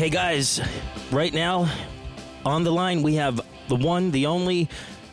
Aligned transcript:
Hey 0.00 0.08
guys, 0.08 0.62
right 1.12 1.30
now 1.30 1.70
on 2.46 2.64
the 2.64 2.70
line 2.70 3.02
we 3.02 3.16
have 3.16 3.38
the 3.68 3.76
one, 3.76 4.10
the 4.10 4.24
only 4.24 4.66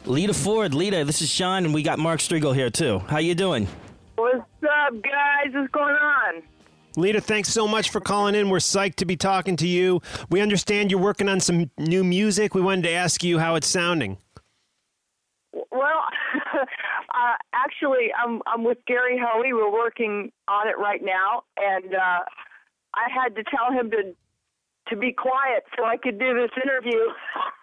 Lita 0.05 0.33
Ford. 0.33 0.73
Lita, 0.73 1.03
this 1.03 1.21
is 1.21 1.29
Sean, 1.29 1.65
and 1.65 1.73
we 1.73 1.83
got 1.83 1.99
Mark 1.99 2.21
Strigl 2.21 2.55
here 2.55 2.69
too. 2.69 2.99
How 2.99 3.17
you 3.17 3.35
doing? 3.35 3.67
What's 4.15 4.37
up, 4.37 4.93
guys? 5.03 5.51
What's 5.53 5.69
going 5.73 5.93
on? 5.93 6.41
Lita, 6.95 7.19
thanks 7.19 7.49
so 7.49 7.67
much 7.67 7.89
for 7.89 7.99
calling 7.99 8.33
in. 8.33 8.49
We're 8.49 8.59
psyched 8.59 8.95
to 8.95 9.05
be 9.05 9.17
talking 9.17 9.57
to 9.57 9.67
you. 9.67 10.01
We 10.29 10.39
understand 10.39 10.89
you're 10.89 11.01
working 11.01 11.27
on 11.27 11.41
some 11.41 11.69
new 11.77 12.05
music. 12.05 12.55
We 12.55 12.61
wanted 12.61 12.83
to 12.83 12.91
ask 12.91 13.25
you 13.25 13.39
how 13.39 13.55
it's 13.55 13.67
sounding. 13.67 14.17
Well, 15.51 15.99
uh, 16.53 17.35
actually, 17.53 18.07
I'm 18.17 18.41
I'm 18.47 18.63
with 18.63 18.77
Gary 18.87 19.21
Hoey. 19.21 19.51
We're 19.51 19.69
working 19.69 20.31
on 20.47 20.69
it 20.69 20.77
right 20.77 21.03
now, 21.03 21.43
and 21.57 21.93
uh, 21.93 22.19
I 22.95 23.09
had 23.13 23.35
to 23.35 23.43
tell 23.43 23.73
him 23.77 23.91
to 23.91 24.15
to 24.89 24.95
be 24.95 25.11
quiet 25.11 25.63
so 25.77 25.85
I 25.85 25.97
could 25.97 26.19
do 26.19 26.33
this 26.33 26.51
interview. 26.63 26.99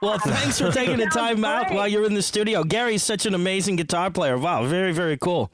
Well, 0.01 0.19
thanks 0.19 0.61
for 0.61 0.71
taking 0.71 0.99
the 0.99 1.07
time 1.13 1.45
out 1.45 1.73
while 1.73 1.89
you're 1.89 2.07
in 2.07 2.15
the 2.15 2.23
studio. 2.23 2.65
Gary's 2.65 3.03
such 3.03 3.27
an 3.27 3.35
amazing 3.35 3.77
guitar 3.77 4.11
player. 4.11 4.39
Wow, 4.39 4.65
very, 4.67 4.93
very 4.93 5.17
cool. 5.17 5.51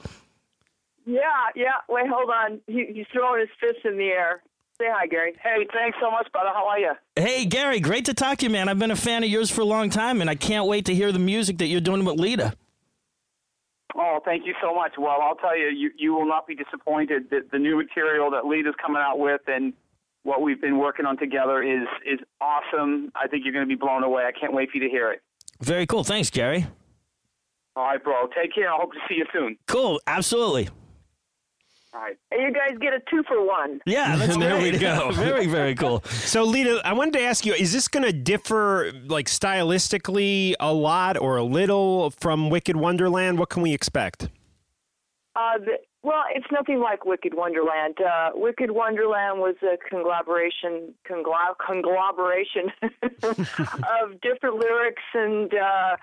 Yeah, 1.07 1.21
yeah. 1.57 1.73
Wait, 1.89 2.07
hold 2.09 2.31
on. 2.31 2.61
He, 2.67 2.87
he's 2.95 3.07
throwing 3.13 3.41
his 3.41 3.49
fist 3.61 3.85
in 3.85 3.97
the 3.97 4.05
air. 4.05 4.43
Say 4.79 4.87
hi, 4.89 5.07
Gary. 5.07 5.35
Hey, 5.43 5.67
thanks 5.75 5.99
so 6.01 6.11
much, 6.11 6.31
brother. 6.33 6.51
How 6.55 6.67
are 6.67 6.79
you? 6.79 6.93
Hey, 7.17 7.45
Gary, 7.45 7.81
great 7.81 8.07
to 8.07 8.15
talk 8.15 8.39
to 8.39 8.47
you, 8.47 8.51
man. 8.51 8.69
I've 8.69 8.79
been 8.79 8.91
a 8.91 8.97
fan 8.97 9.23
of 9.23 9.29
yours 9.29 9.51
for 9.51 9.61
a 9.61 9.67
long 9.67 9.91
time, 9.91 10.21
and 10.21 10.31
I 10.31 10.35
can't 10.35 10.67
wait 10.67 10.87
to 10.87 10.95
hear 10.95 11.13
the 11.13 11.19
music 11.19 11.59
that 11.59 11.67
you're 11.67 11.83
doing 11.83 12.05
with 12.05 12.19
Lita. 12.19 12.55
Oh, 13.95 14.21
thank 14.25 14.47
you 14.47 14.55
so 14.63 14.75
much. 14.75 14.93
Well, 14.97 15.19
I'll 15.21 15.35
tell 15.35 15.59
you, 15.59 15.67
you, 15.67 15.91
you 15.99 16.15
will 16.15 16.27
not 16.27 16.47
be 16.47 16.55
disappointed 16.55 17.29
that 17.31 17.51
the 17.51 17.59
new 17.59 17.77
material 17.77 18.31
that 18.31 18.47
Lita's 18.47 18.75
coming 18.81 19.03
out 19.03 19.19
with 19.19 19.43
and 19.47 19.75
what 20.31 20.43
we've 20.43 20.61
been 20.61 20.79
working 20.79 21.07
on 21.07 21.19
together 21.19 21.61
is 21.61 21.89
is 22.07 22.21
awesome. 22.41 23.11
I 23.17 23.27
think 23.27 23.45
you're 23.45 23.53
going 23.53 23.69
to 23.69 23.69
be 23.69 23.75
blown 23.75 24.05
away. 24.05 24.23
I 24.23 24.33
can't 24.33 24.53
wait 24.53 24.71
for 24.71 24.79
you 24.79 24.85
to 24.85 24.89
hear 24.89 25.11
it. 25.11 25.23
Very 25.61 25.87
cool. 25.87 26.05
Thanks, 26.05 26.31
Gary. 26.31 26.69
All 27.75 27.85
right, 27.85 28.03
bro. 28.03 28.29
Take 28.41 28.55
care. 28.55 28.73
I 28.73 28.77
hope 28.77 28.93
to 28.93 28.99
see 29.09 29.17
you 29.17 29.27
soon. 29.33 29.57
Cool. 29.67 30.01
Absolutely. 30.07 30.69
All 31.93 32.01
right. 32.01 32.17
Hey, 32.31 32.43
you 32.43 32.53
guys 32.53 32.79
get 32.81 32.93
a 32.93 33.01
two 33.11 33.25
for 33.27 33.45
one. 33.45 33.81
Yeah, 33.87 34.17
that's 34.19 34.37
There 34.37 34.63
we 34.63 34.79
go. 34.79 35.11
very, 35.15 35.47
very 35.47 35.75
cool. 35.75 36.05
So, 36.05 36.45
Lita, 36.45 36.81
I 36.85 36.93
wanted 36.93 37.15
to 37.15 37.23
ask 37.23 37.45
you: 37.45 37.53
Is 37.53 37.73
this 37.73 37.89
going 37.89 38.05
to 38.05 38.13
differ, 38.13 38.93
like 39.07 39.27
stylistically, 39.27 40.55
a 40.61 40.73
lot 40.73 41.19
or 41.19 41.39
a 41.39 41.45
little 41.45 42.11
from 42.11 42.51
Wicked 42.51 42.77
Wonderland? 42.77 43.41
What 43.41 43.49
can 43.49 43.63
we 43.63 43.75
expect? 43.75 44.29
Uh, 45.35 45.59
the, 45.59 45.79
well, 46.03 46.25
it's 46.35 46.47
nothing 46.51 46.81
like 46.81 47.05
Wicked 47.05 47.35
Wonderland. 47.35 47.99
Uh, 48.01 48.31
Wicked 48.35 48.71
Wonderland 48.71 49.41
was 49.41 49.57
a 49.63 49.77
conglomeration, 49.77 50.95
conglo- 51.09 51.57
conglomeration 51.65 52.73
of 53.23 54.21
different 54.23 54.57
lyrics 54.57 55.03
and 55.13 55.53
uh, 55.53 55.97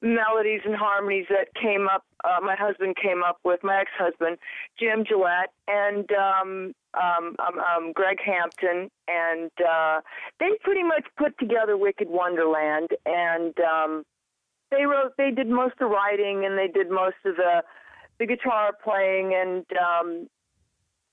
melodies 0.00 0.62
and 0.64 0.74
harmonies 0.74 1.26
that 1.28 1.54
came 1.54 1.86
up. 1.86 2.04
Uh, 2.24 2.38
my 2.42 2.56
husband 2.56 2.96
came 2.96 3.22
up 3.22 3.38
with 3.44 3.60
my 3.62 3.80
ex-husband, 3.80 4.38
Jim 4.78 5.04
Gillette, 5.06 5.52
and 5.68 6.10
um, 6.12 6.72
um, 6.94 7.36
um, 7.38 7.58
um, 7.58 7.92
Greg 7.92 8.18
Hampton, 8.24 8.90
and 9.06 9.50
uh, 9.60 10.00
they 10.40 10.50
pretty 10.62 10.82
much 10.82 11.04
put 11.18 11.38
together 11.38 11.76
Wicked 11.76 12.08
Wonderland, 12.08 12.88
and 13.04 13.54
um, 13.60 14.04
they 14.70 14.86
wrote, 14.86 15.12
they 15.18 15.30
did 15.30 15.48
most 15.48 15.72
of 15.72 15.78
the 15.80 15.86
writing, 15.86 16.46
and 16.46 16.56
they 16.56 16.68
did 16.68 16.90
most 16.90 17.16
of 17.26 17.36
the 17.36 17.62
the 18.18 18.26
guitar 18.26 18.72
playing, 18.84 19.34
and 19.34 19.64
um, 19.78 20.28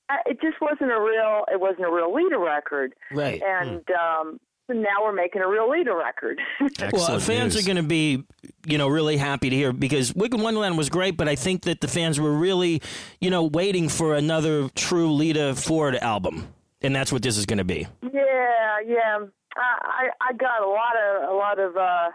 I- 0.09 0.21
it 0.27 0.41
just 0.41 0.59
wasn't 0.61 0.91
a 0.91 0.99
real, 0.99 1.45
it 1.51 1.59
wasn't 1.59 1.85
a 1.85 1.91
real 1.91 2.13
Lita 2.13 2.37
record, 2.37 2.93
Right. 3.11 3.41
and 3.41 3.83
um, 3.91 4.39
so 4.67 4.73
now 4.73 5.03
we're 5.03 5.13
making 5.13 5.41
a 5.41 5.47
real 5.47 5.69
Lita 5.69 5.93
record. 5.95 6.39
Well, 6.59 6.69
Excellent 6.79 7.23
fans 7.23 7.55
news. 7.55 7.63
are 7.63 7.67
going 7.67 7.77
to 7.77 7.87
be, 7.87 8.23
you 8.67 8.77
know, 8.77 8.87
really 8.87 9.17
happy 9.17 9.49
to 9.49 9.55
hear 9.55 9.73
because 9.73 10.13
Wicked 10.15 10.39
Wonderland 10.39 10.77
was 10.77 10.89
great, 10.89 11.17
but 11.17 11.27
I 11.27 11.35
think 11.35 11.63
that 11.63 11.81
the 11.81 11.87
fans 11.87 12.19
were 12.19 12.31
really, 12.33 12.81
you 13.19 13.29
know, 13.29 13.43
waiting 13.43 13.89
for 13.89 14.15
another 14.15 14.69
true 14.75 15.11
Lita 15.13 15.55
Ford 15.55 15.95
album, 15.95 16.47
and 16.81 16.95
that's 16.95 17.11
what 17.11 17.21
this 17.23 17.37
is 17.37 17.45
going 17.45 17.57
to 17.57 17.63
be. 17.63 17.87
Yeah, 18.03 18.77
yeah. 18.85 19.17
I 19.57 19.77
I 19.83 20.09
I 20.29 20.33
got 20.33 20.61
a 20.61 20.67
lot 20.67 20.95
of 20.95 21.29
a 21.29 21.33
lot 21.33 21.59
of 21.59 21.75
uh 21.75 22.09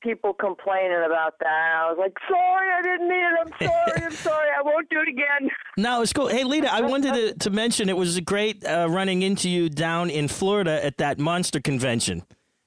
people 0.00 0.32
complaining 0.32 1.02
about 1.04 1.34
that. 1.40 1.48
I 1.48 1.90
was 1.90 1.98
like, 1.98 2.14
sorry, 2.28 2.68
I 2.72 2.82
didn't 2.82 3.08
mean 3.08 3.24
it. 3.24 3.34
I'm 3.40 3.68
sorry. 3.68 4.06
I'm 4.06 4.12
sorry. 4.28 4.48
I 4.58 4.62
won't 4.62 4.88
do 4.88 5.00
it 5.00 5.08
again. 5.08 5.50
No, 5.76 6.02
it's 6.02 6.12
cool. 6.12 6.28
Hey, 6.28 6.44
Lita, 6.44 6.72
I 6.72 6.80
wanted 6.82 7.14
to, 7.14 7.34
to 7.34 7.50
mention 7.50 7.88
it 7.88 7.96
was 7.96 8.18
great 8.20 8.64
uh, 8.64 8.86
running 8.90 9.22
into 9.22 9.48
you 9.48 9.68
down 9.68 10.10
in 10.10 10.28
Florida 10.28 10.84
at 10.84 10.98
that 10.98 11.18
monster 11.18 11.60
convention. 11.60 12.22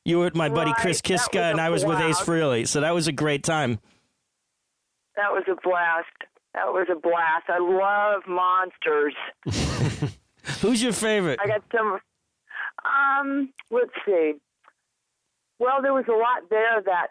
You 0.05 0.17
were 0.17 0.25
with 0.25 0.35
my 0.35 0.49
buddy 0.49 0.73
Chris 0.73 0.99
Kiska, 0.99 1.41
and 1.41 1.61
I 1.61 1.69
was 1.69 1.85
with 1.85 1.99
Ace. 1.99 2.19
Frehley, 2.19 2.67
so 2.67 2.81
that 2.81 2.93
was 2.93 3.07
a 3.07 3.13
great 3.13 3.43
time. 3.43 3.79
That 5.15 5.31
was 5.31 5.43
a 5.47 5.55
blast. 5.63 6.07
That 6.53 6.67
was 6.67 6.87
a 6.91 6.95
blast. 6.95 7.45
I 7.47 7.59
love 7.59 8.23
monsters. 8.27 9.15
Who's 10.61 10.83
your 10.83 10.91
favorite? 10.91 11.39
I 11.41 11.47
got 11.47 11.63
some. 11.73 11.99
Um, 12.83 13.49
let's 13.71 13.91
see. 14.05 14.33
Well, 15.63 15.81
there 15.81 15.93
was 15.93 16.03
a 16.09 16.11
lot 16.11 16.49
there 16.49 16.81
that 16.81 17.07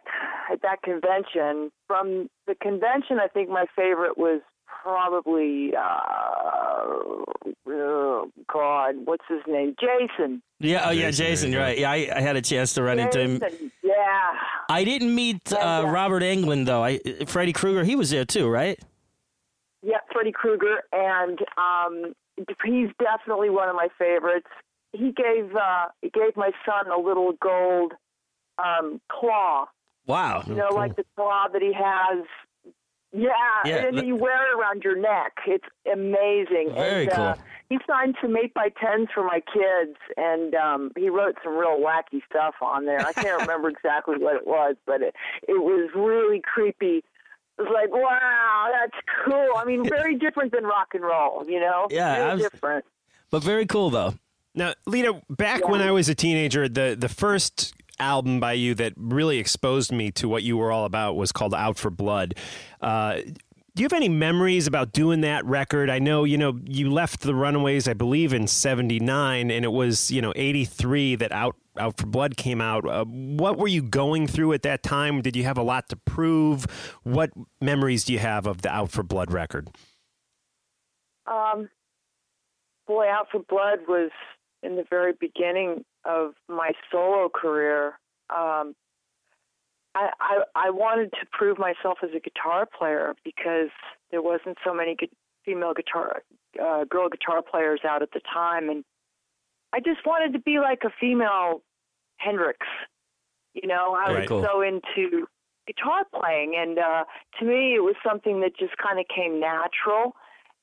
at 0.53 0.61
that 0.61 0.83
convention. 0.83 1.73
From 1.87 2.29
the 2.47 2.55
convention, 2.55 3.19
I 3.19 3.29
think 3.29 3.49
my 3.49 3.65
favorite 3.75 4.19
was 4.19 4.43
probably 4.83 5.73
uh, 5.75 5.81
oh 7.67 8.31
God, 8.53 8.97
what's 9.07 9.25
his 9.27 9.41
name? 9.49 9.75
Jason. 9.81 10.43
Yeah, 10.61 10.87
oh 10.87 10.91
yeah, 10.91 11.11
Jason, 11.11 11.53
Jason. 11.53 11.55
Right? 11.55 11.79
Yeah, 11.79 11.91
I, 11.91 12.11
I 12.15 12.21
had 12.21 12.37
a 12.37 12.43
chance 12.43 12.75
to 12.75 12.83
run 12.83 12.99
into 12.99 13.21
him. 13.21 13.41
Yeah. 13.83 14.33
I 14.69 14.85
didn't 14.85 15.15
meet 15.15 15.51
uh, 15.51 15.57
Yeah, 15.57 15.81
yeah. 15.81 15.91
Robert 15.91 16.23
Englund 16.23 16.67
though. 16.67 16.85
I 16.85 16.99
Freddie 17.27 17.55
Krueger, 17.55 17.85
he 17.85 17.97
was 17.97 18.11
there 18.11 18.27
too, 18.27 18.51
right? 18.51 18.79
Yeah, 19.83 19.99
Freddy 20.13 20.33
Krueger, 20.33 20.83
and 20.93 21.39
um, 21.57 22.13
he's 22.37 22.91
definitely 22.99 23.49
one 23.49 23.71
of 23.71 23.77
my 23.77 23.89
favorites. 23.99 24.47
He 24.93 25.11
gave 25.13 25.57
uh, 25.57 25.87
he 26.03 26.11
gave 26.11 26.37
my 26.37 26.51
son 26.67 26.93
a 26.93 27.01
little 27.01 27.33
gold 27.41 27.95
um, 28.59 29.01
claw, 29.09 29.67
Wow. 30.07 30.43
you 30.47 30.55
know, 30.55 30.69
like 30.71 30.97
the 30.97 31.05
claw 31.17 31.47
that 31.53 31.63
he 31.63 31.73
has. 31.73 32.25
Yeah, 33.15 33.29
Yeah, 33.67 33.77
and 33.87 33.99
that- 33.99 34.07
you 34.07 34.17
wear 34.17 34.51
it 34.51 34.59
around 34.59 34.85
your 34.85 34.97
neck. 34.97 35.33
It's 35.47 35.67
amazing. 35.93 36.73
Very 36.75 37.05
and, 37.05 37.13
Uh, 37.13 37.35
cool. 37.35 37.45
he 37.69 37.79
signed 37.87 38.17
some 38.23 38.35
eight 38.39 38.55
by 38.55 38.71
tens 38.71 39.09
for 39.13 39.23
my 39.23 39.41
kids, 39.53 39.99
and 40.17 40.55
um, 40.55 40.93
he 40.97 41.11
wrote 41.11 41.37
some 41.45 41.55
real 41.55 41.79
wacky 41.79 42.25
stuff 42.25 42.55
on 42.63 42.87
there. 42.87 43.01
I 43.07 43.13
can't 43.13 43.41
remember 43.43 43.69
exactly 43.69 44.17
what 44.17 44.37
it 44.37 44.47
was, 44.47 44.77
but 44.87 45.03
it 45.03 45.15
it 45.47 45.61
was 45.63 45.91
really 45.95 46.41
creepy. 46.41 47.05
It 47.59 47.63
was 47.63 47.69
like, 47.71 47.91
wow, 47.93 48.71
that's 48.73 48.99
cool. 49.27 49.57
I 49.59 49.65
mean, 49.67 49.85
very 49.89 50.17
different 50.17 50.53
than 50.53 50.65
rock 50.65 50.89
and 50.95 51.05
roll, 51.05 51.45
you 51.47 51.61
know? 51.61 51.89
Yeah, 51.91 52.15
very 52.17 52.33
was- 52.37 52.43
different. 52.51 52.85
But 53.31 53.43
very 53.45 53.67
cool 53.67 53.91
though. 53.91 54.15
Now, 54.55 54.73
Lita, 54.87 55.21
back 55.29 55.69
when 55.69 55.83
I 55.83 55.91
was 55.91 56.09
a 56.09 56.15
teenager, 56.15 56.67
the 56.67 56.97
the 56.99 57.09
first 57.11 57.75
album 58.03 58.41
by 58.41 58.53
you 58.53 58.75
that 58.75 58.93
really 58.97 59.39
exposed 59.39 59.93
me 59.93 60.11
to 60.13 60.29
what 60.29 60.43
you 60.43 60.57
were 60.57 60.71
all 60.71 60.85
about 60.85 61.17
was 61.17 61.33
called 61.33 61.55
Out 61.55 61.79
for 61.79 61.91
Blood. 61.91 62.35
Uh, 62.81 63.21
do 63.75 63.83
you 63.83 63.87
have 63.87 63.95
any 63.95 64.09
memories 64.09 64.67
about 64.67 64.93
doing 64.93 65.23
that 65.23 65.47
record? 65.47 65.89
I 65.89 65.99
know, 65.99 66.25
you 66.25 66.37
know, 66.37 66.61
you 66.67 66.91
left 66.91 67.21
the 67.21 67.35
Runaways, 67.35 67.89
I 67.89 67.95
believe, 67.95 68.35
in 68.35 68.47
'79, 68.47 69.51
and 69.51 69.65
it 69.65 69.73
was, 69.73 70.11
you 70.11 70.21
know, 70.21 70.33
'83 70.37 71.15
that 71.17 71.33
Out 71.33 71.57
Out 71.79 71.97
for 71.97 72.07
Blood 72.07 72.37
came 72.37 72.61
out. 72.61 72.87
Uh, 72.87 73.07
what 73.07 73.57
were 73.57 73.69
you 73.69 73.83
going 73.83 74.27
through 74.27 74.53
at 74.53 74.63
that 74.63 74.83
time? 74.83 75.23
Did 75.23 75.37
you 75.37 75.45
have 75.45 75.57
a 75.57 75.63
lot 75.63 75.89
to 75.89 75.97
prove? 75.97 76.67
What 77.03 77.31
memories 77.63 78.05
do 78.05 78.13
you 78.13 78.19
have 78.19 78.47
of 78.47 78.61
the 78.61 78.69
Out 78.69 78.91
for 78.91 79.03
Blood 79.03 79.33
record? 79.33 79.71
Um, 81.27 81.71
boy, 82.87 83.09
Out 83.09 83.29
for 83.31 83.41
Blood 83.41 83.81
was 83.89 84.11
in 84.63 84.77
the 84.77 84.85
very 84.91 85.15
beginning 85.19 85.85
of 86.05 86.33
my 86.49 86.73
solo 86.91 87.29
career. 87.29 87.99
Um, 88.31 88.75
I, 89.95 90.09
I 90.21 90.43
I 90.55 90.71
wanted 90.71 91.11
to 91.13 91.27
prove 91.33 91.59
myself 91.59 91.99
as 92.03 92.11
a 92.17 92.21
guitar 92.21 92.67
player 92.67 93.15
because 93.25 93.71
there 94.11 94.23
wasn't 94.23 94.57
so 94.65 94.73
many 94.73 94.95
gu- 94.95 95.09
female 95.45 95.75
guitar 95.75 96.23
uh, 96.63 96.85
girl 96.85 97.09
guitar 97.09 97.43
players 97.43 97.81
out 97.89 98.03
at 98.03 98.11
the 98.13 98.21
time, 98.33 98.71
and 98.71 98.85
I 99.73 99.81
just 99.81 100.07
wanted 100.07 100.33
to 100.33 100.39
be 100.39 100.59
like 100.59 100.81
a 100.85 100.91
female 101.01 101.63
Hendrix. 102.17 102.59
You 103.55 103.69
know, 103.69 103.95
I 103.95 104.07
Very 104.09 104.21
was 104.21 104.29
cool. 104.29 104.43
so 104.43 104.63
into 104.63 105.27
guitar 105.67 106.05
playing, 106.15 106.55
and 106.57 106.79
uh, 106.79 107.05
to 107.39 107.45
me, 107.45 107.75
it 107.75 107.83
was 107.83 107.95
something 108.07 108.41
that 108.41 108.57
just 108.57 108.77
kind 108.79 108.99
of 108.99 109.05
came 109.15 109.39
natural 109.39 110.15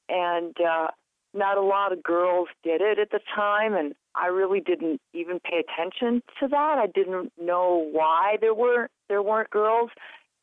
and 0.09 0.55
uh, 0.59 0.87
not 1.33 1.57
a 1.57 1.61
lot 1.61 1.93
of 1.93 2.01
girls 2.03 2.47
did 2.63 2.81
it 2.81 2.97
at 2.97 3.11
the 3.11 3.19
time, 3.35 3.75
and 3.75 3.93
I 4.19 4.27
really 4.27 4.59
didn't 4.59 5.01
even 5.13 5.39
pay 5.39 5.63
attention 5.63 6.21
to 6.39 6.47
that. 6.49 6.77
I 6.77 6.87
didn't 6.87 7.31
know 7.41 7.87
why 7.91 8.37
there 8.41 8.53
were 8.53 8.89
there 9.07 9.21
weren't 9.23 9.49
girls 9.49 9.89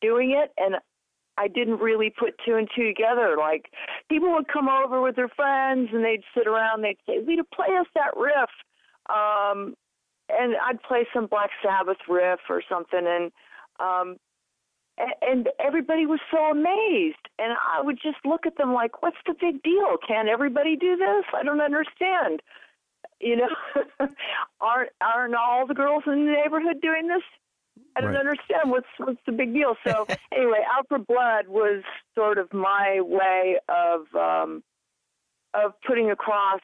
doing 0.01 0.31
it, 0.31 0.51
and 0.57 0.75
I 1.37 1.47
didn't 1.47 1.79
really 1.79 2.09
put 2.09 2.35
two 2.45 2.55
and 2.55 2.67
two 2.75 2.87
together. 2.87 3.35
Like 3.37 3.65
people 4.09 4.31
would 4.33 4.47
come 4.47 4.67
over 4.67 5.01
with 5.01 5.15
their 5.15 5.29
friends, 5.29 5.89
and 5.93 6.03
they'd 6.03 6.23
sit 6.35 6.47
around, 6.47 6.81
they'd 6.81 6.97
say, 7.05 7.19
"Lita, 7.25 7.43
play 7.43 7.75
us 7.79 7.87
that 7.93 8.17
riff," 8.17 8.49
um, 9.09 9.75
and 10.29 10.55
I'd 10.65 10.81
play 10.81 11.07
some 11.13 11.27
Black 11.27 11.51
Sabbath 11.63 11.97
riff 12.09 12.39
or 12.49 12.63
something, 12.67 13.05
and 13.05 13.31
um, 13.79 14.17
and 15.21 15.49
everybody 15.59 16.07
was 16.07 16.19
so 16.31 16.49
amazed. 16.49 17.21
And 17.37 17.53
i 17.53 17.81
would 17.81 17.99
just 18.01 18.17
look 18.25 18.47
at 18.47 18.57
them 18.57 18.73
like 18.73 19.03
what's 19.03 19.17
the 19.27 19.35
big 19.39 19.61
deal? 19.61 19.97
Can 20.07 20.27
everybody 20.27 20.75
do 20.75 20.95
this? 20.95 21.25
I 21.33 21.43
don't 21.43 21.61
understand 21.61 22.41
you 23.19 23.35
know 23.35 23.49
aren't 24.61 24.89
aren't 25.01 25.35
all 25.35 25.65
the 25.67 25.73
girls 25.73 26.03
in 26.05 26.25
the 26.25 26.31
neighborhood 26.31 26.81
doing 26.81 27.07
this 27.07 27.23
i 27.95 28.01
don't 28.01 28.11
Right. 28.11 28.19
understand 28.19 28.69
what's 28.71 28.87
what's 28.97 29.19
the 29.25 29.31
big 29.31 29.53
deal 29.53 29.75
so 29.85 30.05
anyway 30.35 30.63
out 30.75 30.87
for 30.87 30.99
blood 30.99 31.47
was 31.47 31.83
sort 32.15 32.37
of 32.37 32.51
my 32.53 32.99
way 33.01 33.57
of 33.69 34.01
um 34.15 34.63
of 35.53 35.73
putting 35.85 36.11
across 36.11 36.61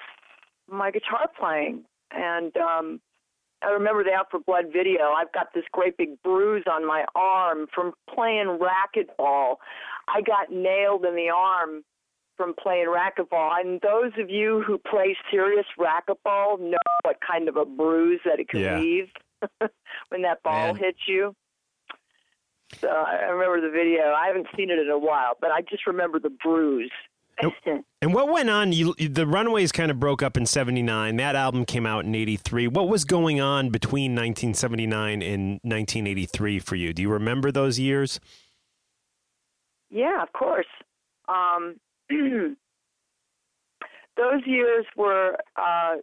my 0.69 0.91
guitar 0.91 1.27
playing 1.39 1.83
and 2.11 2.55
um 2.57 3.01
I 3.65 3.69
remember 3.69 4.03
the 4.03 4.11
Out 4.11 4.27
for 4.29 4.41
Blood 4.41 4.65
video. 4.73 5.13
I've 5.15 5.31
got 5.31 5.53
this 5.55 5.63
great 5.71 5.95
big 5.95 6.21
bruise 6.21 6.65
on 6.69 6.85
my 6.85 7.05
arm 7.15 7.67
from 7.73 7.93
playing 8.13 8.59
racquetball. 8.59 9.55
I 10.09 10.19
got 10.19 10.51
nailed 10.51 11.05
in 11.05 11.15
the 11.15 11.29
arm 11.29 11.83
from 12.37 12.53
playing 12.61 12.87
racquetball. 12.87 13.59
And 13.59 13.79
those 13.81 14.11
of 14.19 14.29
you 14.29 14.63
who 14.65 14.77
play 14.77 15.15
serious 15.31 15.65
racquetball 15.79 16.59
know 16.59 16.77
what 17.03 17.17
kind 17.25 17.47
of 17.47 17.55
a 17.57 17.65
bruise 17.65 18.21
that 18.25 18.39
it 18.39 18.49
can 18.49 18.59
Yeah. 18.61 18.79
leave 18.79 19.09
when 20.09 20.21
that 20.23 20.41
ball 20.43 20.73
Man. 20.73 20.75
hits 20.77 20.99
you. 21.07 21.35
So 22.81 22.87
I 22.87 23.17
I 23.17 23.29
remember 23.29 23.61
the 23.61 23.71
video. 23.71 24.13
I 24.13 24.27
haven't 24.27 24.47
seen 24.57 24.69
it 24.71 24.79
in 24.79 24.89
a 24.89 24.97
while, 24.97 25.33
but 25.39 25.51
I 25.51 25.61
just 25.61 25.85
remember 25.85 26.19
the 26.19 26.31
bruise. 26.31 26.91
And 28.01 28.13
what 28.13 28.29
went 28.31 28.49
on? 28.49 28.71
You, 28.73 28.93
the 28.93 29.25
Runaways 29.25 29.71
kind 29.71 29.89
of 29.89 29.99
broke 29.99 30.21
up 30.21 30.37
in 30.37 30.45
'79. 30.45 31.15
That 31.17 31.35
album 31.35 31.65
came 31.65 31.85
out 31.85 32.05
in 32.05 32.13
'83. 32.13 32.67
What 32.67 32.87
was 32.87 33.05
going 33.05 33.41
on 33.41 33.69
between 33.69 34.11
1979 34.11 35.21
and 35.23 35.59
1983 35.63 36.59
for 36.59 36.75
you? 36.75 36.93
Do 36.93 37.01
you 37.01 37.09
remember 37.11 37.51
those 37.51 37.79
years? 37.79 38.19
Yeah, 39.89 40.21
of 40.21 40.31
course. 40.33 40.67
Um, 41.27 41.79
those 44.17 44.41
years 44.45 44.85
were 44.95 45.37
uh, 45.55 45.95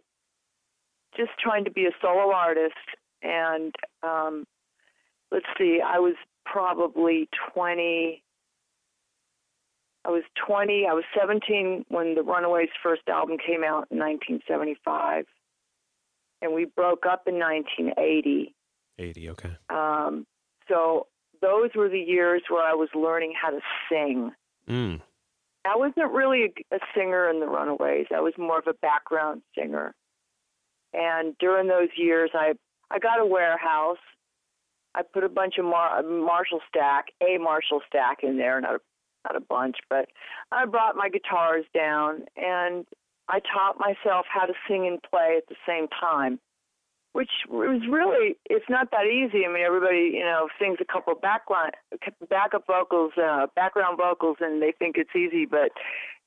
just 1.15 1.31
trying 1.39 1.65
to 1.65 1.71
be 1.71 1.85
a 1.85 1.91
solo 2.01 2.33
artist, 2.33 2.75
and 3.21 3.73
um, 4.03 4.45
let's 5.31 5.45
see, 5.57 5.79
I 5.85 5.99
was 5.99 6.15
probably 6.45 7.29
20. 7.53 8.23
I 10.03 10.09
was 10.09 10.23
20. 10.47 10.87
I 10.89 10.93
was 10.93 11.03
17 11.17 11.85
when 11.89 12.15
the 12.15 12.23
Runaways' 12.23 12.69
first 12.81 13.03
album 13.07 13.37
came 13.37 13.63
out 13.63 13.87
in 13.91 13.99
1975, 13.99 15.25
and 16.41 16.53
we 16.53 16.65
broke 16.65 17.05
up 17.05 17.23
in 17.27 17.37
1980. 17.37 18.55
80. 18.97 19.29
Okay. 19.29 19.51
Um, 19.69 20.25
so 20.67 21.07
those 21.41 21.69
were 21.75 21.89
the 21.89 21.99
years 21.99 22.41
where 22.49 22.63
I 22.63 22.73
was 22.73 22.89
learning 22.95 23.33
how 23.39 23.49
to 23.51 23.59
sing. 23.89 24.31
Mm. 24.69 25.01
I 25.65 25.75
wasn't 25.75 26.11
really 26.11 26.53
a, 26.71 26.79
singer 26.95 27.29
in 27.29 27.39
the 27.39 27.47
Runaways. 27.47 28.07
I 28.15 28.19
was 28.19 28.33
more 28.37 28.59
of 28.59 28.67
a 28.67 28.73
background 28.73 29.41
singer. 29.57 29.93
And 30.93 31.37
during 31.39 31.67
those 31.67 31.89
years, 31.95 32.31
I 32.33 32.53
I 32.89 32.99
got 32.99 33.19
a 33.19 33.25
warehouse. 33.25 33.97
I 34.93 35.03
put 35.03 35.23
a 35.23 35.29
bunch 35.29 35.57
of 35.57 35.65
Mar- 35.65 36.03
Marshall 36.03 36.59
stack, 36.67 37.05
a 37.21 37.37
Marshall 37.37 37.81
stack 37.87 38.23
in 38.23 38.37
there, 38.37 38.59
not 38.59 38.75
a 38.75 38.79
not 39.23 39.35
a 39.35 39.39
bunch, 39.39 39.77
but 39.89 40.09
I 40.51 40.65
brought 40.65 40.95
my 40.95 41.09
guitars 41.09 41.65
down 41.73 42.25
and 42.35 42.85
I 43.29 43.39
taught 43.39 43.79
myself 43.79 44.25
how 44.27 44.45
to 44.45 44.53
sing 44.67 44.87
and 44.87 45.01
play 45.01 45.35
at 45.37 45.47
the 45.47 45.55
same 45.67 45.87
time, 45.87 46.39
which 47.13 47.29
was 47.49 47.81
really 47.89 48.37
it's 48.49 48.65
not 48.69 48.89
that 48.91 49.05
easy. 49.05 49.45
I 49.45 49.51
mean, 49.51 49.63
everybody 49.63 50.11
you 50.13 50.23
know 50.23 50.47
sings 50.59 50.77
a 50.81 50.85
couple 50.85 51.13
backline 51.15 51.71
backup 52.29 52.65
vocals, 52.67 53.11
uh, 53.17 53.47
background 53.55 53.97
vocals, 53.97 54.37
and 54.39 54.61
they 54.61 54.73
think 54.77 54.97
it's 54.97 55.15
easy, 55.15 55.45
but 55.45 55.71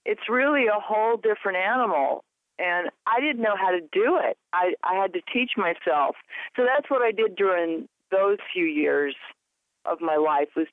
it's 0.04 0.28
really 0.28 0.66
a 0.66 0.80
whole 0.80 1.16
different 1.16 1.58
animal. 1.58 2.24
And 2.58 2.88
I 3.06 3.18
didn't 3.20 3.42
know 3.42 3.56
how 3.56 3.70
to 3.70 3.80
do 3.80 4.18
it. 4.22 4.36
I 4.52 4.74
I 4.84 4.94
had 4.94 5.12
to 5.14 5.20
teach 5.32 5.52
myself. 5.56 6.16
So 6.56 6.64
that's 6.64 6.90
what 6.90 7.02
I 7.02 7.10
did 7.10 7.36
during 7.36 7.88
those 8.10 8.38
few 8.52 8.64
years 8.64 9.14
of 9.86 10.00
my 10.00 10.16
life 10.16 10.48
was 10.56 10.66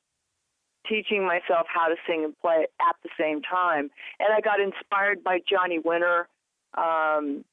teaching 0.87 1.25
myself 1.25 1.67
how 1.67 1.87
to 1.87 1.95
sing 2.07 2.23
and 2.23 2.33
play 2.39 2.65
at 2.81 2.95
the 3.03 3.09
same 3.19 3.41
time. 3.41 3.89
And 4.19 4.29
I 4.35 4.41
got 4.41 4.59
inspired 4.59 5.23
by 5.23 5.39
Johnny 5.47 5.79
Winter, 5.79 6.27
um, 6.77 7.43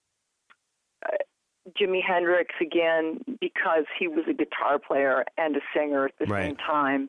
Jimi 1.80 2.00
Hendrix 2.02 2.54
again, 2.60 3.18
because 3.40 3.84
he 3.98 4.08
was 4.08 4.24
a 4.28 4.32
guitar 4.34 4.78
player 4.78 5.24
and 5.36 5.56
a 5.56 5.60
singer 5.74 6.06
at 6.06 6.12
the 6.18 6.26
Right. 6.26 6.44
same 6.46 6.56
time. 6.56 7.08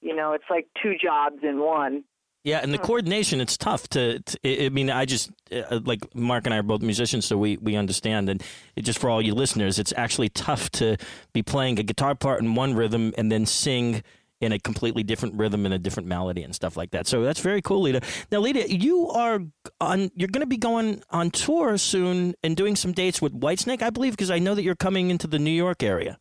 You 0.00 0.16
know, 0.16 0.32
it's 0.32 0.44
like 0.50 0.66
two 0.82 0.94
jobs 1.00 1.38
in 1.42 1.60
one. 1.60 2.04
Yeah, 2.44 2.58
and 2.60 2.74
the 2.74 2.78
coordination, 2.78 3.40
it's 3.40 3.56
tough 3.56 3.86
to, 3.90 4.18
to 4.18 4.66
I 4.66 4.68
mean, 4.68 4.90
I 4.90 5.04
just, 5.04 5.30
uh, 5.52 5.78
like 5.84 6.00
Mark 6.12 6.44
and 6.44 6.52
I 6.52 6.58
are 6.58 6.64
both 6.64 6.82
musicians, 6.82 7.24
so 7.24 7.38
we, 7.38 7.56
we 7.58 7.76
understand. 7.76 8.28
And 8.28 8.42
it, 8.74 8.82
just 8.82 8.98
for 8.98 9.08
all 9.08 9.22
you 9.22 9.32
listeners, 9.32 9.78
it's 9.78 9.92
actually 9.96 10.28
tough 10.28 10.68
to 10.72 10.96
be 11.32 11.42
playing 11.44 11.78
a 11.78 11.84
guitar 11.84 12.16
part 12.16 12.40
in 12.42 12.56
one 12.56 12.74
rhythm 12.74 13.12
and 13.16 13.30
then 13.30 13.46
sing 13.46 14.02
in 14.42 14.50
a 14.52 14.58
completely 14.58 15.04
different 15.04 15.36
rhythm 15.36 15.64
and 15.64 15.72
a 15.72 15.78
different 15.78 16.08
melody 16.08 16.42
and 16.42 16.52
stuff 16.52 16.76
like 16.76 16.90
that. 16.90 17.06
So 17.06 17.22
that's 17.22 17.40
very 17.40 17.62
cool, 17.62 17.82
Lita. 17.82 18.00
Now, 18.30 18.40
Lita, 18.40 18.70
you 18.70 19.08
are 19.08 19.40
on, 19.80 20.10
you're 20.16 20.28
going 20.28 20.42
to 20.42 20.46
be 20.46 20.56
going 20.56 21.02
on 21.10 21.30
tour 21.30 21.78
soon 21.78 22.34
and 22.42 22.56
doing 22.56 22.74
some 22.74 22.92
dates 22.92 23.22
with 23.22 23.32
Whitesnake, 23.40 23.82
I 23.82 23.90
believe, 23.90 24.14
because 24.14 24.32
I 24.32 24.40
know 24.40 24.56
that 24.56 24.64
you're 24.64 24.74
coming 24.74 25.10
into 25.10 25.28
the 25.28 25.38
New 25.38 25.52
York 25.52 25.82
area. 25.82 26.18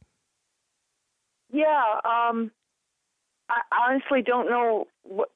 Yeah, 1.51 1.99
um, 2.05 2.51
I 3.49 3.61
honestly 3.89 4.21
don't 4.21 4.47
know. 4.49 4.85
What, 5.01 5.29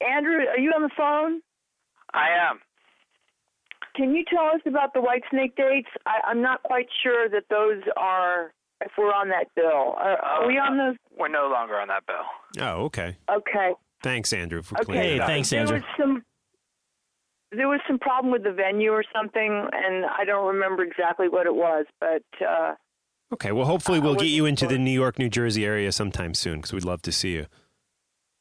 Andrew, 0.00 0.44
are 0.46 0.58
you 0.58 0.70
on 0.70 0.82
the 0.82 0.90
phone? 0.94 1.40
I 2.12 2.28
am. 2.50 2.60
Can 3.96 4.14
you 4.14 4.24
tell 4.28 4.44
us 4.54 4.60
about 4.66 4.92
the 4.92 5.00
White 5.00 5.22
Snake 5.30 5.56
dates? 5.56 5.88
I, 6.04 6.20
I'm 6.26 6.42
not 6.42 6.62
quite 6.62 6.86
sure 7.02 7.30
that 7.30 7.44
those 7.48 7.82
are, 7.96 8.52
if 8.84 8.92
we're 8.98 9.12
on 9.12 9.28
that 9.30 9.46
bill. 9.56 9.94
Are, 9.96 10.16
are 10.18 10.46
we 10.46 10.58
on 10.58 10.76
those? 10.76 10.96
We're 11.18 11.28
no 11.28 11.48
longer 11.48 11.78
on 11.80 11.88
that 11.88 12.04
bill. 12.06 12.62
Oh, 12.64 12.84
okay. 12.84 13.16
Okay. 13.30 13.72
Thanks, 14.02 14.32
Andrew, 14.32 14.62
for 14.62 14.74
Okay. 14.76 14.84
clearing 14.84 15.08
Hey, 15.08 15.14
it 15.16 15.20
up. 15.20 15.26
thanks, 15.28 15.50
There 15.50 15.62
was 15.66 15.82
some. 15.98 16.22
There 17.52 17.68
was 17.68 17.80
some 17.86 17.98
problem 17.98 18.32
with 18.32 18.42
the 18.42 18.52
venue 18.52 18.90
or 18.90 19.04
something, 19.14 19.68
and 19.72 20.04
I 20.04 20.24
don't 20.24 20.46
remember 20.54 20.82
exactly 20.82 21.28
what 21.28 21.46
it 21.46 21.54
was, 21.54 21.86
but 22.00 22.22
uh, 22.46 22.74
Okay, 23.32 23.52
well, 23.52 23.66
hopefully 23.66 23.98
we'll 24.00 24.14
get 24.16 24.26
you 24.28 24.46
into 24.46 24.66
the. 24.66 24.78
New 24.78 24.90
York, 24.90 25.18
New 25.18 25.28
Jersey 25.28 25.64
area 25.64 25.90
sometime 25.92 26.34
soon 26.34 26.56
because 26.56 26.72
we'd 26.72 26.84
love 26.84 27.02
to 27.02 27.12
see 27.12 27.32
you. 27.34 27.46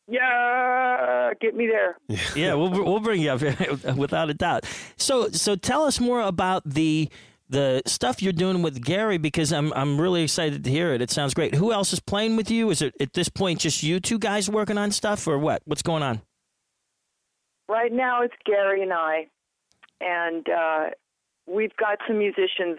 yeah, 0.08 1.32
get 1.42 1.56
me 1.56 1.68
there. 1.68 1.98
yeah, 2.36 2.54
we'll 2.54 2.70
we'll 2.70 3.00
bring 3.00 3.22
you 3.22 3.30
up 3.32 3.42
without 3.98 4.30
a 4.30 4.34
doubt. 4.34 4.66
So 4.98 5.30
so 5.30 5.56
tell 5.56 5.84
us 5.84 6.00
more 6.00 6.22
about 6.22 6.64
the 6.68 7.10
the 7.50 7.82
stuff 7.86 8.22
you're 8.22 8.34
doing 8.34 8.62
with 8.62 8.84
Gary 8.84 9.18
because 9.18 9.54
I'm 9.54 9.72
I'm 9.74 10.00
really 10.00 10.24
excited 10.24 10.64
to 10.64 10.70
hear 10.70 10.94
it. 10.94 11.02
It 11.02 11.12
sounds 11.12 11.34
great. 11.34 11.56
Who 11.56 11.72
else 11.72 11.94
is 11.94 12.00
playing 12.00 12.36
with 12.36 12.50
you? 12.50 12.70
Is 12.70 12.82
it 12.82 12.94
at 13.00 13.14
this 13.14 13.30
point 13.30 13.60
just 13.60 13.84
you 13.84 14.00
two 14.00 14.20
guys 14.20 14.50
working 14.50 14.78
on 14.78 14.92
stuff 14.92 15.28
or 15.28 15.38
what? 15.38 15.62
What's 15.66 15.84
going 15.84 16.04
on? 16.04 16.22
Right 17.68 17.92
now, 17.92 18.22
it's 18.22 18.36
Gary 18.46 18.84
and 18.84 18.94
I, 18.94 19.28
and 20.00 20.48
uh, 20.50 20.90
we've 21.48 21.76
got 21.78 21.98
some 22.08 22.20
musicians 22.20 22.78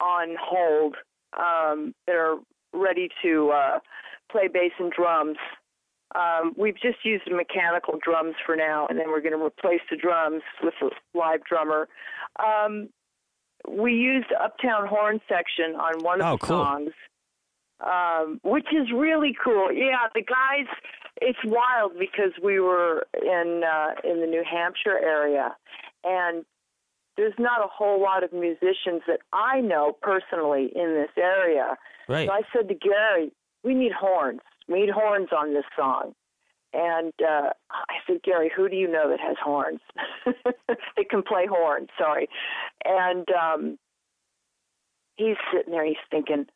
on 0.00 0.36
hold 0.40 0.96
um, 1.38 1.94
that 2.06 2.16
are 2.16 2.36
ready 2.72 3.08
to 3.22 3.50
uh, 3.50 3.78
play 4.30 4.48
bass 4.48 4.72
and 4.78 4.90
drums. 4.90 5.36
Um, 6.14 6.54
we've 6.58 6.74
just 6.74 7.04
used 7.04 7.24
mechanical 7.30 7.98
drums 8.02 8.34
for 8.44 8.56
now, 8.56 8.86
and 8.88 8.98
then 8.98 9.08
we're 9.08 9.20
going 9.20 9.38
to 9.38 9.42
replace 9.42 9.80
the 9.90 9.96
drums 9.96 10.42
with 10.62 10.74
a 10.82 11.18
live 11.18 11.42
drummer. 11.44 11.88
Um, 12.38 12.88
we 13.68 13.92
used 13.92 14.26
Uptown 14.42 14.86
Horn 14.86 15.20
section 15.28 15.74
on 15.76 16.02
one 16.02 16.20
of 16.20 16.26
Oh, 16.26 16.36
the 16.36 16.46
cool. 16.46 16.64
songs, 16.64 16.90
um, 17.80 18.40
which 18.42 18.66
is 18.72 18.90
really 18.94 19.34
cool. 19.42 19.72
Yeah, 19.72 20.08
the 20.14 20.22
guys, 20.22 20.66
it's 21.20 21.38
wild 21.44 21.92
because 21.98 22.32
we 22.42 22.60
were 22.60 23.06
in 23.22 23.62
uh, 23.64 23.90
in 24.08 24.20
the 24.20 24.26
New 24.26 24.44
Hampshire 24.48 24.98
area, 24.98 25.54
and 26.04 26.44
there's 27.16 27.34
not 27.38 27.60
a 27.64 27.68
whole 27.68 28.00
lot 28.00 28.24
of 28.24 28.32
musicians 28.32 29.02
that 29.06 29.20
I 29.32 29.60
know 29.60 29.96
personally 30.00 30.72
in 30.74 30.94
this 30.94 31.10
area. 31.16 31.76
Right. 32.08 32.26
So 32.28 32.32
I 32.34 32.42
said 32.54 32.68
to 32.68 32.74
Gary, 32.74 33.32
"We 33.64 33.74
need 33.74 33.92
horns. 33.92 34.40
We 34.68 34.80
need 34.82 34.90
horns 34.90 35.28
on 35.36 35.54
this 35.54 35.64
song." 35.76 36.14
And 36.72 37.12
uh, 37.20 37.50
I 37.70 37.96
said, 38.06 38.22
Gary, 38.22 38.50
who 38.54 38.68
do 38.68 38.76
you 38.76 38.90
know 38.90 39.10
that 39.10 39.20
has 39.20 39.36
horns? 39.42 39.80
that 40.24 41.10
can 41.10 41.22
play 41.22 41.46
horns. 41.46 41.88
Sorry. 41.98 42.28
And 42.84 43.26
um, 43.30 43.78
he's 45.16 45.36
sitting 45.52 45.72
there. 45.72 45.84
He's 45.84 45.96
thinking, 46.10 46.46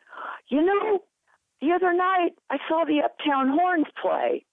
you 0.48 0.64
know, 0.64 1.00
the 1.60 1.72
other 1.72 1.92
night 1.92 2.30
I 2.50 2.58
saw 2.68 2.84
the 2.84 3.02
Uptown 3.04 3.48
Horns 3.48 3.86
play, 4.00 4.44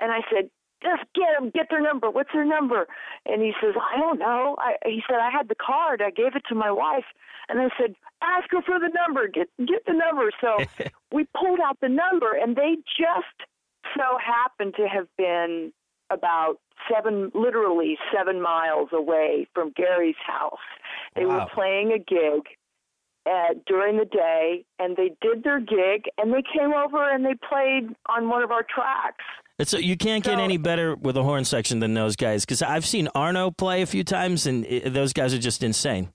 and 0.00 0.12
I 0.12 0.20
said, 0.32 0.50
just 0.82 1.04
get 1.14 1.32
them, 1.38 1.50
get 1.54 1.68
their 1.70 1.80
number. 1.80 2.10
What's 2.10 2.30
their 2.32 2.44
number? 2.44 2.86
And 3.24 3.40
he 3.42 3.52
says, 3.60 3.74
I 3.80 3.98
don't 3.98 4.18
know. 4.18 4.56
I, 4.58 4.76
he 4.84 5.02
said, 5.08 5.16
I 5.16 5.30
had 5.30 5.48
the 5.48 5.54
card. 5.54 6.02
I 6.02 6.10
gave 6.10 6.36
it 6.36 6.42
to 6.48 6.54
my 6.54 6.70
wife, 6.70 7.04
and 7.48 7.60
I 7.60 7.68
said, 7.78 7.94
ask 8.20 8.50
her 8.50 8.60
for 8.62 8.78
the 8.78 8.90
number. 8.92 9.28
Get 9.28 9.48
get 9.58 9.84
the 9.86 9.94
number. 9.94 10.30
So 10.40 10.58
we 11.12 11.26
pulled 11.38 11.60
out 11.60 11.78
the 11.80 11.88
number, 11.88 12.34
and 12.34 12.56
they 12.56 12.76
just 12.98 13.48
so 13.96 14.18
happened 14.24 14.74
to 14.76 14.86
have 14.88 15.06
been 15.16 15.72
about 16.10 16.56
seven, 16.92 17.30
literally 17.34 17.96
seven 18.14 18.40
miles 18.42 18.88
away 18.92 19.46
from 19.54 19.72
Gary's 19.76 20.16
house. 20.26 20.58
They 21.16 21.24
Wow. 21.26 21.40
were 21.40 21.46
playing 21.54 21.92
a 21.92 21.98
gig 21.98 22.42
uh, 23.26 23.54
during 23.66 23.96
the 23.96 24.04
day, 24.04 24.64
and 24.78 24.96
they 24.96 25.12
did 25.22 25.42
their 25.44 25.58
gig, 25.60 26.04
and 26.18 26.32
they 26.32 26.42
came 26.42 26.72
over 26.74 27.08
and 27.08 27.24
they 27.24 27.34
played 27.48 27.88
on 28.06 28.28
one 28.28 28.42
of 28.42 28.50
our 28.50 28.62
tracks. 28.62 29.24
It's 29.58 29.72
you 29.72 29.96
can't 29.96 30.22
get 30.24 30.36
So- 30.38 30.42
any 30.44 30.56
better 30.58 30.94
with 30.96 31.16
a 31.16 31.22
horn 31.22 31.44
section 31.44 31.78
than 31.78 31.94
those 31.94 32.16
guys 32.16 32.44
because 32.44 32.60
I've 32.60 32.84
seen 32.84 33.08
Arno 33.14 33.50
play 33.50 33.82
a 33.82 33.86
few 33.86 34.02
times 34.04 34.46
and 34.46 34.66
i 34.66 34.88
those 34.88 35.12
guys 35.12 35.32
are 35.32 35.38
just 35.38 35.62
insane. 35.62 36.10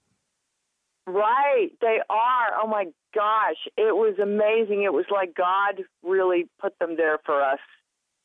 Right, 1.13 1.69
they 1.81 1.99
are. 2.09 2.47
Oh 2.61 2.67
my 2.67 2.85
gosh, 3.15 3.57
it 3.77 3.95
was 3.95 4.17
amazing. 4.21 4.83
It 4.83 4.93
was 4.93 5.05
like 5.11 5.33
God 5.35 5.83
really 6.03 6.47
put 6.61 6.77
them 6.79 6.95
there 6.97 7.17
for 7.25 7.41
us. 7.41 7.59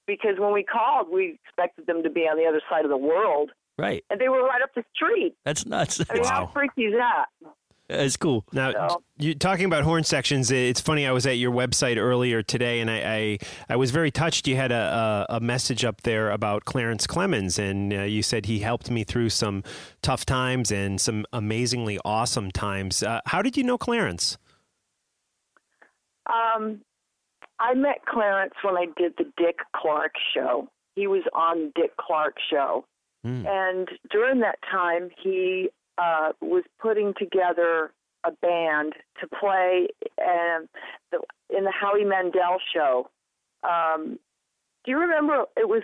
Because 0.06 0.38
when 0.38 0.52
we 0.52 0.62
called, 0.62 1.08
we 1.10 1.38
expected 1.46 1.86
them 1.86 2.02
to 2.02 2.10
be 2.10 2.22
on 2.22 2.36
the 2.36 2.44
other 2.46 2.60
side 2.68 2.84
of 2.84 2.90
the 2.90 2.96
world, 2.96 3.50
Right. 3.78 4.04
and 4.10 4.20
they 4.20 4.28
were 4.28 4.42
right 4.44 4.60
up 4.62 4.70
the 4.74 4.84
street. 4.94 5.34
That's 5.44 5.64
nuts. 5.64 6.00
I 6.10 6.14
mean, 6.14 6.24
how 6.24 6.46
freaky 6.48 6.82
is 6.82 6.94
that? 6.94 7.26
It's 7.88 8.16
cool. 8.16 8.46
Now, 8.52 8.72
So- 8.72 9.02
you 9.18 9.34
talking 9.34 9.66
about 9.66 9.84
horn 9.84 10.04
sections. 10.04 10.50
It's 10.50 10.80
funny. 10.80 11.06
I 11.06 11.12
was 11.12 11.26
at 11.26 11.36
your 11.36 11.52
website 11.52 11.98
earlier 11.98 12.42
today, 12.42 12.80
and 12.80 12.90
I 12.90 12.96
I, 13.04 13.38
I 13.74 13.76
was 13.76 13.90
very 13.90 14.10
touched. 14.10 14.48
You 14.48 14.56
had 14.56 14.72
a, 14.72 15.26
a, 15.30 15.36
a 15.36 15.40
message 15.40 15.84
up 15.84 16.00
there 16.02 16.30
about 16.30 16.64
Clarence 16.64 17.06
Clemons, 17.06 17.58
and 17.58 17.92
uh, 17.92 18.02
you 18.02 18.22
said 18.22 18.46
he 18.46 18.60
helped 18.60 18.90
me 18.90 19.04
through 19.04 19.28
some 19.28 19.62
tough 20.00 20.24
times 20.24 20.72
and 20.72 20.98
some 21.00 21.26
amazingly 21.32 21.98
awesome 22.06 22.50
times. 22.50 23.02
Uh, 23.02 23.20
how 23.26 23.42
did 23.42 23.56
you 23.56 23.62
know 23.62 23.76
Clarence? 23.76 24.38
Um, 26.26 26.80
I 27.60 27.74
met 27.74 28.04
Clarence 28.06 28.54
when 28.62 28.76
I 28.76 28.86
did 28.96 29.12
the 29.18 29.30
Dick 29.36 29.58
Clark 29.76 30.12
show. 30.34 30.68
He 30.96 31.06
was 31.06 31.22
on 31.34 31.70
Dick 31.74 31.96
Clark 32.00 32.36
show. 32.50 32.86
Hmm. 33.22 33.44
And 33.46 33.88
during 34.10 34.40
that 34.40 34.58
time, 34.70 35.10
he 35.22 35.68
uh, 35.98 36.32
was 36.40 36.64
putting 36.80 37.14
together 37.18 37.92
a 38.24 38.30
band 38.32 38.94
to 39.20 39.26
play 39.28 39.86
um, 40.20 40.66
the, 41.12 41.20
in 41.56 41.64
the 41.64 41.72
Howie 41.72 42.04
Mandel 42.04 42.58
show. 42.74 43.08
Um, 43.62 44.18
do 44.84 44.90
you 44.90 44.98
remember? 44.98 45.44
It 45.56 45.68
was 45.68 45.82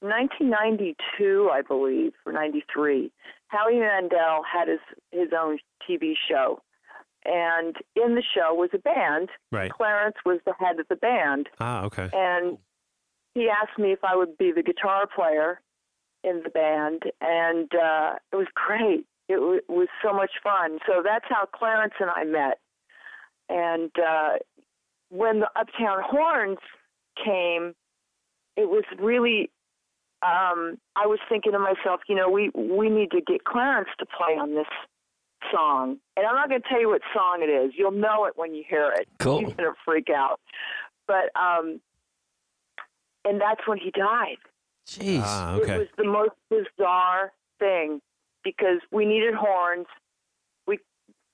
1992, 0.00 1.50
I 1.52 1.62
believe, 1.62 2.12
or 2.26 2.32
93. 2.32 3.10
Howie 3.48 3.78
Mandel 3.80 4.42
had 4.50 4.68
his 4.68 4.80
his 5.10 5.28
own 5.38 5.58
TV 5.88 6.14
show, 6.28 6.60
and 7.24 7.76
in 7.96 8.14
the 8.14 8.22
show 8.34 8.54
was 8.54 8.70
a 8.72 8.78
band. 8.78 9.28
Right. 9.50 9.70
Clarence 9.70 10.16
was 10.24 10.40
the 10.46 10.54
head 10.58 10.78
of 10.78 10.86
the 10.88 10.96
band, 10.96 11.48
Ah, 11.58 11.84
okay. 11.84 12.08
and 12.12 12.58
he 13.34 13.48
asked 13.48 13.78
me 13.78 13.92
if 13.92 14.02
I 14.04 14.16
would 14.16 14.36
be 14.38 14.52
the 14.52 14.62
guitar 14.62 15.06
player 15.12 15.60
in 16.22 16.42
the 16.44 16.50
band, 16.50 17.02
and 17.20 17.70
uh, 17.74 18.14
it 18.32 18.36
was 18.36 18.46
great. 18.54 19.06
It, 19.30 19.34
w- 19.36 19.60
was 19.68 19.88
so 20.02 20.12
much 20.12 20.32
fun. 20.42 20.78
So 20.86 21.02
that's 21.04 21.24
how 21.28 21.46
Clarence 21.46 21.94
and 22.00 22.10
I 22.10 22.24
met. 22.24 22.58
And 23.48 23.90
uh, 23.98 24.38
when 25.10 25.40
the 25.40 25.48
Uptown 25.56 25.98
Horns 26.04 26.58
came, 27.24 27.74
it 28.56 28.68
was 28.68 28.84
really. 28.98 29.50
Um, 30.22 30.76
I 30.96 31.06
was 31.06 31.18
thinking 31.30 31.52
to 31.52 31.58
myself, 31.58 32.00
you 32.08 32.14
know, 32.14 32.28
we 32.28 32.50
we 32.54 32.90
need 32.90 33.10
to 33.12 33.20
get 33.20 33.44
Clarence 33.44 33.88
to 34.00 34.06
play 34.06 34.34
on 34.36 34.54
this 34.54 34.66
song, 35.50 35.96
and 36.16 36.26
I'm 36.26 36.34
not 36.34 36.48
going 36.50 36.60
to 36.60 36.68
tell 36.68 36.80
you 36.80 36.88
what 36.90 37.00
song 37.14 37.38
it 37.42 37.46
is. 37.48 37.72
You'll 37.78 37.90
know 37.92 38.26
it 38.26 38.34
when 38.36 38.54
you 38.54 38.62
hear 38.68 38.92
it. 38.98 39.08
Cool. 39.18 39.38
He's 39.38 39.54
going 39.54 39.70
to 39.70 39.74
freak 39.84 40.08
out. 40.10 40.38
But 41.06 41.30
um, 41.40 41.80
and 43.24 43.40
that's 43.40 43.66
when 43.66 43.78
he 43.78 43.90
died. 43.92 44.36
Jeez. 44.86 45.22
Ah, 45.24 45.56
It 45.56 45.78
was 45.78 45.88
the 45.96 46.04
most 46.04 46.32
bizarre 46.50 47.32
thing 47.58 48.00
because 48.44 48.80
we 48.90 49.04
needed 49.04 49.34
horns. 49.34 49.86
We 50.66 50.78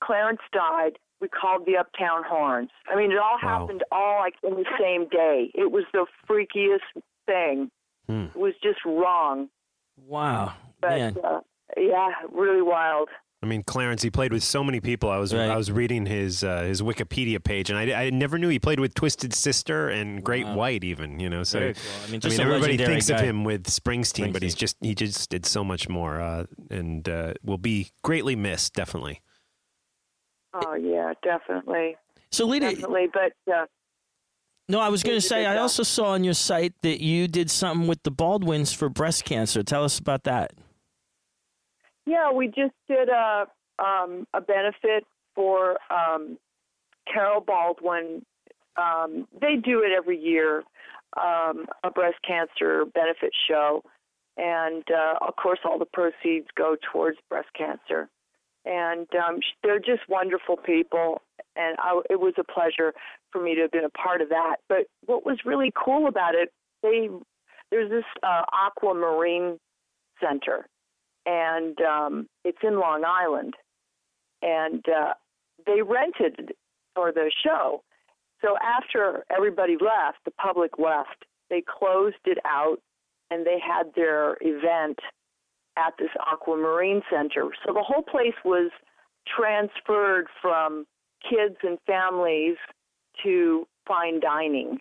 Clarence 0.03 0.41
died. 0.53 0.93
We 1.19 1.27
called 1.29 1.65
the 1.65 1.77
Uptown 1.77 2.23
Horns. 2.27 2.69
I 2.87 2.95
mean, 2.95 3.11
it 3.11 3.17
all 3.17 3.39
Wow. 3.41 3.59
happened 3.61 3.83
all 3.91 4.19
like 4.19 4.35
in 4.43 4.51
the 4.55 4.65
same 4.79 5.07
day. 5.09 5.51
It 5.55 5.71
was 5.71 5.83
the 5.93 6.05
freakiest 6.29 7.01
thing. 7.25 7.71
Hmm. 8.07 8.25
It 8.25 8.35
was 8.35 8.53
just 8.61 8.79
wrong. 8.85 9.49
wow. 10.05 10.53
But 10.79 10.89
Man. 10.91 11.17
uh, 11.23 11.39
yeah, 11.75 12.09
really 12.31 12.61
wild. 12.61 13.09
I 13.43 13.45
mean, 13.45 13.61
Clarence, 13.61 14.01
he 14.01 14.09
played 14.09 14.33
with 14.33 14.41
so 14.41 14.63
many 14.63 14.79
people. 14.79 15.11
I 15.11 15.17
was 15.17 15.31
Right. 15.31 15.49
I 15.49 15.55
was 15.57 15.71
reading 15.71 16.07
his 16.07 16.43
uh, 16.43 16.63
his 16.63 16.81
Wikipedia 16.81 17.43
page, 17.43 17.69
and 17.69 17.77
I, 17.77 18.05
I 18.05 18.09
never 18.09 18.39
knew 18.39 18.49
he 18.49 18.57
played 18.57 18.79
with 18.79 18.95
Twisted 18.95 19.31
Sister 19.31 19.89
and 19.89 20.23
Great 20.23 20.45
Wow. 20.45 20.55
White, 20.55 20.83
even. 20.83 21.19
You 21.19 21.29
know, 21.29 21.43
so 21.43 21.59
cool. 21.59 21.67
I 22.07 22.11
mean, 22.11 22.21
I 22.23 22.29
mean, 22.29 22.39
everybody 22.39 22.61
legendary 22.73 22.93
thinks 22.93 23.09
of 23.11 23.19
him 23.19 23.43
with 23.43 23.65
Springsteen, 23.65 24.33
but 24.33 24.41
he's 24.41 24.55
just 24.55 24.75
he 24.81 24.95
just 24.95 25.29
did 25.29 25.45
so 25.45 25.63
much 25.63 25.87
more, 25.87 26.19
uh, 26.19 26.45
and 26.71 27.07
uh, 27.07 27.33
will 27.43 27.59
be 27.59 27.91
greatly 28.03 28.35
missed, 28.35 28.73
definitely. 28.73 29.21
Oh 30.53 30.73
yeah, 30.73 31.13
definitely, 31.23 31.95
So, 32.31 32.45
Lita, 32.47 32.71
definitely. 32.71 33.07
But 33.13 33.33
yeah. 33.45 33.65
no, 34.67 34.79
I 34.79 34.89
was 34.89 35.03
going 35.03 35.17
to 35.17 35.21
say, 35.21 35.45
I 35.45 35.57
also 35.57 35.83
saw 35.83 36.13
on 36.13 36.23
your 36.23 36.33
site 36.33 36.73
that 36.81 37.03
you 37.03 37.27
did 37.27 37.51
something 37.51 37.87
with 37.87 38.01
the 38.01 38.09
Baldwins 38.09 38.73
for 38.73 38.89
breast 38.89 39.25
cancer. 39.25 39.61
Tell 39.61 39.83
us 39.83 39.99
about 39.99 40.23
that. 40.23 40.53
Yeah, 42.07 42.31
we 42.31 42.47
just 42.47 42.73
did 42.87 43.09
a 43.09 43.47
um, 43.79 44.25
a 44.33 44.39
benefit 44.39 45.05
for 45.35 45.77
um, 45.91 46.37
Carol 47.11 47.41
Baldwin. 47.41 48.25
Um, 48.77 49.27
they 49.39 49.57
do 49.57 49.81
it 49.81 49.91
every 49.95 50.17
year, 50.17 50.63
um, 51.21 51.65
a 51.83 51.91
breast 51.91 52.15
cancer 52.25 52.85
benefit 52.85 53.31
show, 53.49 53.83
and 54.37 54.83
uh, 54.89 55.25
of 55.27 55.35
course, 55.35 55.59
all 55.65 55.77
the 55.77 55.85
proceeds 55.85 56.47
go 56.57 56.77
towards 56.93 57.17
breast 57.29 57.49
cancer. 57.57 58.07
And 58.63 59.07
um, 59.13 59.39
they're 59.61 59.79
just 59.79 60.07
wonderful 60.07 60.55
people, 60.55 61.21
and 61.57 61.75
I, 61.77 61.99
it 62.09 62.21
was 62.21 62.35
a 62.37 62.43
pleasure 62.45 62.93
for 63.31 63.43
me 63.43 63.53
to 63.55 63.61
have 63.63 63.71
been 63.71 63.83
a 63.83 63.89
part 63.89 64.21
of 64.21 64.29
that. 64.29 64.57
But 64.69 64.87
what 65.05 65.25
was 65.25 65.39
really 65.43 65.73
cool 65.75 66.07
about 66.07 66.35
it, 66.35 66.53
they 66.81 67.09
there's 67.69 67.89
this 67.89 68.05
uh, 68.23 68.43
aquamarine 68.65 69.59
center 70.21 70.67
and 71.27 71.77
um, 71.81 72.27
it's 72.45 72.57
in 72.63 72.79
Long 72.79 73.03
Island. 73.05 73.53
And 74.41 74.83
uh, 74.87 75.13
they 75.65 75.81
rented 75.81 76.53
for 76.95 77.11
the 77.11 77.29
show. 77.43 77.83
So 78.41 78.55
after 78.63 79.25
everybody 79.35 79.73
left, 79.73 80.19
the 80.25 80.31
public 80.31 80.79
left, 80.79 81.25
they 81.49 81.61
closed 81.61 82.15
it 82.25 82.37
out 82.45 82.77
and 83.29 83.45
they 83.45 83.57
had 83.59 83.91
their 83.95 84.37
event 84.41 84.99
at 85.77 85.93
this 85.99 86.09
aquamarine 86.31 87.01
center. 87.11 87.49
So 87.65 87.73
the 87.73 87.83
whole 87.83 88.03
place 88.03 88.35
was 88.45 88.71
transferred 89.27 90.27
from 90.41 90.85
kids 91.29 91.57
and 91.63 91.77
families 91.85 92.55
to 93.23 93.67
fine 93.87 94.19
dining 94.19 94.79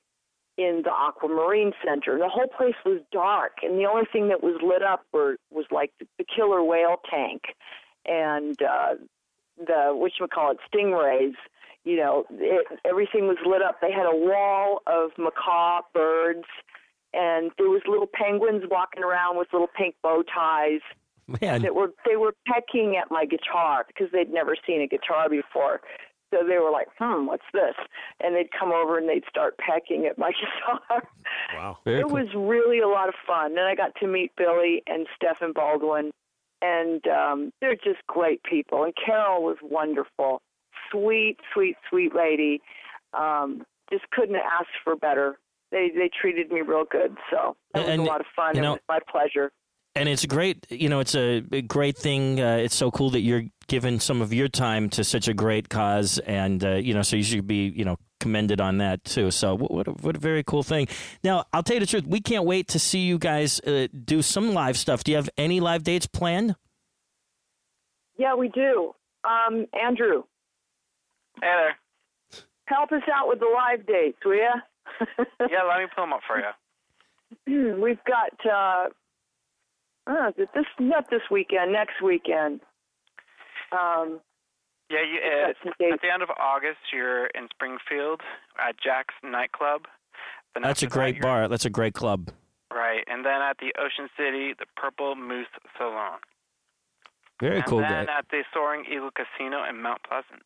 in 0.56 0.82
the 0.84 0.90
aquamarine 0.90 1.72
center. 1.84 2.18
The 2.18 2.28
whole 2.28 2.48
place 2.48 2.74
was 2.84 3.00
dark, 3.12 3.58
and 3.62 3.78
the 3.78 3.84
only 3.84 4.06
thing 4.10 4.28
that 4.28 4.42
was 4.42 4.60
lit 4.62 4.82
up 4.82 5.04
were 5.12 5.36
was 5.50 5.66
like 5.70 5.92
the, 6.00 6.06
the 6.18 6.24
killer 6.24 6.62
whale 6.62 6.96
tank 7.10 7.42
and 8.06 8.60
uh, 8.62 8.94
the 9.58 9.92
which 9.94 10.14
we 10.20 10.28
call 10.28 10.52
it 10.52 10.58
stingrays. 10.72 11.34
You 11.84 11.96
know, 11.96 12.24
it, 12.30 12.66
everything 12.84 13.28
was 13.28 13.36
lit 13.46 13.62
up. 13.62 13.80
They 13.80 13.92
had 13.92 14.06
a 14.06 14.16
wall 14.16 14.82
of 14.86 15.10
macaw 15.18 15.82
birds, 15.94 16.46
and 17.12 17.50
there 17.58 17.68
was 17.68 17.82
little 17.86 18.08
penguins 18.12 18.64
walking 18.70 19.04
around 19.04 19.38
with 19.38 19.48
little 19.52 19.70
pink 19.76 19.94
bow 20.02 20.22
ties 20.22 20.80
Man, 21.40 21.62
that 21.62 21.74
were 21.74 21.92
they 22.08 22.16
were 22.16 22.34
pecking 22.46 22.96
at 22.96 23.10
my 23.10 23.24
guitar 23.24 23.84
because 23.86 24.12
they'd 24.12 24.32
never 24.32 24.56
seen 24.66 24.80
a 24.80 24.86
guitar 24.86 25.28
before. 25.28 25.80
So 26.32 26.38
they 26.46 26.58
were 26.58 26.70
like, 26.70 26.88
"Hmm, 26.98 27.26
what's 27.26 27.44
this?" 27.52 27.74
And 28.20 28.34
they'd 28.34 28.50
come 28.58 28.72
over 28.72 28.98
and 28.98 29.08
they'd 29.08 29.24
start 29.28 29.56
pecking 29.58 30.06
at 30.06 30.18
my 30.18 30.32
guitar. 30.40 31.02
Wow. 31.54 31.78
very 31.84 32.00
it 32.00 32.04
cool. 32.04 32.12
was 32.14 32.28
really 32.34 32.80
a 32.80 32.88
lot 32.88 33.08
of 33.08 33.14
fun. 33.26 33.52
And 33.52 33.60
I 33.68 33.74
got 33.74 33.94
to 34.00 34.06
meet 34.06 34.32
Billy 34.36 34.82
and 34.86 35.06
Stephen 35.14 35.52
Baldwin, 35.52 36.10
and 36.62 37.06
um, 37.06 37.52
they're 37.60 37.76
just 37.76 38.04
great 38.08 38.42
people. 38.42 38.84
And 38.84 38.92
Carol 38.96 39.42
was 39.44 39.56
wonderful, 39.62 40.42
sweet, 40.90 41.36
sweet, 41.54 41.76
sweet 41.88 42.14
lady. 42.14 42.60
Um, 43.16 43.62
just 43.90 44.04
couldn't 44.10 44.36
ask 44.36 44.66
for 44.82 44.96
better. 44.96 45.38
They 45.70 45.90
they 45.94 46.08
treated 46.20 46.50
me 46.50 46.60
real 46.60 46.84
good, 46.90 47.16
so 47.30 47.56
it 47.74 47.78
was 47.80 47.88
And, 47.88 48.02
a 48.02 48.04
lot 48.04 48.20
of 48.20 48.26
fun. 48.34 48.56
you 48.56 48.62
know- 48.62 48.74
it 48.74 48.82
was 48.88 49.00
my 49.00 49.00
pleasure. 49.10 49.52
And 49.96 50.08
it's 50.08 50.24
great 50.26 50.66
you 50.70 50.88
know 50.88 51.00
it's 51.00 51.14
a, 51.14 51.42
a 51.52 51.62
great 51.62 51.96
thing 51.96 52.40
uh, 52.40 52.56
it's 52.56 52.74
so 52.76 52.90
cool 52.90 53.10
that 53.10 53.20
you're 53.20 53.44
giving 53.66 53.98
some 53.98 54.22
of 54.22 54.32
your 54.32 54.46
time 54.48 54.88
to 54.90 55.02
such 55.02 55.26
a 55.26 55.34
great 55.34 55.68
cause 55.68 56.18
and 56.20 56.64
uh, 56.64 56.74
you 56.74 56.94
know 56.94 57.02
so 57.02 57.16
you 57.16 57.22
should 57.22 57.46
be 57.46 57.68
you 57.74 57.84
know 57.84 57.96
commended 58.20 58.60
on 58.60 58.78
that 58.78 59.02
too 59.04 59.30
so 59.30 59.54
what, 59.54 59.70
what, 59.70 59.88
a, 59.88 59.90
what 59.90 60.16
a 60.16 60.18
very 60.18 60.42
cool 60.44 60.62
thing 60.62 60.86
now 61.24 61.44
i'll 61.52 61.62
tell 61.62 61.74
you 61.74 61.80
the 61.80 61.86
truth 61.86 62.06
we 62.06 62.20
can't 62.20 62.44
wait 62.44 62.68
to 62.68 62.78
see 62.78 63.00
you 63.00 63.18
guys 63.18 63.60
uh, 63.60 63.86
do 64.04 64.22
some 64.22 64.52
live 64.54 64.76
stuff 64.76 65.02
do 65.04 65.10
you 65.12 65.16
have 65.16 65.28
any 65.36 65.60
live 65.60 65.82
dates 65.82 66.06
planned 66.06 66.54
Yeah, 68.18 68.34
we 68.34 68.48
do. 68.48 68.94
Um, 69.24 69.66
Andrew, 69.74 70.22
Hey 71.42 71.52
there. 71.52 71.76
help 72.66 72.92
us 72.92 73.02
out 73.12 73.28
with 73.28 73.40
the 73.40 73.50
live 73.54 73.86
dates, 73.86 74.18
will 74.24 74.36
ya? 74.36 74.54
Yeah, 75.50 75.64
let 75.68 75.80
me 75.80 75.86
pull 75.94 76.04
them 76.04 76.14
up 76.14 76.20
for 76.26 76.38
you. 76.40 77.76
We've 77.82 78.02
got 78.06 78.32
uh, 78.50 78.88
uh, 80.06 80.30
this 80.36 80.64
not 80.78 81.10
this 81.10 81.22
weekend, 81.30 81.72
next 81.72 82.00
weekend. 82.02 82.60
Um, 83.72 84.20
Yeah, 84.90 84.98
you, 85.02 85.18
uh, 85.20 85.46
got 85.48 85.56
some 85.62 85.72
dates. 85.78 85.94
at 85.94 86.00
the 86.02 86.12
end 86.12 86.22
of 86.22 86.30
August, 86.38 86.78
you're 86.92 87.26
in 87.26 87.48
Springfield 87.50 88.20
at 88.58 88.76
Jack's 88.80 89.14
nightclub. 89.24 89.82
That's 90.54 90.64
a 90.64 90.68
after 90.68 90.86
that, 90.86 90.92
great 90.92 91.20
bar 91.20 91.48
that's 91.48 91.64
a 91.66 91.70
great 91.70 91.92
club 91.94 92.30
Right, 92.72 93.04
and 93.06 93.24
then 93.24 93.40
at 93.42 93.58
the 93.58 93.72
Ocean 93.78 94.08
City, 94.16 94.52
the 94.58 94.66
Purple 94.76 95.14
Moose 95.14 95.46
Saloon. 95.78 96.18
very 97.40 97.56
and 97.56 97.64
cool 97.66 97.78
then 97.78 98.06
guy 98.06 98.18
at 98.18 98.26
the 98.30 98.42
Soaring 98.52 98.84
Eagle 98.90 99.10
Casino 99.10 99.64
in 99.68 99.80
Mount 99.80 100.02
Pleasant. 100.02 100.42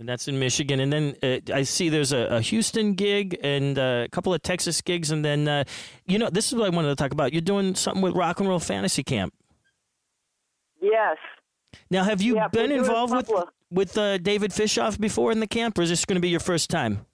And 0.00 0.08
that's 0.08 0.28
in 0.28 0.38
michigan 0.38 0.80
and 0.80 0.90
then 0.90 1.14
uh, 1.22 1.54
i 1.54 1.62
see 1.62 1.90
there's 1.90 2.12
a, 2.12 2.20
a 2.36 2.40
houston 2.40 2.94
gig 2.94 3.38
and 3.42 3.78
uh, 3.78 4.04
a 4.06 4.08
couple 4.08 4.32
of 4.32 4.40
texas 4.42 4.80
gigs 4.80 5.10
and 5.10 5.22
then 5.22 5.46
uh, 5.46 5.64
you 6.06 6.18
know 6.18 6.30
this 6.30 6.50
is 6.50 6.54
what 6.58 6.64
i 6.72 6.74
wanted 6.74 6.88
to 6.88 6.94
talk 6.96 7.12
about 7.12 7.34
you're 7.34 7.42
doing 7.42 7.74
something 7.74 8.00
with 8.02 8.14
rock 8.14 8.40
and 8.40 8.48
roll 8.48 8.58
fantasy 8.58 9.04
camp 9.04 9.34
Yes. 10.82 11.18
Now, 11.90 12.04
have 12.04 12.22
you 12.22 12.36
Yeah, 12.36 12.48
been 12.48 12.72
involved 12.72 13.14
with 13.14 13.30
of- 13.30 13.50
with 13.70 13.98
uh, 13.98 14.16
David 14.16 14.50
Fishof 14.50 14.98
before 14.98 15.30
in 15.30 15.38
the 15.40 15.46
camp, 15.46 15.76
or 15.78 15.82
is 15.82 15.90
this 15.90 16.06
going 16.06 16.14
to 16.16 16.20
be 16.22 16.30
your 16.30 16.40
first 16.40 16.70
time? 16.70 17.04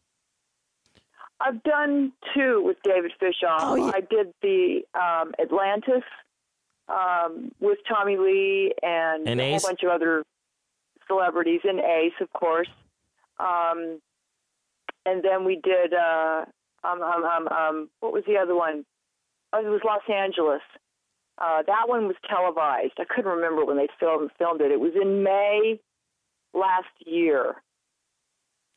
I've 1.40 1.60
done 1.64 2.12
two 2.32 2.62
with 2.64 2.76
David 2.84 3.10
Fishof. 3.20 3.58
Oh, 3.58 3.74
yeah. 3.74 3.90
I 3.92 4.00
did 4.00 4.32
the 4.42 4.82
um, 4.94 5.32
Atlantis 5.40 6.04
um, 6.88 7.50
with 7.58 7.78
Tommy 7.88 8.16
Lee 8.16 8.72
and, 8.84 9.28
And 9.28 9.40
a 9.40 9.50
whole 9.50 9.60
bunch 9.60 9.82
of 9.82 9.90
other 9.90 10.22
celebrities, 11.08 11.60
and 11.64 11.80
Ace, 11.80 12.12
of 12.20 12.32
course. 12.32 12.68
Um, 13.38 14.00
and 15.04 15.22
then 15.22 15.44
we 15.44 15.60
did 15.62 15.92
uh, 15.94 16.44
um, 16.84 17.02
um, 17.02 17.24
um, 17.24 17.48
um, 17.48 17.90
what 18.00 18.12
was 18.12 18.24
the 18.26 18.36
other 18.36 18.54
one? 18.54 18.84
Oh, 19.52 19.60
it 19.64 19.68
was 19.68 19.80
Los 19.84 20.02
Angeles. 20.14 20.62
Uh, 21.38 21.62
that 21.66 21.84
one 21.86 22.06
was 22.06 22.16
televised. 22.28 22.94
I 22.98 23.04
couldn't 23.04 23.30
remember 23.30 23.64
when 23.64 23.76
they 23.76 23.88
filmed 24.00 24.30
filmed 24.38 24.60
it. 24.62 24.72
It 24.72 24.80
was 24.80 24.92
in 25.00 25.22
May 25.22 25.78
last 26.54 26.86
year. 27.04 27.56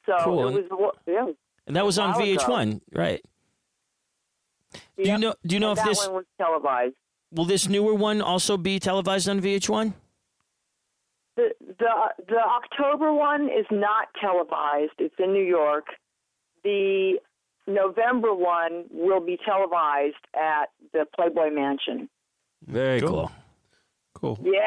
So 0.06 0.14
Cool. 0.24 0.58
it 0.58 0.70
was 0.72 0.96
yeah. 1.08 1.28
And 1.68 1.76
that 1.76 1.86
was 1.86 1.98
on 1.98 2.12
while 2.12 2.22
ago. 2.22 2.38
VH1, 2.38 2.82
right? 2.94 3.22
Do 4.74 4.80
you 5.10 5.18
know? 5.18 5.34
Do 5.46 5.56
you 5.56 5.60
know 5.60 5.72
And 5.72 5.80
if 5.80 5.86
that 5.86 5.90
this 5.90 6.06
one 6.08 6.16
was 6.16 6.26
televised. 6.38 6.96
will 7.32 7.46
this 7.46 7.70
newer 7.70 7.94
one 7.94 8.22
also 8.22 8.58
be 8.58 8.80
televised 8.80 9.30
on 9.30 9.40
VH1? 9.40 9.94
The 11.40 11.74
the 11.80 11.90
the 12.28 12.38
October 12.40 13.14
one 13.14 13.44
is 13.46 13.66
not 13.72 14.08
televised. 14.20 14.94
It's 15.00 15.16
in 15.20 15.34
New 15.34 15.44
York. 15.44 15.86
The 16.64 17.20
November 17.68 18.34
one 18.34 18.86
will 18.92 19.22
be 19.26 19.38
televised 19.46 20.16
at 20.36 20.70
the 20.94 21.06
Playboy 21.16 21.52
Mansion. 21.54 22.10
Very 22.66 23.00
Cool. 23.00 23.10
cool. 23.10 23.32
Cool. 24.16 24.40
Yeah, 24.44 24.62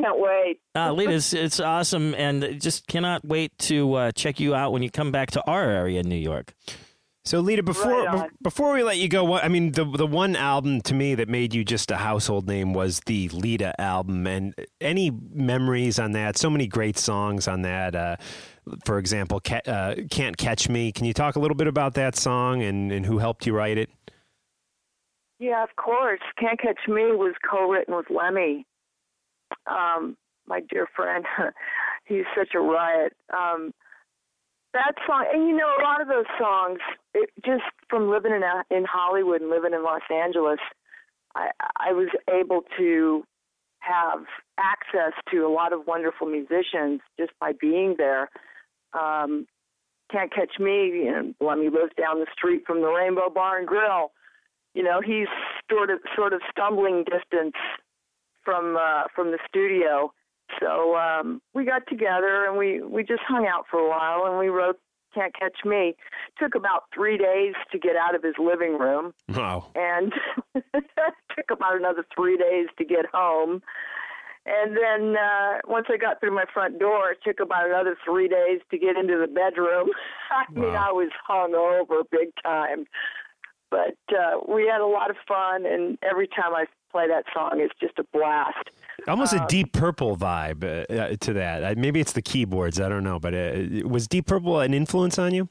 can't 0.00 0.20
wait. 0.20 0.60
Uh, 0.76 0.92
Lita, 0.96 1.12
it's, 1.14 1.32
it's 1.32 1.58
awesome, 1.58 2.14
and 2.14 2.60
just 2.60 2.86
cannot 2.86 3.24
wait 3.24 3.56
to 3.58 3.94
uh, 3.94 4.12
check 4.12 4.38
you 4.38 4.54
out 4.54 4.72
when 4.72 4.82
you 4.84 4.90
come 4.90 5.10
back 5.10 5.32
to 5.32 5.42
our 5.50 5.68
area 5.68 5.98
in 6.00 6.08
New 6.08 6.14
York. 6.14 6.54
So, 7.26 7.40
Lita, 7.40 7.62
before 7.62 8.04
Right 8.04 8.30
before 8.42 8.74
we 8.74 8.82
let 8.82 8.98
you 8.98 9.08
go, 9.08 9.34
I 9.34 9.48
mean, 9.48 9.72
the 9.72 9.84
the 9.84 10.06
one 10.06 10.36
album 10.36 10.82
to 10.82 10.94
me 10.94 11.14
that 11.14 11.26
made 11.26 11.54
you 11.54 11.64
just 11.64 11.90
a 11.90 11.96
household 11.96 12.46
name 12.46 12.74
was 12.74 13.00
the 13.06 13.30
Lita 13.30 13.78
album, 13.80 14.26
and 14.26 14.54
any 14.78 15.10
memories 15.32 15.98
on 15.98 16.12
that? 16.12 16.36
So 16.36 16.50
many 16.50 16.66
great 16.66 16.98
songs 16.98 17.48
on 17.48 17.62
that. 17.62 17.94
Uh, 17.94 18.16
for 18.84 18.98
example, 18.98 19.40
Ca- 19.40 19.62
uh, 19.66 19.94
"Can't 20.10 20.36
Catch 20.36 20.68
Me." 20.68 20.92
Can 20.92 21.06
you 21.06 21.14
talk 21.14 21.36
a 21.36 21.38
little 21.38 21.56
bit 21.56 21.66
about 21.66 21.94
that 21.94 22.14
song 22.14 22.62
and, 22.62 22.92
and 22.92 23.06
who 23.06 23.18
helped 23.18 23.46
you 23.46 23.54
write 23.54 23.78
it? 23.78 23.88
Yeah, 25.38 25.62
of 25.62 25.74
course. 25.76 26.20
Can't 26.38 26.60
Catch 26.60 26.88
Me 26.88 27.12
was 27.12 27.34
co-written 27.50 27.96
with 27.96 28.06
Lemmy, 28.10 28.66
um, 29.66 30.16
my 30.46 30.60
dear 30.60 30.86
friend. 30.94 31.24
He's 32.04 32.24
such 32.36 32.54
a 32.54 32.60
riot. 32.60 33.14
Um, 33.32 33.72
that 34.74 34.92
song, 35.06 35.26
and 35.32 35.48
you 35.48 35.56
know, 35.56 35.66
a 35.66 35.82
lot 35.82 36.00
of 36.00 36.08
those 36.08 36.26
songs, 36.38 36.78
it, 37.14 37.30
just 37.44 37.64
from 37.88 38.10
living 38.10 38.32
in 38.32 38.42
in 38.76 38.84
Hollywood 38.84 39.40
and 39.40 39.50
living 39.50 39.72
in 39.72 39.82
Los 39.82 40.02
Angeles, 40.12 40.58
I, 41.34 41.50
I 41.76 41.92
was 41.92 42.08
able 42.32 42.62
to 42.78 43.24
have 43.78 44.24
access 44.58 45.12
to 45.30 45.46
a 45.46 45.52
lot 45.52 45.72
of 45.72 45.86
wonderful 45.86 46.26
musicians 46.26 47.00
just 47.18 47.32
by 47.40 47.52
being 47.58 47.96
there. 47.98 48.30
Um, 48.92 49.46
Can't 50.10 50.32
Catch 50.32 50.58
Me, 50.58 50.86
you 50.86 51.10
know, 51.10 51.34
Lemmy 51.40 51.70
lives 51.70 51.92
down 51.98 52.20
the 52.20 52.26
street 52.32 52.64
from 52.66 52.82
the 52.82 52.88
Rainbow 52.88 53.30
Bar 53.30 53.58
and 53.58 53.66
Grill 53.66 54.12
you 54.74 54.82
know 54.82 55.00
he's 55.00 55.28
sort 55.70 55.90
of 55.90 56.00
sort 56.14 56.32
of 56.32 56.40
stumbling 56.50 57.04
distance 57.04 57.54
from 58.44 58.76
uh 58.76 59.04
from 59.14 59.30
the 59.30 59.38
studio 59.48 60.12
so 60.60 60.96
um 60.96 61.40
we 61.54 61.64
got 61.64 61.82
together 61.88 62.46
and 62.46 62.56
we 62.58 62.82
we 62.82 63.02
just 63.02 63.22
hung 63.26 63.46
out 63.46 63.64
for 63.70 63.78
a 63.78 63.88
while 63.88 64.26
and 64.26 64.38
we 64.38 64.48
wrote 64.48 64.78
can't 65.14 65.34
catch 65.38 65.64
me. 65.64 65.94
Took 66.40 66.56
about 66.56 66.84
three 66.92 67.16
days 67.16 67.54
to 67.70 67.78
get 67.78 67.94
out 67.94 68.16
of 68.16 68.24
his 68.24 68.34
living 68.36 68.76
room. 68.78 69.14
Wow. 69.28 69.70
and 69.76 70.12
took 70.74 71.50
about 71.52 71.76
another 71.76 72.04
three 72.14 72.36
days 72.36 72.66
to 72.78 72.84
get 72.84 73.06
home. 73.12 73.62
And 74.46 74.76
then 74.76 75.16
uh 75.16 75.58
once 75.66 75.86
i 75.88 75.96
got 75.96 76.20
through 76.20 76.34
my 76.34 76.44
front 76.52 76.78
door 76.78 77.12
it 77.12 77.18
took 77.24 77.40
about 77.40 77.66
another 77.66 77.96
three 78.04 78.28
days 78.28 78.60
to 78.70 78.78
get 78.78 78.96
into 78.96 79.18
the 79.18 79.32
bedroom. 79.32 79.88
I 80.30 80.52
mean 80.52 80.74
i 80.74 80.92
was 80.92 81.10
hung 81.26 81.54
over 81.54 82.02
big 82.10 82.28
time. 82.42 82.86
But 83.70 83.98
uh, 84.14 84.38
we 84.46 84.68
had 84.70 84.80
a 84.80 84.86
lot 84.86 85.10
of 85.10 85.16
fun, 85.26 85.66
and 85.66 85.98
every 86.00 86.28
time 86.28 86.54
I 86.54 86.66
play 86.94 87.08
that 87.08 87.24
song, 87.34 87.50
it's 87.56 87.74
just 87.80 87.98
a 87.98 88.04
blast. 88.12 88.70
Almost 89.08 89.32
a 89.34 89.40
Um, 89.40 89.46
Deep 89.48 89.72
Purple 89.72 90.16
vibe 90.16 90.62
uh, 90.62 90.92
uh, 90.94 91.16
to 91.20 91.32
that. 91.32 91.64
Uh, 91.64 91.74
maybe 91.76 91.98
it's 91.98 92.12
the 92.12 92.22
keyboards. 92.22 92.78
I 92.80 92.88
don't 92.88 93.02
know, 93.02 93.18
but 93.18 93.34
uh, 93.34 93.88
was 93.88 94.06
Deep 94.06 94.26
Purple 94.26 94.60
an 94.60 94.72
influence 94.72 95.18
on 95.18 95.34
you? 95.34 95.48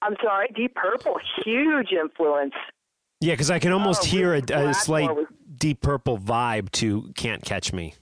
I'm 0.00 0.16
sorry, 0.22 0.48
Deep 0.56 0.74
Purple, 0.74 1.16
huge 1.44 1.92
influence. 1.92 2.54
Yeah, 3.20 3.34
because 3.34 3.50
I 3.50 3.58
can 3.58 3.72
almost 3.72 4.04
Oh, 4.04 4.06
hear 4.06 4.34
a, 4.34 4.40
a 4.50 4.72
slight 4.72 5.14
was- 5.14 5.26
Deep 5.58 5.82
Purple 5.82 6.16
vibe 6.16 6.70
to 6.72 7.12
"Can't 7.16 7.44
Catch 7.44 7.74
Me." 7.74 7.92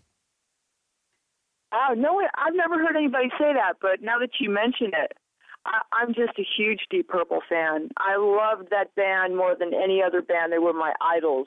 Oh 1.73 1.94
no, 1.97 2.21
I've 2.37 2.55
never 2.55 2.79
heard 2.79 2.94
anybody 2.97 3.29
say 3.38 3.53
that, 3.53 3.75
but 3.83 4.01
now 4.01 4.18
that 4.21 4.31
you 4.40 4.49
mention 4.49 4.92
it, 4.94 5.12
I, 5.69 5.81
I'm 5.93 6.15
just 6.15 6.39
a 6.39 6.45
huge 6.57 6.81
Deep 6.91 7.09
Purple 7.09 7.41
fan. 7.49 7.91
I 7.99 8.17
loved 8.17 8.71
that 8.71 8.95
band 8.95 9.37
more 9.37 9.55
than 9.59 9.73
any 9.75 10.03
other 10.03 10.23
band. 10.23 10.53
They 10.53 10.59
were 10.59 10.73
my 10.73 10.95
idols. 11.01 11.47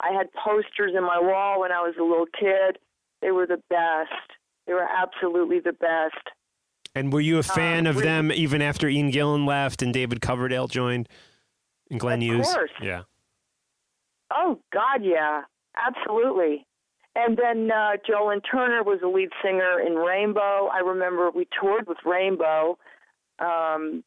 I 0.00 0.12
had 0.12 0.28
posters 0.32 0.92
in 0.96 1.02
my 1.02 1.18
wall 1.18 1.60
when 1.60 1.72
I 1.72 1.80
was 1.80 1.94
a 1.98 2.02
little 2.02 2.26
kid. 2.38 2.78
They 3.22 3.30
were 3.30 3.46
the 3.46 3.62
best. 3.70 4.10
They 4.66 4.74
were 4.74 4.86
absolutely 4.86 5.60
the 5.60 5.72
best. 5.72 6.30
And 6.94 7.12
were 7.12 7.20
you 7.20 7.38
a 7.38 7.42
fan 7.42 7.86
of 7.86 7.96
we- 7.96 8.02
them 8.02 8.30
even 8.30 8.60
after 8.60 8.88
Ian 8.88 9.10
Gillan 9.10 9.46
left 9.46 9.80
and 9.80 9.94
David 9.94 10.20
Coverdale 10.20 10.68
joined 10.68 11.08
and 11.90 11.98
Glenn 11.98 12.18
Of 12.18 12.24
Hughes? 12.24 12.48
Of 12.48 12.54
course. 12.54 12.70
Yeah. 12.82 13.02
Oh 14.30 14.58
God, 14.72 15.02
yeah, 15.02 15.42
absolutely. 15.76 16.66
And 17.14 17.36
then 17.36 17.70
uh, 17.70 17.92
Joe 18.06 18.28
Lynn 18.28 18.40
Turner 18.40 18.82
was 18.82 19.00
the 19.00 19.08
lead 19.08 19.28
singer 19.42 19.78
in 19.80 19.94
Rainbow. 19.96 20.68
I 20.72 20.78
remember 20.78 21.30
we 21.30 21.46
toured 21.60 21.86
with 21.86 21.98
Rainbow 22.04 22.78
um, 23.42 24.04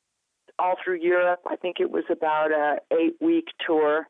all 0.58 0.76
through 0.84 1.00
Europe. 1.02 1.42
I 1.50 1.56
think 1.58 1.78
it 1.80 1.90
was 1.90 2.04
about 2.10 2.52
a 2.52 2.78
eight 2.94 3.16
week 3.20 3.46
tour. 3.66 4.08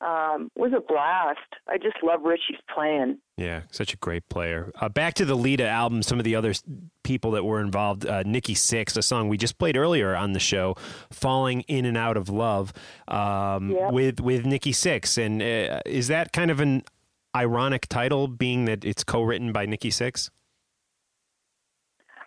Um, 0.00 0.48
it 0.54 0.60
was 0.60 0.72
a 0.76 0.80
blast. 0.80 1.40
I 1.68 1.76
just 1.76 1.96
love 2.04 2.20
Ritchie's 2.22 2.60
playing. 2.72 3.18
Yeah, 3.36 3.62
such 3.72 3.92
a 3.92 3.96
great 3.96 4.28
player. 4.28 4.70
Uh, 4.80 4.88
back 4.88 5.14
to 5.14 5.24
the 5.24 5.34
Lita 5.34 5.68
album, 5.68 6.04
some 6.04 6.18
of 6.18 6.24
the 6.24 6.36
other 6.36 6.54
people 7.02 7.32
that 7.32 7.44
were 7.44 7.60
involved. 7.60 8.06
Uh, 8.06 8.22
Nikki 8.24 8.54
Sixx, 8.54 8.96
a 8.96 9.02
song 9.02 9.28
we 9.28 9.36
just 9.36 9.58
played 9.58 9.76
earlier 9.76 10.14
on 10.14 10.34
the 10.34 10.40
show, 10.40 10.76
"Falling 11.10 11.62
in 11.62 11.84
and 11.84 11.96
Out 11.96 12.16
of 12.16 12.28
Love," 12.28 12.72
um, 13.08 13.74
with 13.92 14.20
with 14.20 14.46
Nikki 14.46 14.72
Sixx. 14.72 15.18
And 15.18 15.42
uh, 15.42 15.80
is 15.84 16.06
that 16.08 16.32
kind 16.32 16.52
of 16.52 16.60
an 16.60 16.84
ironic 17.34 17.88
title, 17.88 18.28
being 18.28 18.66
that 18.66 18.84
it's 18.84 19.02
co-written 19.02 19.52
by 19.52 19.66
Nikki 19.66 19.90
Sixx? 19.90 20.30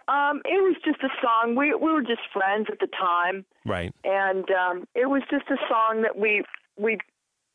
Um, 0.07 0.41
it 0.45 0.61
was 0.61 0.75
just 0.83 0.99
a 1.03 1.09
song. 1.21 1.55
We 1.55 1.73
we 1.73 1.91
were 1.91 2.01
just 2.01 2.21
friends 2.33 2.67
at 2.71 2.79
the 2.79 2.87
time. 2.87 3.45
Right. 3.65 3.93
and 4.03 4.49
um, 4.49 4.87
it 4.95 5.07
was 5.07 5.21
just 5.29 5.45
a 5.49 5.57
song 5.69 6.01
that 6.01 6.17
we 6.17 6.43
we 6.77 6.97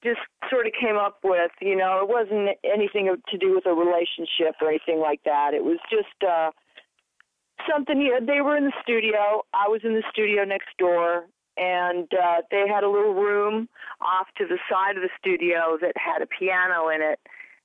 just 0.05 0.21
sort 0.49 0.67
of 0.67 0.73
came 0.81 0.97
up 0.97 1.19
with. 1.25 1.51
You 1.61 1.77
know, 1.77 2.01
it 2.03 2.09
wasn't 2.09 2.57
anything 2.65 3.15
to 3.29 3.39
do 3.39 3.55
with 3.55 3.67
a 3.67 3.75
relationship 3.75 4.55
or 4.61 4.69
anything 4.69 5.01
like 5.01 5.21
that. 5.25 5.55
It 5.55 5.65
was 5.65 5.79
just 5.91 6.17
uh, 6.23 6.51
something. 7.69 8.01
You 8.01 8.21
know, 8.21 8.27
they 8.27 8.41
were 8.41 8.57
in 8.57 8.65
the 8.65 8.77
studio. 8.83 9.43
I 9.53 9.69
was 9.69 9.81
in 9.83 9.95
the 9.95 10.05
studio 10.11 10.45
next 10.45 10.71
door, 10.79 11.27
and 11.57 12.09
uh, 12.13 12.43
they 12.51 12.65
had 12.69 12.85
a 12.85 12.89
little 12.91 13.15
room 13.15 13.69
off 14.01 14.29
to 14.39 14.47
the 14.47 14.59
side 14.71 14.97
of 14.97 15.03
the 15.03 15.11
studio 15.19 15.79
that 15.81 15.93
had 15.97 16.23
a 16.23 16.27
piano 16.27 16.89
in 16.89 17.03
it. 17.03 17.19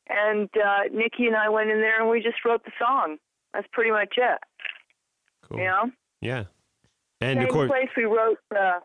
And 0.09 0.49
uh, 0.55 0.89
Nikki 0.91 1.27
and 1.27 1.35
I 1.35 1.49
went 1.49 1.69
in 1.69 1.79
there 1.79 2.01
and 2.01 2.09
we 2.09 2.21
just 2.21 2.43
wrote 2.45 2.65
the 2.65 2.71
song. 2.79 3.17
That's 3.53 3.67
pretty 3.71 3.91
much 3.91 4.15
it. 4.17 4.39
Cool. 5.51 5.59
You 5.59 5.65
know. 5.65 5.91
Yeah. 6.21 6.43
And 7.21 7.37
same 7.39 7.47
of 7.47 7.53
course, 7.53 7.69
place 7.69 7.89
we 7.95 8.05
wrote. 8.05 8.37
Uh, 8.55 8.79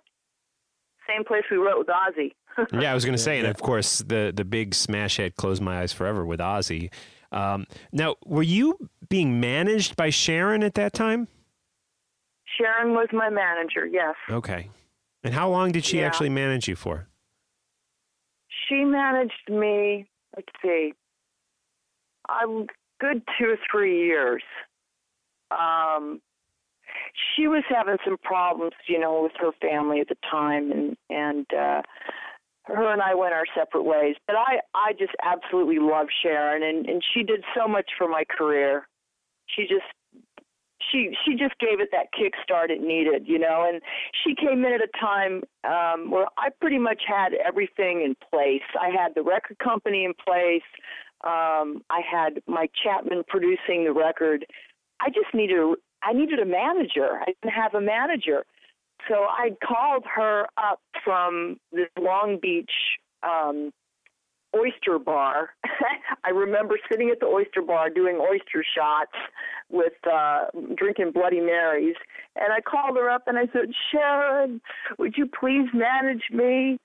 same 1.09 1.25
place 1.25 1.45
we 1.51 1.57
wrote 1.57 1.79
with 1.79 1.87
Ozzy. 1.89 2.33
yeah, 2.81 2.91
I 2.91 2.95
was 2.95 3.05
going 3.05 3.17
to 3.17 3.23
say, 3.23 3.39
and 3.39 3.47
of 3.47 3.59
course, 3.63 3.99
the 4.01 4.33
the 4.35 4.45
big 4.45 4.75
smash 4.75 5.17
hit 5.19 5.37
"Close 5.37 5.61
My 5.61 5.81
Eyes 5.81 5.93
Forever" 5.93 6.25
with 6.27 6.41
Ozzy. 6.41 6.93
Um, 7.33 7.67
now, 7.93 8.17
were 8.25 8.43
you 8.43 8.77
being 9.09 9.41
managed 9.41 9.97
by 9.97 10.11
Sharon 10.11 10.63
at 10.63 10.75
that 10.75 10.93
time? 10.93 11.29
Sharon 12.59 12.93
was 12.95 13.09
my 13.13 13.29
manager. 13.31 13.87
Yes, 13.87 14.15
Okay. 14.31 14.71
And 15.25 15.35
how 15.35 15.49
long 15.51 15.73
did 15.73 15.85
she 15.85 15.99
Yeah. 15.99 16.07
actually 16.07 16.29
manage 16.31 16.69
you 16.69 16.77
for? 16.77 17.09
she 18.69 18.85
managed 18.85 19.49
me. 19.49 20.09
Let's 20.35 20.49
see, 20.63 20.93
a 22.29 22.47
good 23.01 23.23
two 23.39 23.51
or 23.51 23.59
three 23.71 24.07
years. 24.07 24.43
Um, 25.51 26.21
she 27.35 27.47
was 27.47 27.65
having 27.69 27.97
some 28.05 28.19
problems, 28.19 28.75
you 28.89 28.99
know, 28.99 29.23
with 29.23 29.33
her 29.41 29.53
family 29.61 30.01
at 30.01 30.09
the 30.09 30.17
time, 30.31 30.71
and 30.71 30.97
and 31.09 31.47
uh, 31.53 31.83
her 32.65 32.93
and 32.93 33.01
I 33.01 33.15
went 33.15 33.33
our 33.33 33.47
separate 33.57 33.85
ways. 33.85 34.17
But 34.27 34.37
I 34.37 34.61
I 34.75 34.93
just 34.93 35.15
absolutely 35.23 35.79
love 35.79 36.07
Sharon, 36.23 36.63
and 36.63 36.87
and 36.87 37.03
she 37.15 37.23
did 37.23 37.43
so 37.57 37.69
much 37.69 37.91
for 37.97 38.09
my 38.09 38.25
career. 38.25 38.89
She 39.47 39.63
just 39.63 39.87
she 40.91 41.17
she 41.25 41.33
just 41.33 41.59
gave 41.59 41.81
it 41.81 41.89
that 41.93 42.13
kickstart 42.13 42.71
it 42.71 42.81
needed, 42.81 43.27
you 43.27 43.39
know. 43.39 43.69
And 43.69 43.81
she 44.25 44.35
came 44.35 44.65
in 44.65 44.73
at 44.73 44.81
a 44.81 44.89
time 44.99 45.43
um, 45.65 46.11
where 46.11 46.27
I 46.39 46.49
pretty 46.61 46.79
much 46.79 47.03
had 47.07 47.33
everything 47.35 48.03
in 48.03 48.17
place. 48.31 48.67
I 48.81 48.89
had 48.91 49.15
the 49.15 49.23
record 49.23 49.59
company 49.59 50.05
in 50.05 50.13
place. 50.15 50.67
Um, 51.25 51.83
I 51.89 52.01
had 52.09 52.43
Mike 52.47 52.73
Chapman 52.83 53.25
producing 53.27 53.85
the 53.85 53.93
record. 53.93 54.45
I 55.01 55.09
just 55.09 55.35
needed 55.35 55.77
I 56.07 56.13
needed 56.13 56.39
a 56.39 56.45
manager. 56.45 57.19
I 57.21 57.27
didn't 57.27 57.55
have 57.55 57.75
a 57.75 57.81
manager, 57.81 58.45
so 59.09 59.15
I 59.15 59.51
called 59.67 60.05
her 60.15 60.47
up 60.57 60.81
from 61.05 61.59
this 61.73 61.89
Long 61.99 62.39
Beach 62.41 62.71
um, 63.25 63.73
oyster 64.55 64.99
bar. 64.99 65.51
I 66.25 66.31
remember 66.31 66.79
sitting 66.91 67.11
at 67.11 67.19
the 67.19 67.27
oyster 67.27 67.61
bar 67.61 67.91
doing 67.91 68.19
oyster 68.21 68.65
shots 68.77 69.13
with 69.69 69.95
uh 70.11 70.45
drinking 70.77 71.11
bloody 71.11 71.41
marys 71.41 71.97
and 72.37 72.53
I 72.53 72.61
called 72.61 72.97
her 72.97 73.11
up 73.11 73.25
and 73.27 73.37
I 73.37 73.47
said, 73.53 73.73
"Sharon, 73.91 74.61
would 74.99 75.17
you 75.17 75.27
please 75.27 75.69
manage 75.75 76.23
me?" 76.31 76.79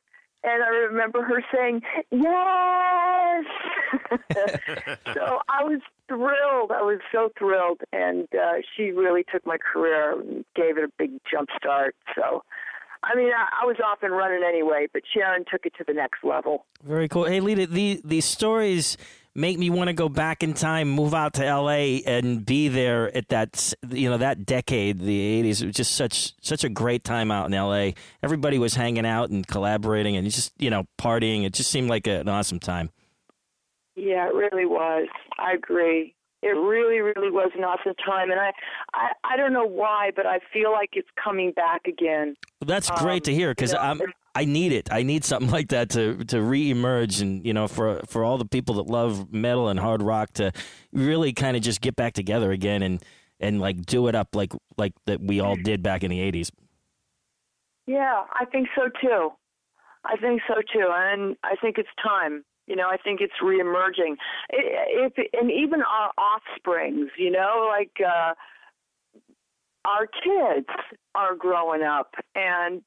And 0.44 0.64
I 0.64 0.70
remember 0.70 1.22
her 1.22 1.44
saying, 1.54 1.82
yes. 2.10 3.46
so 5.14 5.40
I 5.48 5.64
was 5.64 5.82
thrilled. 6.12 6.72
I 6.72 6.82
was 6.82 7.00
so 7.12 7.32
thrilled, 7.38 7.82
and 7.94 8.28
uh, 8.34 8.62
she 8.76 8.92
really 8.92 9.24
took 9.32 9.46
my 9.46 9.58
career 9.58 10.20
and 10.20 10.44
gave 10.56 10.78
it 10.78 10.84
a 10.84 10.92
big 10.98 11.12
jump 11.32 11.50
start. 11.58 11.96
So, 12.16 12.44
I 13.04 13.16
mean, 13.16 13.32
I, 13.34 13.64
I 13.64 13.66
was 13.66 13.78
off 13.86 14.00
and 14.04 14.12
running 14.12 14.44
anyway, 14.46 14.88
but 14.92 15.04
Sharon 15.14 15.46
took 15.50 15.66
it 15.66 15.74
to 15.78 15.86
the 15.88 15.94
next 15.94 16.24
level. 16.24 16.66
Very 16.84 17.08
cool. 17.08 17.26
Hey, 17.26 17.40
Lita, 17.40 17.68
the, 17.68 18.02
these 18.04 18.26
stories 18.26 18.98
make 19.34 19.58
me 19.58 19.70
want 19.70 19.88
to 19.88 19.94
go 19.94 20.10
back 20.10 20.44
in 20.44 20.54
time, 20.54 20.90
move 20.90 21.14
out 21.14 21.36
to 21.36 21.46
L.A. 21.46 22.04
and 22.04 22.46
be 22.46 22.68
there 22.68 23.16
at 23.16 23.30
that 23.30 23.74
you 23.90 24.10
know 24.10 24.18
that 24.18 24.46
decade, 24.46 25.00
the 25.00 25.44
'80s. 25.44 25.62
It 25.62 25.66
was 25.68 25.76
just 25.76 25.96
such 25.96 26.34
such 26.42 26.66
a 26.66 26.70
great 26.70 27.06
time 27.06 27.32
out 27.32 27.46
in 27.46 27.54
L.A. 27.54 27.96
Everybody 28.22 28.60
was 28.60 28.76
hanging 28.76 29.06
out 29.06 29.30
and 29.30 29.48
collaborating 29.48 30.18
and 30.18 30.30
just 30.30 30.52
you 30.60 30.70
know 30.70 30.86
partying. 31.00 31.46
It 31.46 31.54
just 31.54 31.72
seemed 31.72 31.90
like 31.90 32.08
an 32.08 32.28
awesome 32.28 32.60
time. 32.60 32.90
Yeah, 33.96 34.28
it 34.28 34.34
really 34.34 34.66
was. 34.66 35.08
I 35.38 35.54
agree. 35.54 36.16
It 36.42 36.48
really, 36.48 37.02
really 37.02 37.30
was 37.30 37.52
an 37.56 37.64
awesome 37.64 37.94
time, 38.04 38.32
and 38.32 38.40
I, 38.40 38.52
I, 38.94 39.12
I 39.24 39.38
don't 39.38 39.54
know 39.54 39.66
why, 39.68 40.10
but 40.16 40.26
I 40.26 40.40
feel 40.52 40.72
like 40.72 40.90
it's 40.94 41.08
coming 41.24 41.52
back 41.52 41.82
again. 41.86 42.36
That's 42.66 42.90
great 42.90 43.18
Um, 43.18 43.26
to 43.26 43.34
hear 43.34 43.52
because 43.52 43.74
you 43.74 43.78
know, 43.78 43.84
I'm. 43.84 44.02
I 44.34 44.46
need 44.46 44.72
it. 44.72 44.88
I 44.92 45.04
need 45.04 45.26
something 45.26 45.52
like 45.58 45.70
that 45.70 45.90
to 45.92 46.24
to 46.26 46.38
reemerge, 46.38 47.22
and 47.22 47.46
you 47.46 47.54
know, 47.54 47.68
for 47.68 48.02
for 48.08 48.24
all 48.24 48.38
the 48.40 48.46
people 48.46 48.76
that 48.76 48.88
love 48.88 49.32
metal 49.32 49.68
and 49.68 49.80
hard 49.80 50.02
rock 50.02 50.32
to 50.34 50.52
really 50.92 51.32
kind 51.34 51.56
of 51.56 51.62
just 51.62 51.80
get 51.80 51.96
back 51.96 52.14
together 52.14 52.52
again 52.52 52.82
and 52.82 53.04
and 53.40 53.60
like 53.62 53.86
do 53.86 54.08
it 54.08 54.16
up 54.16 54.36
like 54.36 54.54
like 54.78 54.94
that 55.06 55.22
we 55.22 55.40
all 55.42 55.56
did 55.56 55.84
back 55.84 56.04
in 56.04 56.10
the 56.10 56.20
'80s. 56.20 56.50
Yeah, 57.86 58.24
I 58.34 58.46
think 58.46 58.68
so 58.76 58.90
too. 59.02 59.32
I 60.06 60.16
think 60.16 60.42
so 60.48 60.56
too, 60.74 60.88
and 60.92 61.36
I 61.44 61.56
think 61.62 61.78
it's 61.78 61.90
time. 62.04 62.44
You 62.68 62.76
know, 62.76 62.90
I 62.90 62.98
think 62.98 63.22
it's 63.22 63.34
reemerging. 63.42 64.16
If 64.50 65.14
and 65.34 65.52
even 65.52 65.82
our 65.82 66.12
offsprings, 66.18 67.10
you 67.18 67.32
know, 67.32 67.68
like 67.70 67.92
uh, 68.00 68.34
our 69.86 70.08
kids 70.08 70.68
are 71.16 71.36
growing 71.36 71.84
up 71.84 72.14
and 72.36 72.82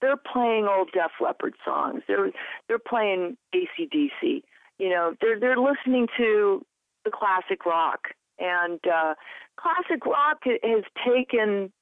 they're 0.00 0.16
playing 0.16 0.66
old 0.66 0.90
Def 0.92 1.12
Leppard 1.20 1.54
songs. 1.64 2.02
They're 2.06 2.30
they're 2.68 2.78
playing 2.78 3.36
ACDC. 3.54 4.42
You 4.78 4.90
know, 4.90 5.14
they're 5.20 5.38
they're 5.38 5.56
listening 5.56 6.08
to 6.18 6.64
the 7.04 7.10
classic 7.10 7.64
rock, 7.64 8.08
and 8.38 8.80
uh, 8.86 9.14
classic 9.56 10.04
rock 10.04 10.38
has 10.44 10.84
taken 11.06 11.72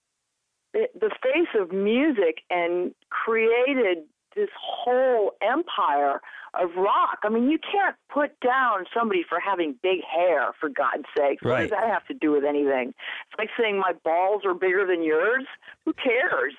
the 0.72 1.11
face 1.22 1.48
of 1.59 1.72
music 1.72 2.42
and 2.50 2.94
created 3.11 4.05
this 4.37 4.49
whole 4.59 5.33
empire 5.43 6.21
of 6.55 6.71
rock. 6.77 7.19
I 7.23 7.29
mean, 7.29 7.51
you 7.51 7.59
can't 7.59 7.97
put 8.12 8.38
down 8.40 8.85
somebody 8.95 9.23
for 9.29 9.38
having 9.40 9.77
big 9.83 10.01
hair, 10.03 10.53
for 10.59 10.69
God's 10.69 11.05
sake. 11.16 11.38
What 11.43 11.61
does 11.61 11.71
that 11.71 11.88
have 11.88 12.07
to 12.07 12.14
do 12.14 12.33
with 12.33 12.45
anything? 12.45 12.88
It's 12.88 13.38
like 13.38 13.51
saying 13.59 13.79
my 13.79 13.93
balls 14.05 14.43
are 14.45 14.55
bigger 14.55 14.87
than 14.87 15.03
yours. 15.03 15.45
Who 15.85 15.93
cares? 15.93 16.55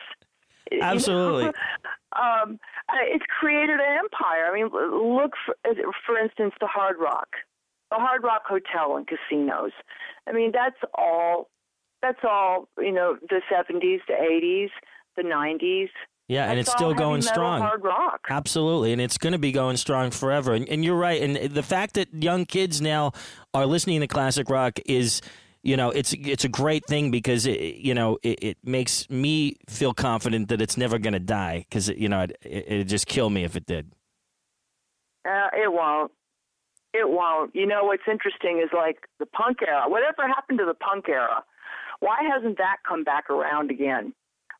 You 0.72 0.80
know? 0.80 0.86
Absolutely. 0.86 1.46
um, 2.14 2.60
uh, 2.90 3.04
it's 3.04 3.26
created 3.40 3.80
an 3.80 4.00
empire. 4.00 4.48
I 4.50 4.54
mean, 4.54 4.70
look 4.72 5.34
for, 5.46 5.56
for 6.06 6.18
instance, 6.18 6.54
the 6.60 6.68
Hard 6.68 6.98
Rock, 7.00 7.28
the 7.90 7.98
Hard 7.98 8.24
Rock 8.24 8.44
Hotel 8.46 8.96
and 8.96 9.08
casinos. 9.08 9.72
I 10.28 10.32
mean, 10.32 10.52
that's 10.54 10.80
all. 10.96 11.50
That's 12.02 12.20
all. 12.24 12.68
You 12.78 12.92
know, 12.92 13.18
the 13.30 13.42
'70s, 13.52 14.00
the 14.08 14.14
'80s, 14.14 14.70
the 15.18 15.24
'90s. 15.24 15.90
Yeah, 16.32 16.50
and 16.50 16.58
it's 16.58 16.72
still 16.72 16.94
going 16.94 17.20
metal, 17.20 17.34
strong. 17.34 17.60
Hard 17.60 17.84
rock. 17.84 18.26
Absolutely, 18.30 18.94
and 18.94 19.02
it's 19.02 19.18
going 19.18 19.34
to 19.34 19.38
be 19.38 19.52
going 19.52 19.76
strong 19.76 20.12
forever. 20.12 20.54
And, 20.54 20.66
and 20.70 20.86
you're 20.86 20.96
right. 20.96 21.22
And 21.22 21.54
the 21.54 21.62
fact 21.62 21.96
that 21.96 22.08
young 22.14 22.46
kids 22.46 22.80
now 22.80 23.12
are 23.54 23.66
listening 23.66 24.00
to 24.00 24.08
classic 24.08 24.50
rock 24.50 24.80
is, 24.86 25.22
you 25.62 25.76
know, 25.76 25.90
it's 25.90 26.14
it's 26.14 26.46
a 26.46 26.48
great 26.48 26.86
thing 26.86 27.12
because 27.12 27.46
it, 27.46 27.60
you 27.60 27.94
know 27.94 28.18
it, 28.24 28.42
it 28.42 28.58
makes 28.64 29.10
me 29.10 29.58
feel 29.68 29.94
confident 29.94 30.48
that 30.48 30.62
it's 30.62 30.78
never 30.78 30.98
going 31.00 31.12
to 31.12 31.20
die 31.20 31.66
because 31.70 31.90
you 31.90 32.08
know 32.08 32.22
it, 32.22 32.38
it, 32.44 32.66
it'd 32.66 32.88
just 32.88 33.08
kill 33.08 33.30
me 33.30 33.44
if 33.44 33.58
it 33.58 33.66
did. 33.66 33.92
Uh, 35.28 35.50
it 35.52 35.74
won't. 35.74 36.14
It 36.94 37.10
won't. 37.10 37.54
You 37.54 37.66
know 37.66 37.84
what's 37.84 38.04
interesting 38.10 38.62
is 38.64 38.70
like 38.74 39.00
the 39.20 39.26
punk 39.26 39.58
era. 39.68 39.84
Whatever 39.88 40.30
happened 40.30 40.60
to 40.60 40.66
the 40.66 40.76
punk 40.76 41.10
era? 41.10 41.44
Why 42.00 42.20
hasn't 42.34 42.58
that 42.58 42.78
come 42.88 43.04
back 43.04 43.30
around 43.30 43.70
again? 43.70 44.14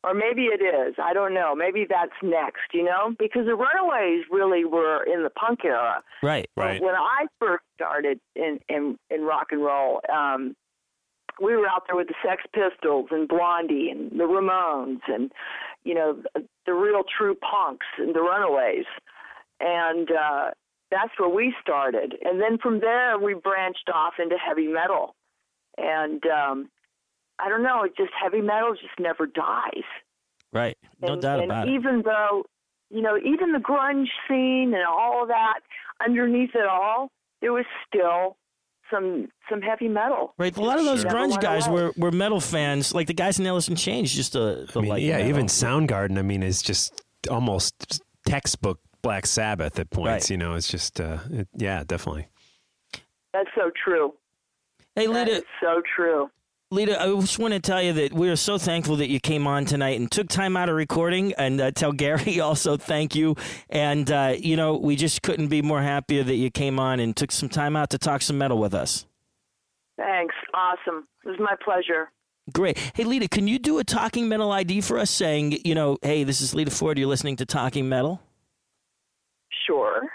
Or 0.04 0.14
maybe 0.14 0.46
it 0.46 0.60
is. 0.60 0.96
I 1.00 1.12
don't 1.12 1.32
know. 1.32 1.54
Maybe 1.54 1.86
that's 1.88 2.12
next. 2.22 2.72
You 2.72 2.84
know, 2.84 3.14
because 3.18 3.46
the 3.46 3.54
Runaways 3.54 4.24
really 4.30 4.64
were 4.64 5.04
in 5.04 5.22
the 5.22 5.30
punk 5.30 5.64
era. 5.64 6.02
Right. 6.22 6.48
Right. 6.56 6.82
When 6.82 6.94
I 6.94 7.26
first 7.38 7.64
started 7.74 8.18
in 8.34 8.58
in, 8.68 8.98
in 9.10 9.22
rock 9.22 9.48
and 9.50 9.62
roll, 9.62 10.00
um, 10.12 10.56
we 11.40 11.56
were 11.56 11.66
out 11.66 11.84
there 11.86 11.96
with 11.96 12.08
the 12.08 12.14
Sex 12.24 12.42
Pistols 12.52 13.08
and 13.10 13.28
Blondie 13.28 13.90
and 13.90 14.10
the 14.12 14.24
Ramones 14.24 15.00
and 15.08 15.30
you 15.84 15.94
know 15.94 16.22
the, 16.34 16.46
the 16.66 16.74
real 16.74 17.02
true 17.16 17.34
punks 17.34 17.86
and 17.98 18.14
the 18.14 18.20
Runaways, 18.20 18.86
and 19.60 20.10
uh, 20.10 20.50
that's 20.90 21.12
where 21.18 21.28
we 21.28 21.54
started. 21.60 22.14
And 22.24 22.40
then 22.40 22.58
from 22.58 22.80
there 22.80 23.18
we 23.18 23.34
branched 23.34 23.88
off 23.92 24.14
into 24.18 24.36
heavy 24.36 24.68
metal, 24.68 25.14
and 25.78 26.22
um, 26.26 26.68
I 27.38 27.48
don't 27.48 27.62
know, 27.62 27.82
it 27.84 27.96
just 27.96 28.10
heavy 28.22 28.40
metal 28.40 28.72
just 28.74 28.98
never 28.98 29.26
dies. 29.26 29.84
Right. 30.52 30.76
No 31.00 31.14
And, 31.14 31.22
doubt 31.22 31.40
and 31.40 31.50
about 31.50 31.68
it. 31.68 31.72
even 31.74 32.02
though, 32.04 32.44
you 32.90 33.00
know, 33.02 33.16
even 33.18 33.52
the 33.52 33.58
grunge 33.58 34.08
scene 34.28 34.74
and 34.74 34.84
all 34.86 35.22
of 35.22 35.28
that, 35.28 35.60
underneath 36.04 36.54
it 36.54 36.66
all, 36.66 37.10
there 37.40 37.52
was 37.52 37.64
still 37.88 38.36
some 38.90 39.28
some 39.48 39.62
heavy 39.62 39.88
metal. 39.88 40.34
Right, 40.38 40.54
a 40.56 40.60
lot 40.62 40.78
of 40.78 40.84
those 40.84 41.02
Never 41.04 41.16
grunge 41.16 41.40
guys 41.40 41.66
away. 41.66 41.84
were, 41.84 41.92
were 41.96 42.12
metal 42.12 42.40
fans, 42.40 42.94
like 42.94 43.06
the 43.06 43.14
guys 43.14 43.38
in 43.40 43.46
Alice 43.46 43.68
in 43.68 43.76
Chains, 43.76 44.12
just 44.14 44.32
to, 44.34 44.66
to 44.66 44.78
I 44.78 44.82
mean, 44.82 44.90
like 44.90 45.02
yeah, 45.02 45.16
metal. 45.16 45.28
even 45.30 45.46
Soundgarden. 45.46 46.18
I 46.18 46.22
mean, 46.22 46.42
is 46.42 46.60
just 46.60 47.00
almost 47.30 48.02
textbook 48.26 48.78
Black 49.00 49.24
Sabbath 49.26 49.78
at 49.78 49.88
points. 49.90 50.06
Right. 50.24 50.30
You 50.30 50.36
know, 50.36 50.54
it's 50.54 50.68
just 50.68 51.00
uh, 51.00 51.18
it, 51.30 51.48
yeah, 51.56 51.82
definitely. 51.86 52.28
That's 53.32 53.48
so 53.56 53.70
true. 53.82 54.12
Hey, 54.94 55.06
That 55.06 55.26
Lita, 55.26 55.36
is 55.38 55.44
so 55.62 55.80
true. 55.96 56.28
Lita, 56.72 56.98
I 57.02 57.04
just 57.20 57.38
want 57.38 57.52
to 57.52 57.60
tell 57.60 57.82
you 57.82 57.92
that 57.92 58.14
we 58.14 58.30
are 58.30 58.36
so 58.36 58.56
thankful 58.56 58.96
that 58.96 59.10
you 59.10 59.20
came 59.20 59.46
on 59.46 59.66
tonight 59.66 60.00
and 60.00 60.10
took 60.10 60.26
time 60.26 60.56
out 60.56 60.70
of 60.70 60.74
recording, 60.74 61.34
and 61.34 61.60
uh, 61.60 61.70
tell 61.70 61.92
Gary 61.92 62.40
also 62.40 62.78
thank 62.78 63.14
you. 63.14 63.36
And 63.68 64.10
uh, 64.10 64.36
you 64.38 64.56
know, 64.56 64.78
we 64.78 64.96
just 64.96 65.20
couldn't 65.20 65.48
be 65.48 65.60
more 65.60 65.82
happier 65.82 66.24
that 66.24 66.36
you 66.36 66.50
came 66.50 66.80
on 66.80 66.98
and 66.98 67.14
took 67.14 67.30
some 67.30 67.50
time 67.50 67.76
out 67.76 67.90
to 67.90 67.98
talk 67.98 68.22
some 68.22 68.38
metal 68.38 68.56
with 68.56 68.72
us. 68.72 69.04
Thanks. 69.98 70.34
Awesome. 70.54 71.06
It 71.26 71.28
was 71.28 71.38
my 71.38 71.54
pleasure. 71.62 72.10
Great. 72.54 72.78
Hey, 72.94 73.04
Lita, 73.04 73.28
can 73.28 73.46
you 73.46 73.58
do 73.58 73.78
a 73.78 73.84
Talking 73.84 74.26
Metal 74.30 74.50
ID 74.50 74.80
for 74.80 74.98
us, 74.98 75.10
saying, 75.10 75.58
you 75.66 75.74
know, 75.74 75.98
hey, 76.00 76.24
this 76.24 76.40
is 76.40 76.54
Lita 76.54 76.70
Ford. 76.70 76.98
You're 76.98 77.06
listening 77.06 77.36
to 77.36 77.44
Talking 77.44 77.86
Metal. 77.86 78.18
Sure. 79.66 80.08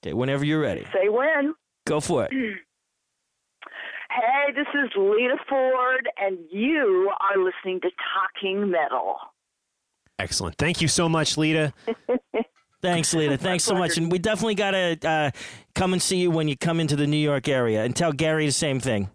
Okay, 0.00 0.14
whenever 0.14 0.44
you're 0.44 0.60
ready, 0.60 0.86
Say 0.92 1.08
when. 1.08 1.54
go 1.84 1.98
for 1.98 2.28
it. 2.30 2.30
Hey, 4.10 4.52
this 4.52 4.66
is 4.74 4.90
Lita 4.96 5.36
Ford, 5.48 6.08
and 6.18 6.36
you 6.50 7.10
are 7.20 7.38
listening 7.42 7.80
to 7.82 7.90
Talking 8.12 8.68
Metal. 8.68 9.16
Excellent. 10.18 10.58
Thank 10.58 10.80
you 10.80 10.88
so 10.88 11.08
much, 11.08 11.38
Lita. 11.38 11.72
Thanks, 12.82 13.14
Lita. 13.14 13.38
Thanks 13.38 13.62
so 13.62 13.74
much. 13.74 13.98
And 13.98 14.10
we 14.10 14.18
definitely 14.18 14.56
got 14.56 14.72
to 14.72 14.98
uh, 15.08 15.30
come 15.74 15.92
and 15.92 16.02
see 16.02 16.16
you 16.16 16.30
when 16.30 16.48
you 16.48 16.56
come 16.56 16.80
into 16.80 16.96
the 16.96 17.06
New 17.06 17.18
York 17.18 17.48
area 17.48 17.84
and 17.84 17.94
tell 17.94 18.12
Gary 18.12 18.46
the 18.46 18.52
same 18.52 18.80
thing. 18.80 19.10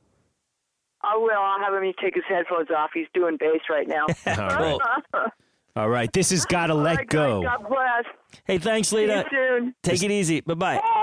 I 1.02 1.18
will. 1.18 1.32
I'll 1.38 1.60
have 1.60 1.74
him 1.74 1.94
take 2.02 2.16
his 2.16 2.24
headphones 2.28 2.70
off. 2.76 2.92
He's 2.94 3.08
doing 3.14 3.38
bass 3.38 3.62
right 3.70 3.88
now. 3.88 4.06
All 4.26 4.80
right. 4.80 5.32
All 5.76 5.90
right. 5.90 6.12
This 6.14 6.30
has 6.30 6.46
got 6.46 6.68
to 6.68 6.74
let 6.74 6.98
right, 6.98 7.08
go. 7.08 7.44
God 7.44 7.68
bless. 7.68 8.06
Hey, 8.46 8.60
thanks, 8.60 8.88
See 8.88 9.02
you 9.02 9.08
Lita. 9.08 9.26
soon. 9.30 9.76
Take 9.84 10.04
it 10.04 10.12
easy. 10.12 10.42
Bye 10.42 10.54
bye. 10.54 10.76
Bye. 10.78 11.02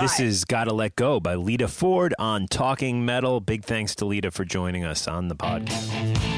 This 0.00 0.20
is 0.20 0.44
Gotta 0.44 0.72
Let 0.72 0.94
Go 0.94 1.18
by 1.18 1.34
Lita 1.34 1.66
Ford 1.66 2.14
on 2.20 2.46
Talking 2.46 3.04
Metal. 3.04 3.40
Big 3.40 3.64
thanks 3.64 3.96
to 3.96 4.04
Lita 4.04 4.30
for 4.30 4.44
joining 4.44 4.84
us 4.84 5.08
on 5.08 5.26
the 5.26 5.34
podcast. 5.34 6.37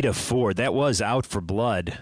Lita 0.00 0.14
Ford. 0.14 0.56
That 0.56 0.72
was 0.72 1.02
out 1.02 1.26
for 1.26 1.42
blood. 1.42 1.98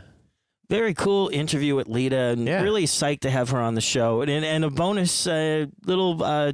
Very 0.71 0.95
cool 0.95 1.31
interview 1.33 1.75
with 1.75 1.89
Lita, 1.89 2.17
and 2.17 2.47
Yeah. 2.47 2.63
really 2.63 2.85
psyched 2.85 3.21
to 3.23 3.31
have 3.31 3.51
her 3.51 3.59
on 3.59 3.75
the 3.75 3.81
show. 3.81 4.23
And 4.23 4.31
and 4.45 4.65
a 4.65 4.71
bonus 4.71 5.27
uh, 5.27 5.67
little 5.85 6.23
uh, 6.23 6.53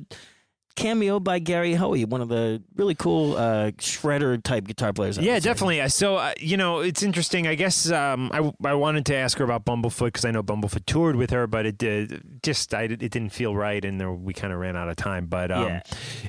cameo 0.75 1.21
by 1.21 1.41
Gary 1.41 1.75
Hoey, 1.75 2.07
one 2.07 2.23
of 2.23 2.29
the 2.31 2.63
really 2.77 2.95
cool 2.95 3.37
uh, 3.37 3.73
shredder 3.73 4.43
type 4.43 4.65
guitar 4.67 4.95
players. 4.95 5.19
I 5.19 5.23
Yeah, 5.23 5.35
say. 5.35 5.41
definitely. 5.51 5.83
Uh, 5.83 5.89
So 5.89 6.17
uh, 6.17 6.33
you 6.39 6.57
know, 6.57 6.81
it's 6.81 7.03
interesting. 7.03 7.47
I 7.47 7.57
guess 7.57 7.91
um, 7.91 8.31
I 8.33 8.51
I 8.67 8.73
wanted 8.75 9.05
to 9.07 9.15
ask 9.17 9.37
her 9.37 9.45
about 9.45 9.67
Bumblefoot 9.67 10.07
because 10.07 10.25
I 10.25 10.31
know 10.31 10.43
Bumblefoot 10.43 10.87
toured 10.87 11.17
with 11.17 11.29
her, 11.31 11.47
but 11.47 11.67
it 11.67 11.77
did 11.77 12.41
just 12.43 12.73
I, 12.73 12.85
it 12.85 12.97
didn't 13.11 13.31
feel 13.35 13.55
right, 13.55 13.85
and 13.85 14.01
there, 14.01 14.11
we 14.13 14.33
kind 14.33 14.51
of 14.55 14.61
ran 14.61 14.77
out 14.77 14.89
of 14.89 14.97
time. 14.97 15.27
But 15.27 15.51
um, 15.51 15.63
Yeah. 15.65 15.81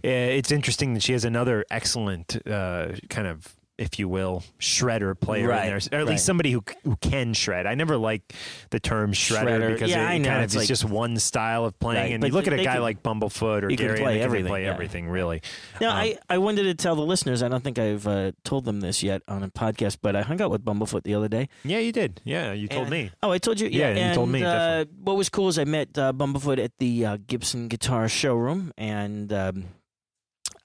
uh, 0.04 0.38
it's 0.40 0.52
interesting 0.52 0.94
that 0.96 1.04
she 1.04 1.14
has 1.14 1.24
another 1.24 1.64
excellent 1.72 2.36
uh, 2.46 2.88
kind 3.10 3.28
of. 3.28 3.56
If 3.78 4.00
you 4.00 4.08
will, 4.08 4.42
shredder 4.58 5.20
player 5.20 5.50
Right, 5.50 5.64
in 5.64 5.68
there, 5.68 5.76
or 5.76 5.78
at 5.78 5.92
right. 5.92 6.06
least 6.06 6.26
somebody 6.26 6.52
who 6.52 6.64
who 6.86 6.96
can 6.96 7.34
shred. 7.34 7.66
I 7.66 7.76
never 7.76 7.98
like 7.98 8.34
the 8.70 8.80
term 8.80 9.12
shredder, 9.12 9.48
Shredder. 9.60 9.74
because 9.74 9.90
Yeah, 9.90 10.04
it, 10.10 10.14
I 10.14 10.18
know. 10.18 10.30
kind 10.30 10.38
of 10.40 10.44
It's 10.46 10.54
is 10.54 10.60
like- 10.60 10.68
just 10.70 10.86
one 10.86 11.18
style 11.20 11.66
of 11.66 11.78
playing. 11.78 12.02
Right, 12.02 12.12
And 12.14 12.22
but 12.22 12.28
you 12.28 12.34
look 12.34 12.48
at 12.48 12.54
a 12.54 12.64
guy 12.64 12.74
can- 12.76 12.82
like 12.82 13.04
Bumblefoot 13.04 13.64
or 13.64 13.68
Gary, 13.68 14.00
play 14.00 14.14
and 14.16 14.22
everything, 14.24 14.48
play 14.48 14.64
yeah. 14.64 14.72
everything 14.74 15.10
really. 15.10 15.42
Now, 15.82 15.90
Um, 15.90 15.96
I, 15.98 16.18
I 16.30 16.38
wanted 16.38 16.64
to 16.64 16.74
tell 16.76 16.96
the 16.96 17.02
listeners, 17.06 17.44
I 17.44 17.50
don't 17.50 17.64
think 17.66 17.78
I've 17.78 18.08
uh, 18.08 18.32
told 18.46 18.64
them 18.64 18.80
this 18.80 19.04
yet 19.04 19.22
on 19.28 19.44
a 19.44 19.50
podcast, 19.50 19.98
but 20.02 20.16
I 20.16 20.22
hung 20.22 20.42
out 20.42 20.52
with 20.52 20.64
Bumblefoot 20.64 21.04
the 21.04 21.16
other 21.16 21.28
day. 21.28 21.50
yeah, 21.66 21.80
you 21.80 21.92
did. 21.92 22.22
Yeah, 22.24 22.54
you 22.54 22.70
told 22.70 22.84
And- 22.84 22.92
me. 22.92 23.12
Oh, 23.22 23.32
I 23.32 23.40
told 23.40 23.60
you? 23.60 23.68
Yeah, 23.68 23.94
Yeah, 23.94 24.10
you 24.10 24.16
told 24.16 24.30
me, 24.30 24.42
Uh, 24.44 24.86
what 25.04 25.18
was 25.18 25.28
cool 25.28 25.50
is 25.50 25.60
I 25.60 25.66
met 25.66 25.98
uh, 25.98 26.14
Bumblefoot 26.14 26.64
at 26.64 26.72
the 26.80 27.06
uh, 27.06 27.18
Gibson 27.28 27.68
Guitar 27.68 28.08
Showroom, 28.08 28.72
and 28.78 29.34
um, 29.34 29.66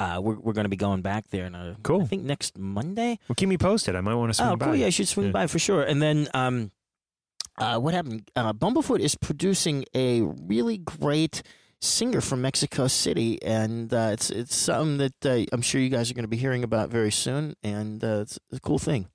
uh, 0.00 0.18
we're, 0.20 0.34
we're 0.34 0.52
going 0.54 0.64
to 0.64 0.68
be 0.70 0.76
going 0.76 1.02
back 1.02 1.28
there. 1.28 1.46
In 1.46 1.54
a, 1.54 1.76
Cool. 1.84 2.02
I 2.02 2.06
think 2.06 2.24
next 2.24 2.58
Monday. 2.58 3.18
Well, 3.28 3.34
keep 3.36 3.48
me 3.48 3.58
posted. 3.58 3.94
I 3.94 4.00
might 4.00 4.14
want 4.14 4.30
to 4.30 4.34
swing 4.34 4.48
Oh, 4.48 4.56
by. 4.56 4.64
Oh, 4.64 4.68
cool. 4.70 4.76
Yeah, 4.76 4.86
I 4.86 4.90
should 4.90 5.06
swing 5.08 5.26
Yeah. 5.26 5.32
by 5.32 5.46
for 5.46 5.58
sure. 5.60 5.82
And 5.82 6.00
then 6.02 6.26
um, 6.34 6.72
uh, 7.58 7.78
what 7.78 7.94
happened? 7.94 8.28
Uh, 8.34 8.52
Bumblefoot 8.52 9.00
is 9.00 9.14
producing 9.14 9.84
a 9.94 10.22
really 10.22 10.78
great 10.78 11.42
singer 11.82 12.20
from 12.20 12.42
Mexico 12.42 12.86
City, 12.88 13.42
and 13.42 13.92
uh, 13.94 14.10
it's 14.12 14.28
it's 14.30 14.54
something 14.56 14.98
that 14.98 15.24
uh, 15.26 15.44
I'm 15.52 15.62
sure 15.62 15.80
you 15.80 15.88
guys 15.88 16.10
are 16.10 16.14
going 16.14 16.24
to 16.24 16.28
be 16.28 16.36
hearing 16.36 16.62
about 16.64 16.90
very 16.90 17.10
soon, 17.12 17.54
and 17.62 18.02
uh, 18.04 18.20
it's 18.22 18.38
a 18.52 18.60
cool 18.60 18.78
thing. 18.78 19.06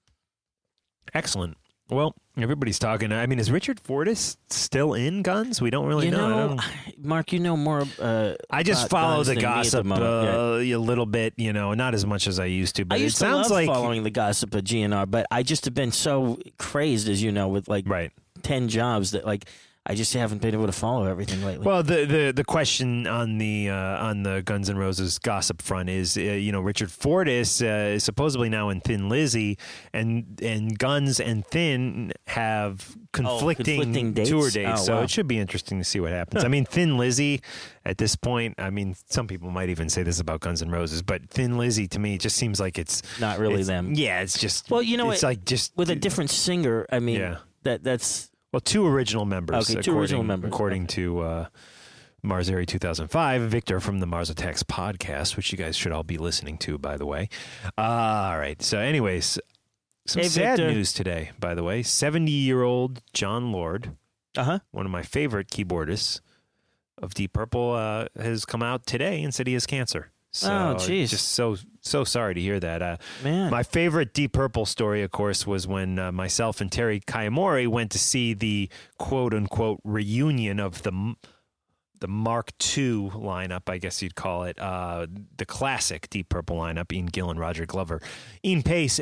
Excellent. 1.14 1.58
Well, 1.90 2.16
everybody's 2.36 2.80
talking. 2.80 3.12
I 3.12 3.28
mean, 3.28 3.38
is 3.38 3.52
Richard 3.52 3.80
Fortus 3.80 4.38
still 4.50 4.96
in 4.96 5.22
Guns? 5.22 5.62
We 5.62 5.70
don't 5.70 5.86
really 5.86 6.08
you 6.08 6.12
know. 6.12 6.56
Know, 6.56 6.60
Mark, 6.98 7.32
you 7.32 7.40
know 7.40 7.56
more. 7.56 7.84
Uh, 8.00 8.34
I 8.50 8.64
just 8.64 8.90
follow 8.90 9.24
the 9.24 9.32
at 9.32 9.36
the 9.36 9.42
gossip. 9.42 9.86
Yeah. 9.86 9.94
uh, 9.94 10.60
a 10.62 10.76
little 10.78 11.06
bit, 11.06 11.36
you 11.38 11.54
know, 11.54 11.74
not 11.76 11.94
as 11.94 12.06
much 12.06 12.26
as 12.26 12.40
I 12.40 12.46
used 12.46 12.78
to. 12.78 12.86
But 12.86 12.96
I 12.96 13.02
used 13.02 13.18
it 13.18 13.26
to 13.26 13.32
sounds 13.32 13.52
like 13.52 13.68
following 13.68 14.02
the 14.02 14.10
gossip 14.10 14.56
of 14.56 14.64
GNR, 14.64 15.10
but 15.10 15.28
I 15.30 15.44
just 15.44 15.66
have 15.66 15.76
been 15.76 15.92
so 15.92 16.40
crazed, 16.58 17.08
as 17.08 17.22
you 17.22 17.32
know, 17.32 17.50
with 17.50 17.68
like 17.68 17.88
right. 17.88 18.12
ten 18.42 18.68
jobs 18.68 19.12
that 19.12 19.26
like 19.26 19.46
I 19.88 19.94
just 19.94 20.14
haven't 20.16 20.42
been 20.42 20.56
able 20.56 20.66
to 20.66 20.72
follow 20.72 21.06
everything 21.06 21.46
lately. 21.46 21.64
Well, 21.66 21.84
the, 21.84 22.06
the 22.06 22.34
the 22.36 22.44
question 22.44 23.06
on 23.06 23.38
the 23.38 23.70
uh, 23.70 23.76
on 24.08 24.24
the 24.24 24.42
Guns 24.44 24.68
N' 24.70 24.78
Roses 24.78 25.20
gossip 25.20 25.62
front 25.62 25.90
is, 25.90 26.18
uh, 26.18 26.22
you 26.22 26.52
know, 26.52 26.60
Richard 26.62 26.92
Fortus 26.92 27.62
uh, 27.62 27.94
is 27.96 28.04
supposedly 28.04 28.50
now 28.50 28.70
in 28.70 28.82
Thin 28.82 29.10
Lizzy, 29.10 29.60
and 29.94 30.40
and 30.42 30.78
Guns 30.80 31.20
and 31.20 31.46
Thin 31.46 32.14
have 32.28 32.96
conflicting, 33.12 33.76
Oh, 33.76 33.84
conflicting 33.84 34.14
dates? 34.14 34.30
tour 34.30 34.50
dates. 34.50 34.82
Oh, 34.82 34.84
so 34.86 34.96
wow. 34.96 35.02
it 35.04 35.12
should 35.12 35.28
be 35.28 35.38
interesting 35.38 35.78
to 35.78 35.84
see 35.86 36.00
what 36.00 36.12
happens. 36.12 36.44
I 36.44 36.48
mean, 36.48 36.66
Thin 36.66 36.98
Lizzy 36.98 37.42
at 37.86 38.00
this 38.00 38.16
point, 38.16 38.56
I 38.58 38.72
mean, 38.72 38.96
some 39.10 39.28
people 39.28 39.52
might 39.52 39.70
even 39.70 39.90
say 39.90 40.02
this 40.02 40.20
about 40.20 40.40
Guns 40.40 40.64
N' 40.64 40.72
Roses, 40.72 41.04
but 41.04 41.30
Thin 41.30 41.60
Lizzy 41.60 41.88
to 41.90 42.00
me 42.00 42.18
just 42.18 42.38
seems 42.38 42.60
like 42.60 42.80
it's 42.80 43.04
Not 43.20 43.38
really 43.38 43.54
it's- 43.62 43.68
them. 43.68 43.94
Yeah, 43.94 44.22
it's 44.22 44.40
just 44.40 44.72
Well, 44.72 44.82
you 44.82 44.98
know 44.98 45.12
it's 45.12 45.22
like 45.22 45.46
just 45.46 45.78
with 45.78 45.92
a 45.92 45.96
different 45.96 46.32
singer, 46.32 46.88
I 46.92 46.98
mean, 47.00 47.20
Yeah. 47.20 47.38
that 47.64 47.84
that's 47.84 48.32
well, 48.56 48.62
two 48.62 48.88
original 48.88 49.26
members. 49.26 49.70
Okay, 49.70 49.82
two 49.82 49.92
according, 49.92 50.00
original 50.00 50.24
members. 50.24 50.48
According 50.48 50.88
to 50.88 51.20
uh, 51.20 51.48
Marzeri 52.24 52.66
2005, 52.66 53.42
Victor 53.42 53.82
from 53.82 54.00
the 54.00 54.06
Mars 54.06 54.30
Attacks 54.30 54.64
podcast, 54.64 55.36
which 55.36 55.52
you 55.52 55.58
guys 55.58 55.76
should 55.76 55.92
all 55.92 56.04
be 56.04 56.18
listening 56.18 56.58
to, 56.60 56.78
by 56.78 56.96
the 56.96 57.06
way. 57.06 57.28
Uh, 57.78 57.82
all 57.82 58.38
right. 58.38 58.62
So, 58.62 58.80
anyways, 58.80 59.38
some 60.08 60.22
Hey, 60.22 60.30
sad 60.30 60.58
Victor. 60.58 60.72
news 60.74 60.94
today, 60.94 61.32
by 61.38 61.54
the 61.54 61.64
way. 61.64 61.84
70 61.84 62.32
year 62.32 62.64
old 62.64 63.02
Jon 63.12 63.52
Lord, 63.52 63.98
uh 64.38 64.44
huh. 64.46 64.60
one 64.72 64.86
of 64.86 64.92
my 64.94 65.04
favorite 65.04 65.50
keyboardists 65.50 66.22
of 66.98 67.14
Deep 67.14 67.34
Purple, 67.34 67.74
uh, 67.74 68.06
has 68.18 68.46
come 68.46 68.64
out 68.64 68.86
today 68.86 69.22
and 69.22 69.34
said 69.34 69.48
he 69.48 69.54
has 69.54 69.66
cancer. 69.66 70.14
So, 70.36 70.52
Oh, 70.52 70.76
jeez. 70.76 71.10
Just 71.10 71.30
so, 71.30 71.56
so 71.80 72.04
sorry 72.04 72.34
to 72.34 72.42
hear 72.42 72.60
that. 72.60 72.82
Uh, 72.82 72.98
Man, 73.24 73.50
my 73.50 73.64
favorite 73.64 74.14
Deep 74.14 74.34
Purple 74.34 74.66
story, 74.66 75.02
of 75.02 75.12
course, 75.12 75.48
was 75.48 75.66
when 75.66 75.98
uh, 75.98 76.12
myself 76.12 76.60
and 76.60 76.70
Terry 76.70 77.00
Kayamori 77.00 77.68
went 77.70 77.92
to 77.92 78.00
see 78.00 78.34
the 78.34 78.70
quote 78.98 79.34
unquote 79.34 79.80
reunion 79.86 80.60
of 80.60 80.84
the 80.84 81.16
the 82.02 82.08
Mark 82.10 82.52
II 82.78 83.10
lineup, 83.12 83.70
I 83.70 83.78
guess 83.78 84.02
you'd 84.02 84.16
call 84.16 84.44
it, 84.44 84.60
uh, 84.60 85.08
the 85.38 85.46
classic 85.46 86.10
Deep 86.10 86.28
Purple 86.28 86.58
lineup: 86.58 86.92
Ian 86.92 87.08
Gillan, 87.10 87.40
Roger 87.40 87.66
Glover, 87.66 88.02
Ian 88.44 88.64
Paice. 88.64 89.00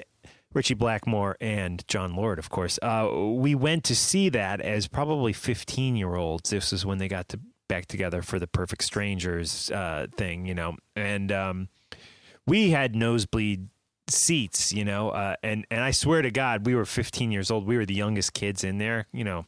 Ritchie 0.54 0.76
Blackmore 0.76 1.36
and 1.42 1.84
Jon 1.88 2.16
Lord, 2.16 2.38
of 2.38 2.52
course. 2.52 2.78
Uh, 2.80 3.10
we 3.12 3.56
went 3.56 3.84
to 3.86 3.96
see 3.96 4.30
that 4.30 4.62
as 4.62 4.88
probably 4.88 5.34
15 5.34 5.96
year 5.96 6.14
olds. 6.14 6.52
This 6.52 6.72
is 6.72 6.86
when 6.86 7.00
they 7.00 7.08
got 7.08 7.28
to 7.30 7.40
back 7.74 7.88
together 7.88 8.22
for 8.22 8.38
the 8.38 8.46
Perfect 8.46 8.84
Strangers 8.84 9.72
uh, 9.72 10.06
thing, 10.16 10.46
you 10.46 10.54
know. 10.54 10.76
And 10.96 11.32
um, 11.32 11.70
we 12.46 12.70
had 12.70 12.96
nosebleed 12.96 13.68
seats, 14.08 14.72
you 14.72 14.86
know, 14.86 15.10
uh, 15.10 15.36
and 15.42 15.66
and 15.72 15.82
I 15.84 15.90
swear 15.90 16.22
to 16.22 16.30
God, 16.30 16.68
we 16.68 16.76
were 16.76 16.86
15 16.86 17.32
years 17.32 17.50
old. 17.50 17.66
We 17.66 17.78
were 17.78 17.86
the 17.88 17.96
youngest 17.96 18.34
kids 18.34 18.64
in 18.64 18.78
there, 18.78 19.08
you 19.12 19.24
know, 19.24 19.46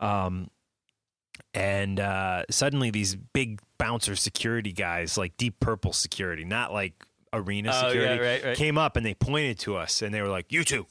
um, 0.00 0.50
and 1.54 2.00
uh, 2.00 2.42
suddenly 2.50 2.90
these 2.90 3.14
big 3.14 3.60
bouncer 3.78 4.16
security 4.16 4.72
guys, 4.72 5.16
like 5.16 5.36
Deep 5.36 5.60
Purple 5.60 5.92
security, 5.92 6.44
not 6.44 6.72
like 6.72 6.94
arena 7.32 7.70
Oh, 7.72 7.86
yeah, 7.86 7.88
security, 7.90 8.24
right, 8.24 8.44
right. 8.44 8.56
came 8.56 8.76
up 8.76 8.96
and 8.96 9.06
they 9.06 9.14
pointed 9.14 9.60
to 9.60 9.76
us 9.76 10.02
and 10.02 10.12
they 10.12 10.20
were 10.20 10.28
like, 10.28 10.50
"You 10.50 10.64
two." 10.64 10.86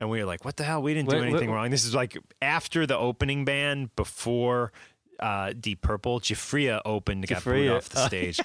And 0.00 0.08
we 0.08 0.18
were 0.20 0.26
like, 0.26 0.46
"What 0.46 0.56
the 0.56 0.64
hell? 0.64 0.80
We 0.80 0.94
didn't 0.94 1.10
do 1.10 1.16
anything 1.18 1.50
wrong." 1.50 1.70
This 1.70 1.84
is 1.84 1.94
like 1.94 2.16
after 2.40 2.86
the 2.86 2.96
opening 2.96 3.44
band, 3.44 3.94
before 3.96 4.72
uh, 5.20 5.52
Deep 5.58 5.80
Purple. 5.82 6.20
Giuffria 6.20 6.80
opened, 6.84 7.26
got 7.26 7.42
booed 7.44 7.68
off 7.70 7.88
the 7.88 8.06
stage. 8.06 8.40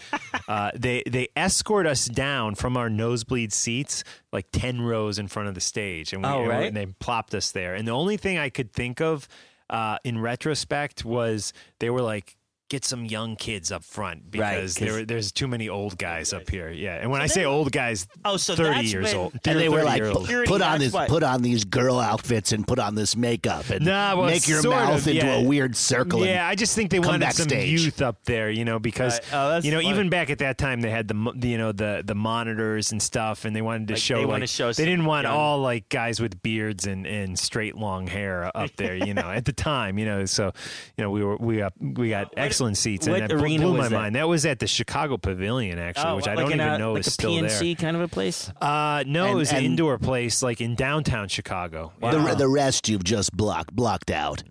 uh, 0.48 0.72
they 0.76 1.04
they 1.08 1.30
escort 1.36 1.86
us 1.88 2.06
down 2.06 2.56
from 2.56 2.78
our 2.78 2.90
nosebleed 2.90 3.54
seats, 3.54 4.04
like 4.32 4.48
ten 4.52 4.82
rows 4.82 5.20
in 5.20 5.28
front 5.28 5.48
of 5.50 5.56
the 5.56 5.62
stage, 5.62 6.14
and 6.14 6.24
we 6.24 6.30
Oh, 6.30 6.50
and 6.68 6.76
they 6.76 6.86
plopped 6.86 7.34
us 7.36 7.52
there. 7.52 7.76
And 7.76 7.88
the 7.88 7.92
only 7.92 8.18
thing 8.18 8.38
I 8.38 8.50
could 8.50 8.72
think 8.74 9.02
of 9.02 9.28
uh, 9.70 9.98
in 10.04 10.20
retrospect 10.20 11.06
was 11.06 11.54
they 11.80 11.90
were 11.90 12.02
like. 12.02 12.36
Get 12.72 12.86
some 12.86 13.04
young 13.04 13.36
kids 13.36 13.70
up 13.70 13.84
front 13.84 14.32
because 14.32 14.76
'cause- 14.76 14.88
there, 14.88 15.06
there's 15.06 15.34
too 15.34 15.46
many 15.50 15.68
old 15.68 15.98
guys 15.98 16.32
up 16.32 16.50
here. 16.50 16.70
Yeah, 16.70 16.96
and 17.02 17.12
when 17.12 17.20
I 17.22 17.28
say 17.28 17.44
old 17.44 17.74
guys, 17.74 18.08
Oh, 18.24 18.38
so 18.38 18.56
thirty 18.56 18.70
that's 18.76 18.94
years 18.94 19.08
been- 19.10 19.18
old, 19.18 19.34
and 19.44 19.60
they 19.60 19.68
were 19.68 19.84
like, 19.84 20.02
year 20.02 20.14
"Put- 20.14 20.48
put 20.48 20.62
on 20.62 20.80
this, 20.80 20.94
what- 20.94 21.10
put 21.10 21.22
on 21.22 21.42
these 21.42 21.66
girl 21.66 22.00
outfits 22.00 22.54
and 22.54 22.66
put 22.66 22.80
on 22.80 22.96
this 22.96 23.18
makeup 23.18 23.70
and 23.70 23.84
Nah, 23.84 24.16
well, 24.16 24.28
make 24.28 24.48
your 24.48 24.64
mouth 24.64 25.02
of, 25.02 25.08
into 25.10 25.26
yeah. 25.26 25.34
a 25.40 25.44
weird 25.44 25.76
circle. 25.76 26.26
Yeah, 26.26 26.48
I 26.48 26.56
just 26.56 26.74
think 26.74 26.92
they 26.92 27.00
come 27.00 27.08
wanted 27.20 27.34
some 27.34 27.50
youth 27.50 28.02
up 28.02 28.24
there, 28.24 28.50
you 28.50 28.64
know, 28.64 28.80
because 28.80 29.20
Right. 29.20 29.34
Oh, 29.34 29.60
you 29.62 29.72
know 29.72 29.78
funny. 29.80 29.90
even 29.90 30.10
back 30.10 30.30
at 30.30 30.38
that 30.38 30.58
time 30.58 30.80
they 30.80 30.90
had 30.92 31.10
the 31.10 31.34
the, 31.36 31.50
you 31.50 31.58
know 31.58 31.74
the 31.74 32.04
the 32.06 32.16
monitors 32.16 32.94
and 32.94 33.02
stuff, 33.02 33.44
and 33.44 33.54
they 33.54 33.62
wanted 33.62 33.90
to 33.90 33.96
Like, 33.96 34.02
show 34.02 34.16
they 34.16 34.22
like 34.22 34.30
wanna 34.30 34.48
show 34.48 34.72
they 34.72 34.86
didn't 34.86 35.04
want 35.04 35.26
young- 35.26 35.36
all 35.36 35.60
like 35.60 35.90
guys 35.90 36.22
with 36.22 36.42
beards 36.42 36.88
and, 36.88 37.06
and 37.06 37.38
straight 37.38 37.76
long 37.76 38.08
hair 38.08 38.50
up 38.56 38.70
there, 38.78 38.96
you 38.96 39.14
know, 39.14 39.30
at 39.30 39.44
the 39.44 39.52
time, 39.52 39.98
you 40.00 40.06
know, 40.06 40.24
so 40.24 40.54
you 40.98 41.04
know 41.04 41.12
we 41.12 41.22
were 41.22 41.36
we 41.36 41.58
got 41.58 41.74
we 41.82 42.10
got 42.10 42.34
excellent 42.62 42.78
seats, 42.78 43.08
and 43.08 43.14
what 43.14 43.28
that 43.28 43.32
arena 43.34 43.64
blew 43.66 43.72
was 43.74 43.80
my 43.80 43.88
that? 43.90 43.96
mind. 43.96 44.16
That 44.16 44.28
was 44.28 44.46
at 44.46 44.60
the 44.60 44.68
Chicago 44.68 45.18
Pavilion 45.18 45.80
actually, 45.80 46.06
oh, 46.12 46.16
which 46.18 46.28
I 46.28 46.36
like 46.36 46.46
don't 46.46 46.54
in 46.54 46.62
even 46.62 46.74
a, 46.74 46.78
know 46.78 46.94
like 46.94 47.00
is 47.02 47.08
a 47.08 47.12
still 47.12 47.32
PNC 47.32 47.60
there. 47.60 47.76
kind 47.76 47.96
of 47.98 48.04
a 48.04 48.08
place. 48.08 48.50
Uh, 48.62 49.04
no, 49.08 49.26
And- 49.26 49.34
it 49.34 49.36
was 49.36 49.52
an 49.52 49.64
indoor 49.64 49.98
place 49.98 50.44
like 50.44 50.62
in 50.62 50.76
downtown 50.76 51.28
Chicago. 51.28 51.94
The, 52.02 52.36
the 52.38 52.48
rest 52.48 52.88
you've 52.90 53.04
just 53.04 53.36
blocked 53.36 53.74
blocked 53.76 54.12
out. 54.12 54.44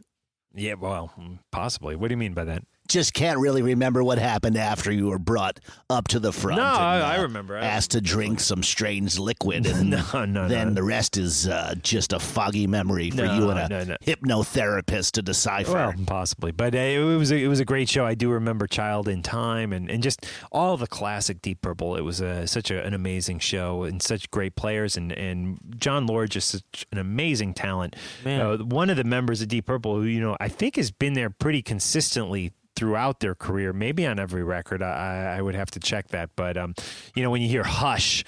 Yeah, 0.54 0.74
well, 0.74 1.12
possibly. 1.52 1.94
What 1.94 2.08
do 2.08 2.12
you 2.12 2.16
mean 2.18 2.34
by 2.34 2.44
that? 2.44 2.64
Just 2.90 3.14
can't 3.14 3.38
really 3.38 3.62
remember 3.62 4.02
what 4.02 4.18
happened 4.18 4.56
after 4.56 4.90
you 4.90 5.06
were 5.06 5.18
brought 5.20 5.60
up 5.88 6.08
to 6.08 6.18
the 6.18 6.32
front. 6.32 6.58
No, 6.60 6.66
and, 6.66 6.74
I- 6.76 7.14
I 7.14 7.18
uh, 7.18 7.22
remember. 7.22 7.56
I 7.56 7.64
asked 7.64 7.92
to 7.92 8.00
drink 8.00 8.40
some 8.40 8.62
strange 8.64 9.16
liquid, 9.18 9.64
and 9.66 9.90
No, 9.90 10.24
no, 10.24 10.48
then 10.48 10.68
no. 10.68 10.74
the 10.74 10.82
rest 10.82 11.16
is 11.16 11.46
uh, 11.46 11.74
just 11.82 12.12
a 12.12 12.18
foggy 12.18 12.66
memory 12.66 13.10
for 13.10 13.22
No, 13.24 13.34
you 13.36 13.50
and 13.50 13.58
a 13.60 13.68
no, 13.68 13.84
no. 13.84 13.96
hypnotherapist 14.04 15.12
to 15.12 15.22
decipher. 15.22 15.72
Well, 15.72 15.94
possibly, 16.06 16.50
but 16.52 16.74
uh, 16.74 16.78
it 16.78 16.98
was 16.98 17.30
a, 17.30 17.36
it 17.36 17.46
was 17.48 17.60
a 17.60 17.64
great 17.64 17.88
show. 17.88 18.04
I 18.04 18.14
do 18.14 18.30
remember 18.30 18.66
Child 18.66 19.08
in 19.08 19.22
Time 19.22 19.72
and, 19.72 19.90
and 19.90 20.02
just 20.02 20.26
all 20.50 20.76
the 20.76 20.86
classic 20.86 21.40
Deep 21.42 21.60
Purple. 21.62 21.96
It 21.96 22.00
was 22.02 22.20
a, 22.20 22.46
such 22.46 22.70
a, 22.70 22.84
an 22.84 22.94
amazing 22.94 23.38
show 23.38 23.84
and 23.84 24.02
such 24.02 24.30
great 24.30 24.56
players 24.56 24.96
and, 24.96 25.12
and 25.12 25.58
Jon 25.78 26.06
Lord 26.06 26.30
just 26.30 26.48
such 26.48 26.86
an 26.90 26.98
amazing 26.98 27.54
talent. 27.54 27.94
Man. 28.24 28.40
Uh, 28.40 28.56
one 28.58 28.90
of 28.90 28.96
the 28.96 29.04
members 29.04 29.40
of 29.42 29.48
Deep 29.48 29.66
Purple 29.66 29.94
who 29.96 30.02
you 30.02 30.20
know 30.20 30.36
I 30.40 30.48
think 30.48 30.76
has 30.76 30.90
been 30.90 31.12
there 31.14 31.30
pretty 31.30 31.62
consistently 31.62 32.52
throughout 32.76 33.20
their 33.20 33.34
career, 33.34 33.72
maybe 33.72 34.06
on 34.06 34.18
every 34.18 34.42
record. 34.42 34.82
I, 34.82 35.36
I 35.38 35.42
would 35.42 35.54
have 35.54 35.70
to 35.72 35.80
check 35.80 36.08
that, 36.08 36.30
but 36.36 36.56
um, 36.56 36.74
you 37.14 37.22
know 37.22 37.30
when 37.30 37.42
you 37.42 37.48
hear 37.48 37.64
Hush. 37.64 38.24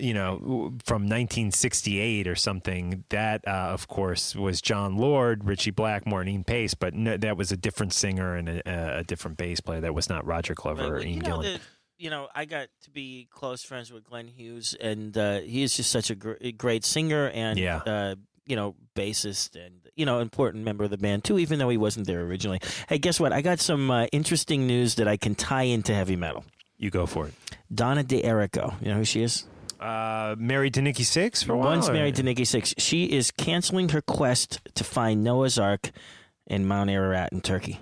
you 0.00 0.14
know, 0.14 0.38
from 0.84 1.02
1968 1.08 2.28
or 2.28 2.36
something. 2.36 3.02
That, 3.08 3.42
uh, 3.48 3.50
of 3.50 3.88
course, 3.88 4.36
was 4.36 4.60
Jon 4.60 4.96
Lord, 4.96 5.44
Ritchie 5.44 5.72
Blackmore, 5.72 6.20
and 6.20 6.30
Ian 6.30 6.44
Paice, 6.44 6.74
but 6.74 6.94
no, 6.94 7.16
that 7.16 7.36
was 7.36 7.50
a 7.50 7.56
different 7.56 7.92
singer 7.92 8.36
and 8.36 8.48
a, 8.48 8.98
a 8.98 9.02
different 9.02 9.36
bass 9.36 9.58
player. 9.60 9.80
That 9.80 9.96
was 9.96 10.08
not 10.08 10.24
Roger 10.24 10.54
Glover 10.54 10.98
or 10.98 11.00
Ian 11.00 11.08
you 11.14 11.22
know, 11.22 11.38
Gillan. 11.38 11.42
the, 11.54 11.60
you 11.98 12.10
know, 12.10 12.28
I 12.32 12.44
got 12.44 12.68
to 12.82 12.90
be 12.90 13.26
close 13.32 13.64
friends 13.64 13.92
with 13.92 14.04
Glenn 14.04 14.28
Hughes, 14.28 14.76
and 14.80 15.18
uh, 15.18 15.40
he 15.40 15.64
is 15.64 15.76
just 15.76 15.90
such 15.90 16.10
a 16.10 16.14
gr- 16.14 16.34
great 16.56 16.84
singer 16.84 17.28
and, 17.30 17.58
Yeah. 17.58 17.78
uh, 17.78 18.14
you 18.46 18.54
know, 18.54 18.76
bassist 18.94 19.56
and, 19.56 19.87
you 19.98 20.06
know, 20.06 20.20
important 20.20 20.64
member 20.64 20.84
of 20.84 20.90
the 20.90 20.96
band, 20.98 21.24
too, 21.24 21.38
even 21.38 21.58
though 21.58 21.68
he 21.68 21.76
wasn't 21.76 22.06
there 22.06 22.22
originally. 22.22 22.60
Hey, 22.88 22.98
guess 22.98 23.18
what? 23.20 23.32
I 23.32 23.42
got 23.42 23.58
some 23.60 23.90
uh, 23.90 24.06
interesting 24.12 24.66
news 24.66 24.94
that 24.94 25.08
I 25.08 25.16
can 25.16 25.34
tie 25.34 25.64
into 25.64 25.92
heavy 25.92 26.16
metal. 26.16 26.44
you 26.78 26.90
go 26.90 27.04
for 27.06 27.26
it. 27.26 27.34
Donna 27.74 28.02
D'Errico, 28.04 28.74
you 28.80 28.88
know 28.88 28.98
who 28.98 29.04
she 29.04 29.22
is? 29.22 29.44
Uh, 29.80 30.34
married 30.38 30.74
to 30.74 30.82
Nikki 30.82 31.02
Sixx 31.04 31.44
for 31.44 31.52
a 31.52 31.56
while. 31.56 31.68
Once 31.70 31.88
or- 31.88 31.92
married 31.92 32.14
to 32.16 32.22
Nikki 32.22 32.44
Sixx. 32.44 32.74
She 32.78 33.04
is 33.04 33.30
canceling 33.30 33.90
her 33.90 34.00
quest 34.00 34.60
to 34.74 34.84
find 34.84 35.22
Noah's 35.22 35.58
Ark 35.58 35.90
in 36.46 36.66
Mount 36.66 36.90
Ararat 36.90 37.32
in 37.32 37.40
Turkey. 37.40 37.80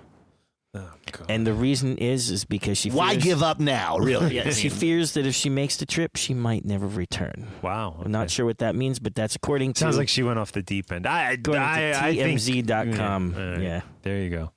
Oh, 0.75 0.91
God. 1.11 1.25
And 1.29 1.47
the 1.47 1.53
reason 1.53 1.97
is 1.97 2.29
is 2.29 2.45
because 2.45 2.77
she 2.77 2.91
Why 2.91 3.13
fears, 3.13 3.23
give 3.23 3.43
up 3.43 3.59
now? 3.59 3.97
Really? 3.97 4.35
Yeah, 4.35 4.49
she 4.51 4.69
fears 4.69 5.13
that 5.13 5.25
if 5.25 5.33
she 5.33 5.49
makes 5.49 5.77
the 5.77 5.85
trip, 5.85 6.15
she 6.17 6.33
might 6.33 6.65
never 6.65 6.85
return. 6.87 7.47
wow. 7.61 7.99
I'm 8.03 8.11
not 8.11 8.29
sure 8.29 8.45
what 8.45 8.59
that 8.59 8.75
means, 8.75 8.99
but 8.99 9.15
that's 9.15 9.35
according 9.35 9.73
to 9.73 9.79
Sounds 9.79 9.97
like 9.97 10.09
she 10.09 10.21
went 10.23 10.37
off 10.39 10.51
the 10.51 10.61
deep 10.61 10.91
end. 10.91 11.07
I, 11.07 11.31
according 11.31 11.63
I, 11.63 11.79
to 11.93 12.03
I 12.03 12.15
think- 12.15 12.39
TMZ.com. 12.39 13.33
Yeah, 13.35 13.41
all 13.43 13.51
right. 13.51 13.61
Yeah. 13.61 13.81
There 14.03 14.19
you 14.21 14.29
go. 14.29 14.51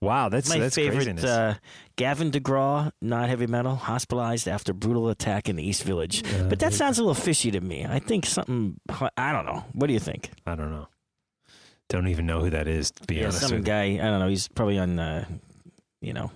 Wow, 0.00 0.28
that's 0.28 0.48
My 0.48 0.58
that's 0.60 0.76
favorite, 0.76 0.94
craziness. 0.94 1.24
uh, 1.24 1.56
Gavin 1.96 2.30
DeGraw, 2.30 2.92
not 3.02 3.28
heavy 3.28 3.48
metal, 3.48 3.74
hospitalized 3.74 4.46
after 4.46 4.72
brutal 4.72 5.08
attack 5.08 5.48
in 5.48 5.56
the 5.56 5.66
East 5.66 5.82
Village. 5.82 6.22
but 6.48 6.60
that 6.60 6.72
sounds 6.72 6.98
a 6.98 7.02
little 7.02 7.14
fishy 7.20 7.50
to 7.50 7.60
me. 7.60 7.84
I 7.84 7.98
think 7.98 8.24
something. 8.24 8.80
I 9.16 9.32
don't 9.32 9.44
know. 9.44 9.64
What 9.72 9.88
do 9.88 9.92
you 9.92 9.98
think? 9.98 10.30
I 10.46 10.54
don't 10.54 10.70
know. 10.70 10.86
Don't 11.88 12.06
even 12.06 12.26
know 12.26 12.40
who 12.40 12.50
that 12.50 12.68
is. 12.68 12.92
To 12.92 13.06
be 13.08 13.16
Yeah, 13.16 13.24
honest 13.24 13.40
some 13.40 13.56
with 13.56 13.64
guy. 13.64 13.94
I 13.94 13.96
don't 13.96 14.20
know. 14.20 14.28
He's 14.28 14.46
probably 14.46 14.78
on. 14.78 14.98
Uh, 15.00 15.24
you 16.00 16.12
know, 16.12 16.30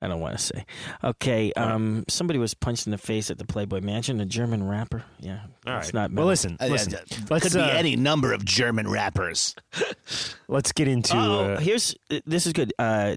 I 0.00 0.06
don't 0.08 0.20
want 0.20 0.38
to 0.38 0.42
say. 0.44 0.64
Okay. 1.02 1.52
Um, 1.54 2.04
somebody 2.08 2.38
was 2.38 2.54
punched 2.54 2.86
in 2.86 2.92
the 2.92 2.98
face 2.98 3.30
at 3.30 3.38
the 3.38 3.44
Playboy 3.44 3.80
Mansion. 3.80 4.20
A 4.20 4.24
German 4.26 4.66
rapper. 4.68 5.02
Yeah. 5.18 5.40
you. 5.66 5.72
All 5.72 5.78
it's 5.78 5.86
right. 5.88 5.94
not. 5.94 6.12
well, 6.12 6.26
listen, 6.26 6.56
Uh, 6.60 6.66
listen. 6.66 6.94
uh, 6.94 6.98
let's 7.30 7.44
Could 7.44 7.54
be 7.54 7.60
uh, 7.60 7.68
any 7.68 7.96
number 7.96 8.32
of 8.32 8.44
German 8.44 8.88
rappers. 8.88 9.56
let's 10.48 10.72
get 10.72 10.86
into. 10.88 11.16
oh, 11.16 11.54
uh, 11.54 11.60
here's 11.60 11.94
this 12.26 12.46
is 12.46 12.52
good. 12.52 12.72
Uh, 12.78 13.16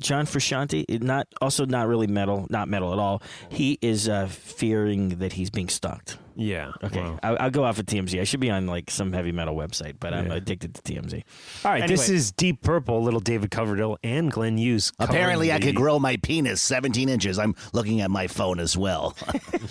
John 0.00 0.26
Frusciante, 0.26 1.00
not 1.02 1.28
also 1.40 1.64
not 1.64 1.86
really 1.86 2.08
metal, 2.08 2.46
not 2.50 2.68
metal 2.68 2.92
at 2.92 2.98
all. 2.98 3.22
He 3.50 3.78
is 3.82 4.08
uh, 4.08 4.26
fearing 4.26 5.10
that 5.20 5.34
he's 5.34 5.50
being 5.50 5.68
stalked. 5.68 6.16
Yeah. 6.34 6.72
Okay, 6.82 7.00
well. 7.00 7.18
I'll, 7.22 7.36
I'll 7.40 7.50
go 7.50 7.64
off 7.64 7.78
of 7.78 7.86
TMZ. 7.86 8.20
I 8.20 8.24
should 8.24 8.40
be 8.40 8.50
on 8.50 8.66
like 8.66 8.90
some 8.90 9.12
heavy 9.12 9.32
metal 9.32 9.54
website, 9.56 9.94
but 10.00 10.12
I'm 10.14 10.28
Yeah. 10.28 10.34
addicted 10.34 10.74
to 10.74 10.82
TMZ. 10.82 11.22
All 11.64 11.70
right. 11.72 11.86
This 11.88 12.08
is 12.08 12.32
Deep 12.32 12.62
Purple, 12.62 13.02
little 13.02 13.20
David 13.20 13.50
Coverdale 13.50 13.98
and 14.02 14.30
Glenn 14.30 14.58
Hughes. 14.58 14.90
covering 14.92 15.16
Apparently, 15.16 15.52
I 15.52 15.60
could 15.60 15.74
grow 15.76 15.98
my 15.98 16.16
penis 16.16 16.60
17 16.62 17.08
inches. 17.08 17.38
I'm 17.38 17.54
looking 17.72 18.00
at 18.00 18.10
my 18.10 18.26
phone 18.26 18.60
as 18.60 18.76
well. 18.76 19.16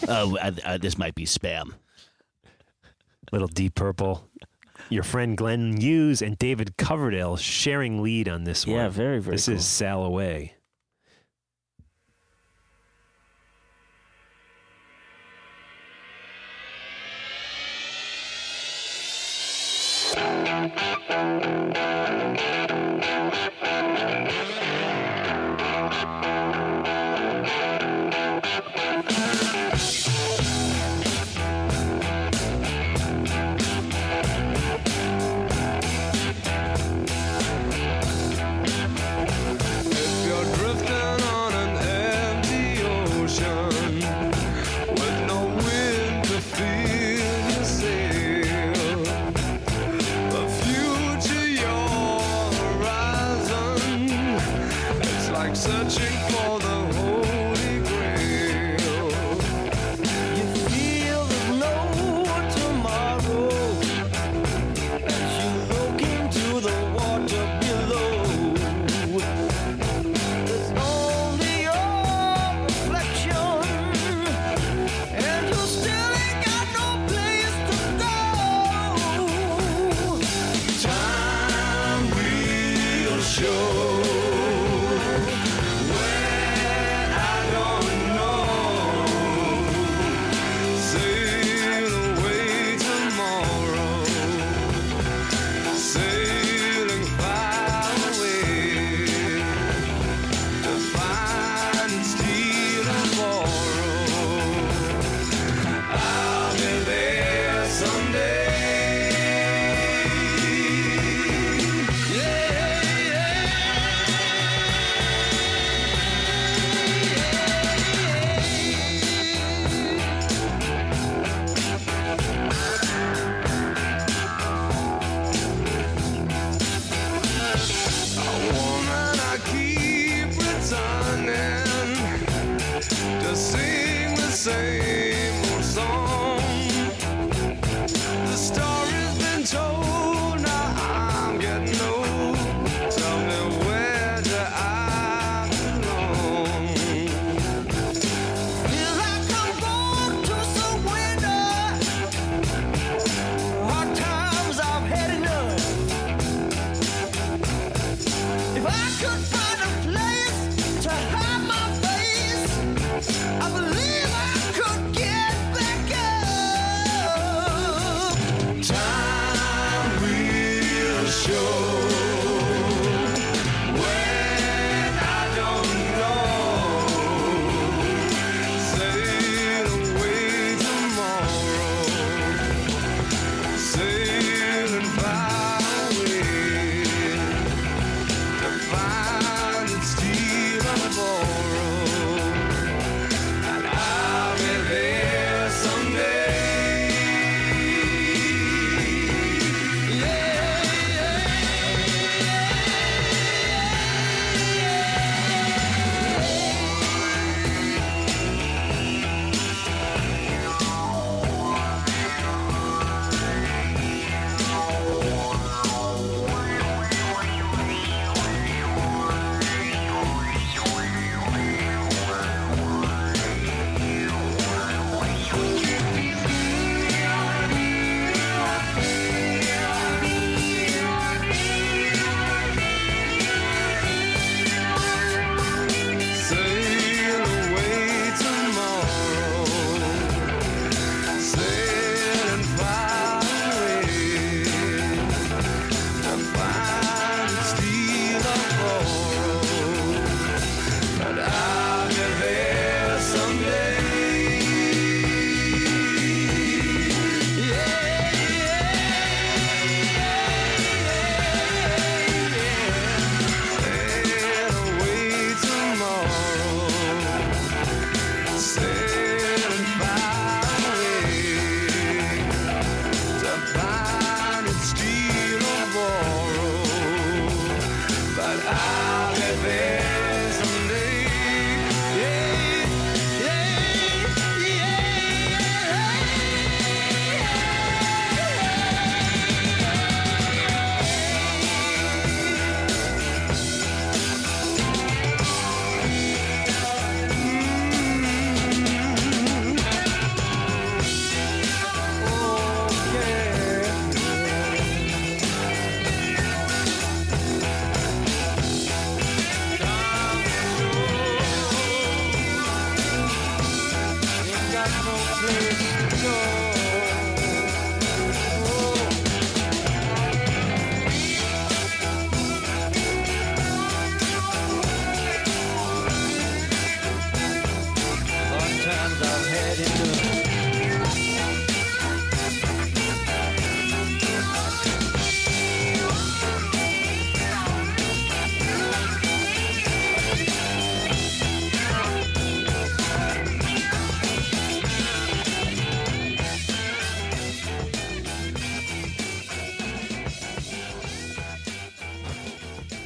uh, 0.08 0.34
uh, 0.42 0.52
uh, 0.66 0.78
this 0.78 0.98
might 0.98 1.16
be 1.16 1.26
spam. 1.26 1.74
Little 3.32 3.48
Deep 3.48 3.76
Purple. 3.76 4.28
Your 4.90 5.04
friend 5.04 5.38
Glenn 5.38 5.80
Hughes 5.80 6.22
and 6.22 6.38
David 6.38 6.76
Coverdale 6.78 7.38
sharing 7.38 8.02
lead 8.04 8.28
on 8.28 8.44
this 8.44 8.68
one. 8.68 8.76
Yeah, 8.76 8.90
very 8.90 9.20
very. 9.22 9.36
This 9.38 9.46
cool. 9.46 9.56
is 9.56 9.66
Sail 9.66 10.04
Away. 10.04 10.56
If 20.64 22.31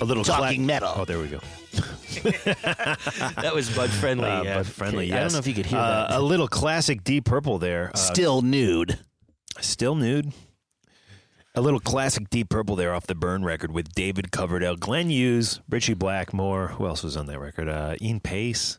A 0.06 0.08
little 0.08 0.24
talking 0.24 0.62
cla- 0.62 0.68
metal. 0.68 0.94
Oh, 0.96 1.06
there 1.06 1.20
we 1.20 1.28
go. 1.28 1.40
that 2.24 3.52
was 3.54 3.70
Bud 3.76 3.90
Friendly. 3.90 4.30
Uh, 4.30 4.44
yeah. 4.44 4.56
Bud 4.58 4.68
friendly. 4.68 5.12
I 5.14 5.20
don't 5.20 5.34
know 5.34 5.40
if 5.40 5.48
you 5.48 5.54
could 5.54 5.66
hear 5.66 5.80
Uh, 5.80 6.08
that. 6.08 6.18
A 6.18 6.22
little 6.22 6.48
classic 6.48 7.04
Deep 7.04 7.26
Purple 7.26 7.58
there. 7.58 7.92
Uh, 7.94 7.98
Still 7.98 8.42
nude. 8.42 9.00
Still 9.60 9.96
nude. 9.96 10.32
A 11.56 11.62
little 11.62 11.80
classic 11.80 12.30
Deep 12.30 12.50
Purple 12.50 12.76
there 12.76 12.94
off 12.94 13.08
the 13.08 13.16
Burn 13.16 13.44
record 13.44 13.72
with 13.72 13.94
David 13.94 14.32
Coverdale, 14.32 14.76
Glenn 14.76 15.10
Hughes, 15.10 15.62
Ritchie 15.70 15.94
Blackmore. 15.94 16.68
Who 16.70 16.86
else 16.86 17.02
was 17.04 17.16
on 17.18 17.26
that 17.28 17.40
record? 17.40 17.70
Uh, 17.70 17.96
Ian 18.02 18.20
Paice. 18.20 18.78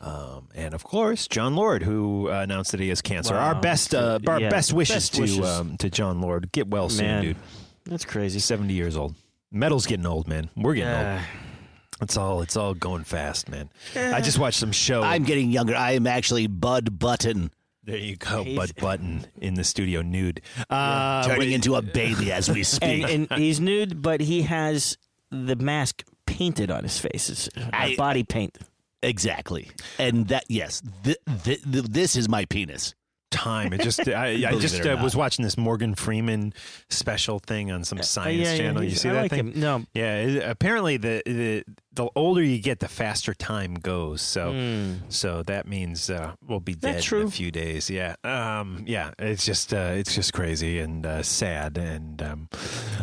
Um, 0.00 0.48
and 0.54 0.74
of 0.74 0.82
course, 0.82 1.28
Jon 1.28 1.54
Lord, 1.54 1.84
who 1.84 2.28
uh, 2.28 2.40
announced 2.40 2.72
that 2.72 2.80
he 2.80 2.88
has 2.88 3.00
cancer. 3.00 3.34
Our 3.36 3.54
best, 3.54 3.94
uh, 3.94 4.18
our 4.26 4.40
Yeah, 4.40 4.50
best 4.50 4.72
wishes 4.72 5.10
best 5.10 5.14
to. 5.14 5.44
Um, 5.44 5.76
to 5.78 5.88
Jon 5.88 6.20
Lord. 6.20 6.50
Get 6.52 6.66
well 6.68 6.88
soon, 6.88 7.22
dude. 7.22 7.36
That's 7.84 8.04
crazy. 8.04 8.40
Seventy 8.40 8.74
years 8.74 8.96
old. 8.96 9.14
Metal's 9.52 9.86
getting 9.86 10.06
old, 10.06 10.26
man. 10.28 10.50
We're 10.56 10.74
getting 10.74 10.88
Uh, 10.92 11.16
old. 11.18 12.02
It's 12.02 12.16
all 12.16 12.40
it's 12.42 12.56
all 12.56 12.74
going 12.74 13.04
fast, 13.04 13.48
man. 13.48 13.70
I 13.94 14.20
just 14.20 14.38
watched 14.38 14.58
some 14.58 14.72
show. 14.72 15.02
I'm 15.02 15.22
getting 15.24 15.50
younger. 15.50 15.76
I 15.76 15.92
am 15.92 16.06
actually 16.06 16.46
Bud 16.48 16.98
Button, 16.98 17.52
there 17.84 17.96
you 17.96 18.16
go, 18.16 18.42
He's- 18.42 18.56
Bud 18.56 18.72
Button 18.80 19.26
in 19.40 19.54
the 19.54 19.62
studio 19.62 20.02
nude, 20.02 20.40
uh, 20.68 21.22
turning 21.24 21.38
but- 21.38 21.48
into 21.48 21.76
a 21.76 21.82
baby 21.82 22.32
as 22.32 22.48
we 22.50 22.64
speak. 22.64 23.04
and, 23.08 23.28
and 23.30 23.40
he's 23.40 23.60
nude, 23.60 24.02
but 24.02 24.20
he 24.20 24.42
has 24.42 24.96
the 25.30 25.54
mask 25.54 26.02
painted 26.26 26.70
on 26.72 26.82
his 26.82 26.98
face. 26.98 27.28
It's 27.30 27.48
I- 27.72 27.94
body 27.96 28.24
paint. 28.24 28.58
exactly. 29.02 29.70
And 29.98 30.26
that, 30.28 30.44
yes, 30.48 30.82
th- 31.04 31.18
th- 31.44 31.62
th- 31.70 31.84
this 31.84 32.16
is 32.16 32.28
my 32.28 32.46
penis. 32.46 32.94
Time. 33.32 33.72
It 33.72 33.80
just 33.80 34.06
I, 34.08 34.26
I 34.48 34.58
just 34.58 34.84
uh, 34.86 34.96
was 35.02 35.16
watching 35.16 35.42
this 35.42 35.56
Morgan 35.56 35.94
Freeman 35.94 36.52
special 36.88 37.38
thing 37.40 37.72
on 37.72 37.84
some 37.84 38.02
science 38.02 38.38
yeah, 38.42 38.52
yeah, 38.52 38.56
channel. 38.58 38.84
you 38.84 38.90
see 38.94 39.08
I 39.08 39.12
that 39.14 39.22
like 39.22 39.30
thing? 39.30 39.52
him. 39.52 39.60
No. 39.60 39.84
Yeah, 39.94 40.16
it- 40.18 40.48
apparently 40.48 40.96
the, 40.98 41.22
the 41.26 41.64
the 41.94 42.08
older 42.16 42.42
you 42.42 42.58
get, 42.58 42.78
the 42.80 42.88
faster 42.88 43.34
time 43.34 43.74
goes. 43.74 44.22
So 44.22 44.94
so 45.08 45.42
that 45.44 45.66
means 45.66 46.08
uh, 46.10 46.34
we'll 46.46 46.60
be 46.60 46.74
dead. 46.74 47.04
In 47.12 47.26
a 47.26 47.30
few 47.30 47.50
days. 47.50 47.90
Yeah, 47.90 48.14
um, 48.24 48.84
yeah. 48.86 49.10
It's 49.18 49.44
just 49.44 49.74
uh, 49.74 49.92
it's 49.94 50.14
just 50.14 50.32
crazy 50.32 50.78
and 50.78 51.04
uh, 51.04 51.22
sad. 51.22 51.78
And 51.78 52.22
um, 52.22 52.48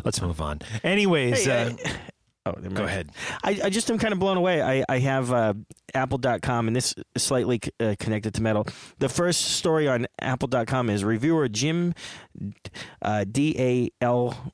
let's 0.05 0.21
move 0.21 0.41
on. 0.41 0.59
Anyways, 0.83 1.45
Hey, 1.45 1.75
uh, 1.85 1.89
oh, 2.57 2.69
go 2.69 2.83
ahead. 2.83 3.11
I, 3.43 3.59
I 3.65 3.69
just 3.69 3.89
am 3.89 3.97
kind 3.97 4.13
of 4.13 4.19
blown 4.19 4.37
away. 4.37 4.61
I, 4.61 4.83
I 4.87 4.99
have 4.99 5.31
uh, 5.31 5.53
Apple.com, 5.93 6.67
and 6.67 6.75
this 6.75 6.95
is 7.15 7.23
slightly 7.23 7.59
uh, 7.79 7.95
connected 7.99 8.33
to 8.35 8.41
metal. 8.41 8.67
The 8.99 9.09
first 9.09 9.41
story 9.41 9.87
on 9.87 10.07
Apple.com 10.19 10.89
is 10.89 11.03
reviewer 11.03 11.47
Jim 11.47 11.93
uh, 13.01 13.25
D 13.29 13.55
A 13.57 13.89
L 14.03 14.53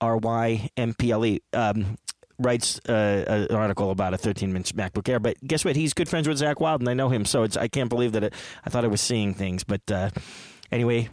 R 0.00 0.16
Y 0.16 0.70
M 0.76 0.94
P 0.94 1.10
L 1.10 1.24
E. 1.24 1.40
Um, 1.52 1.96
Writes 2.38 2.78
uh, 2.86 3.46
an 3.48 3.56
article 3.56 3.90
about 3.90 4.12
a 4.12 4.18
13-inch 4.18 4.76
MacBook 4.76 5.08
Air, 5.08 5.18
but 5.18 5.38
guess 5.46 5.64
what? 5.64 5.74
He's 5.74 5.94
good 5.94 6.06
friends 6.06 6.28
with 6.28 6.38
Zakk 6.38 6.60
Wylde, 6.60 6.82
and 6.82 6.88
I 6.90 6.92
know 6.92 7.08
him, 7.08 7.24
so 7.24 7.44
it's 7.44 7.56
I 7.56 7.66
can't 7.66 7.88
believe 7.88 8.12
that 8.12 8.24
it, 8.24 8.34
I 8.62 8.68
thought 8.68 8.84
I 8.84 8.88
was 8.88 9.00
seeing 9.00 9.32
things, 9.32 9.64
but 9.64 9.80
uh, 9.90 10.10
anyway, 10.70 11.08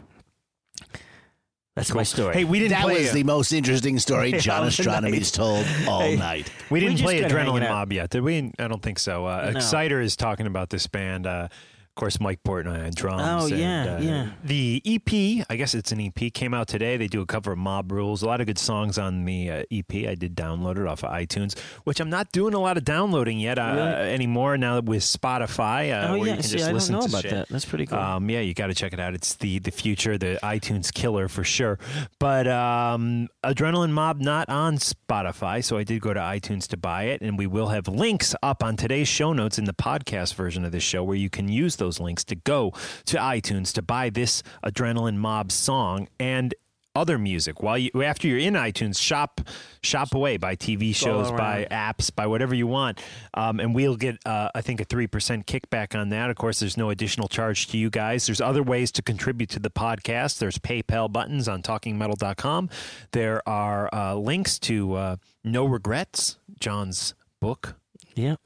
that's 1.76 1.92
my 1.92 2.02
story. 2.04 2.34
Hey, 2.34 2.44
we 2.44 2.58
didn't 2.58 2.70
That 2.72 2.82
play. 2.84 3.02
was 3.02 3.12
the 3.12 3.24
most 3.24 3.52
interesting 3.52 3.98
story 3.98 4.32
John 4.38 4.64
Ostronomy's 4.64 5.30
told 5.30 5.66
all 5.88 6.00
Hey. 6.02 6.16
night. 6.16 6.50
We 6.70 6.80
didn't 6.80 6.96
We 6.96 7.02
play 7.02 7.20
Adrenaline. 7.22 7.68
Mob 7.68 7.92
yet, 7.92 8.10
did 8.10 8.22
we? 8.22 8.52
I 8.58 8.68
don't 8.68 8.82
think 8.82 8.98
so. 8.98 9.26
Uh, 9.26 9.50
No. 9.52 9.58
Exciter 9.58 10.00
is 10.00 10.14
talking 10.16 10.46
about 10.46 10.70
this 10.70 10.86
band. 10.86 11.26
Uh, 11.26 11.48
of 11.94 12.00
course, 12.00 12.18
Mike 12.18 12.42
Portnoy 12.42 12.86
on 12.86 12.90
drums. 12.92 13.22
Oh, 13.24 13.46
and, 13.46 13.56
yeah, 13.56 13.94
uh, 13.94 14.00
yeah. 14.00 14.30
The 14.42 14.82
EP, 14.84 15.46
I 15.48 15.54
guess 15.54 15.76
it's 15.76 15.92
an 15.92 16.00
EP, 16.00 16.32
came 16.34 16.52
out 16.52 16.66
today. 16.66 16.96
They 16.96 17.06
do 17.06 17.20
a 17.20 17.26
cover 17.26 17.52
of 17.52 17.58
Mob 17.58 17.92
Rules. 17.92 18.20
A 18.20 18.26
lot 18.26 18.40
of 18.40 18.48
good 18.48 18.58
songs 18.58 18.98
on 18.98 19.24
the 19.24 19.48
uh, 19.48 19.62
EP. 19.70 19.94
I 20.08 20.16
did 20.16 20.34
download 20.34 20.76
it 20.76 20.88
off 20.88 21.04
of 21.04 21.12
iTunes, 21.12 21.56
which 21.84 22.00
I'm 22.00 22.10
not 22.10 22.32
doing 22.32 22.52
a 22.52 22.58
lot 22.58 22.76
of 22.76 22.84
downloading 22.84 23.38
yet 23.38 23.60
uh, 23.60 23.74
Really? 23.76 24.12
anymore 24.12 24.58
now 24.58 24.80
with 24.80 25.04
Spotify. 25.04 25.92
Uh, 25.92 26.08
oh 26.08 26.18
where 26.18 26.26
yeah, 26.26 26.32
you 26.32 26.34
can 26.34 26.42
see, 26.42 26.52
just 26.54 26.64
I 26.64 26.66
don't 26.66 26.74
listen 26.74 26.92
know 26.94 27.00
to 27.02 27.06
about 27.06 27.22
shit. 27.22 27.30
that. 27.30 27.48
That's 27.48 27.64
pretty 27.64 27.86
cool. 27.86 28.00
Um, 28.00 28.28
yeah, 28.28 28.40
you 28.40 28.54
got 28.54 28.66
to 28.66 28.74
check 28.74 28.92
it 28.92 28.98
out. 28.98 29.14
It's 29.14 29.36
the 29.36 29.60
the 29.60 29.70
future, 29.70 30.18
the 30.18 30.40
iTunes 30.42 30.92
killer 30.92 31.28
for 31.28 31.44
sure. 31.44 31.78
But 32.18 32.48
um, 32.48 33.28
Adrenaline 33.44 33.92
Mob 33.92 34.18
not 34.20 34.48
on 34.48 34.78
Spotify, 34.78 35.62
so 35.62 35.78
I 35.78 35.84
did 35.84 36.00
go 36.00 36.12
to 36.12 36.18
iTunes 36.18 36.66
to 36.70 36.76
buy 36.76 37.04
it, 37.04 37.20
and 37.20 37.38
we 37.38 37.46
will 37.46 37.68
have 37.68 37.86
links 37.86 38.34
up 38.42 38.64
on 38.64 38.76
today's 38.76 39.06
show 39.06 39.32
notes 39.32 39.60
in 39.60 39.64
the 39.64 39.72
podcast 39.74 40.34
version 40.34 40.64
of 40.64 40.72
this 40.72 40.82
show, 40.82 41.04
where 41.04 41.16
you 41.16 41.30
can 41.30 41.46
use 41.46 41.76
those 41.84 42.00
links 42.00 42.24
to 42.24 42.34
go 42.34 42.72
to 43.04 43.16
iTunes 43.18 43.72
to 43.74 43.82
buy 43.82 44.10
this 44.10 44.42
Adrenaline 44.64 45.16
Mob 45.16 45.52
song 45.52 46.08
and 46.18 46.54
other 46.96 47.18
music. 47.18 47.60
While 47.60 47.76
you 47.76 47.90
after 48.04 48.28
you're 48.28 48.38
in 48.38 48.54
iTunes 48.54 49.00
shop 49.00 49.40
shop 49.82 50.14
away 50.14 50.36
buy 50.36 50.54
TV 50.54 50.94
shows 50.94 51.28
buy 51.32 51.66
apps 51.70 52.14
buy 52.14 52.26
whatever 52.28 52.54
you 52.54 52.68
want. 52.68 53.02
Um, 53.34 53.58
and 53.58 53.74
we'll 53.74 53.96
get 53.96 54.18
uh, 54.24 54.50
I 54.54 54.60
think 54.60 54.80
a 54.80 54.84
3% 54.84 55.08
kickback 55.44 55.98
on 55.98 56.10
that. 56.10 56.30
Of 56.30 56.36
course 56.36 56.60
there's 56.60 56.76
no 56.76 56.90
additional 56.90 57.26
charge 57.26 57.66
to 57.68 57.78
you 57.78 57.90
guys. 57.90 58.26
There's 58.26 58.40
other 58.40 58.62
ways 58.62 58.92
to 58.92 59.02
contribute 59.02 59.50
to 59.50 59.58
the 59.58 59.70
podcast. 59.70 60.38
There's 60.38 60.58
PayPal 60.58 61.12
buttons 61.12 61.48
on 61.48 61.62
talkingmetal.com 61.62 62.70
there 63.10 63.46
are 63.48 63.90
uh, 63.92 64.14
links 64.14 64.58
to 64.60 64.94
uh, 64.94 65.16
No 65.42 65.64
Regrets 65.64 66.38
John's 66.60 67.14
book. 67.40 67.74
Yeah, 68.14 68.36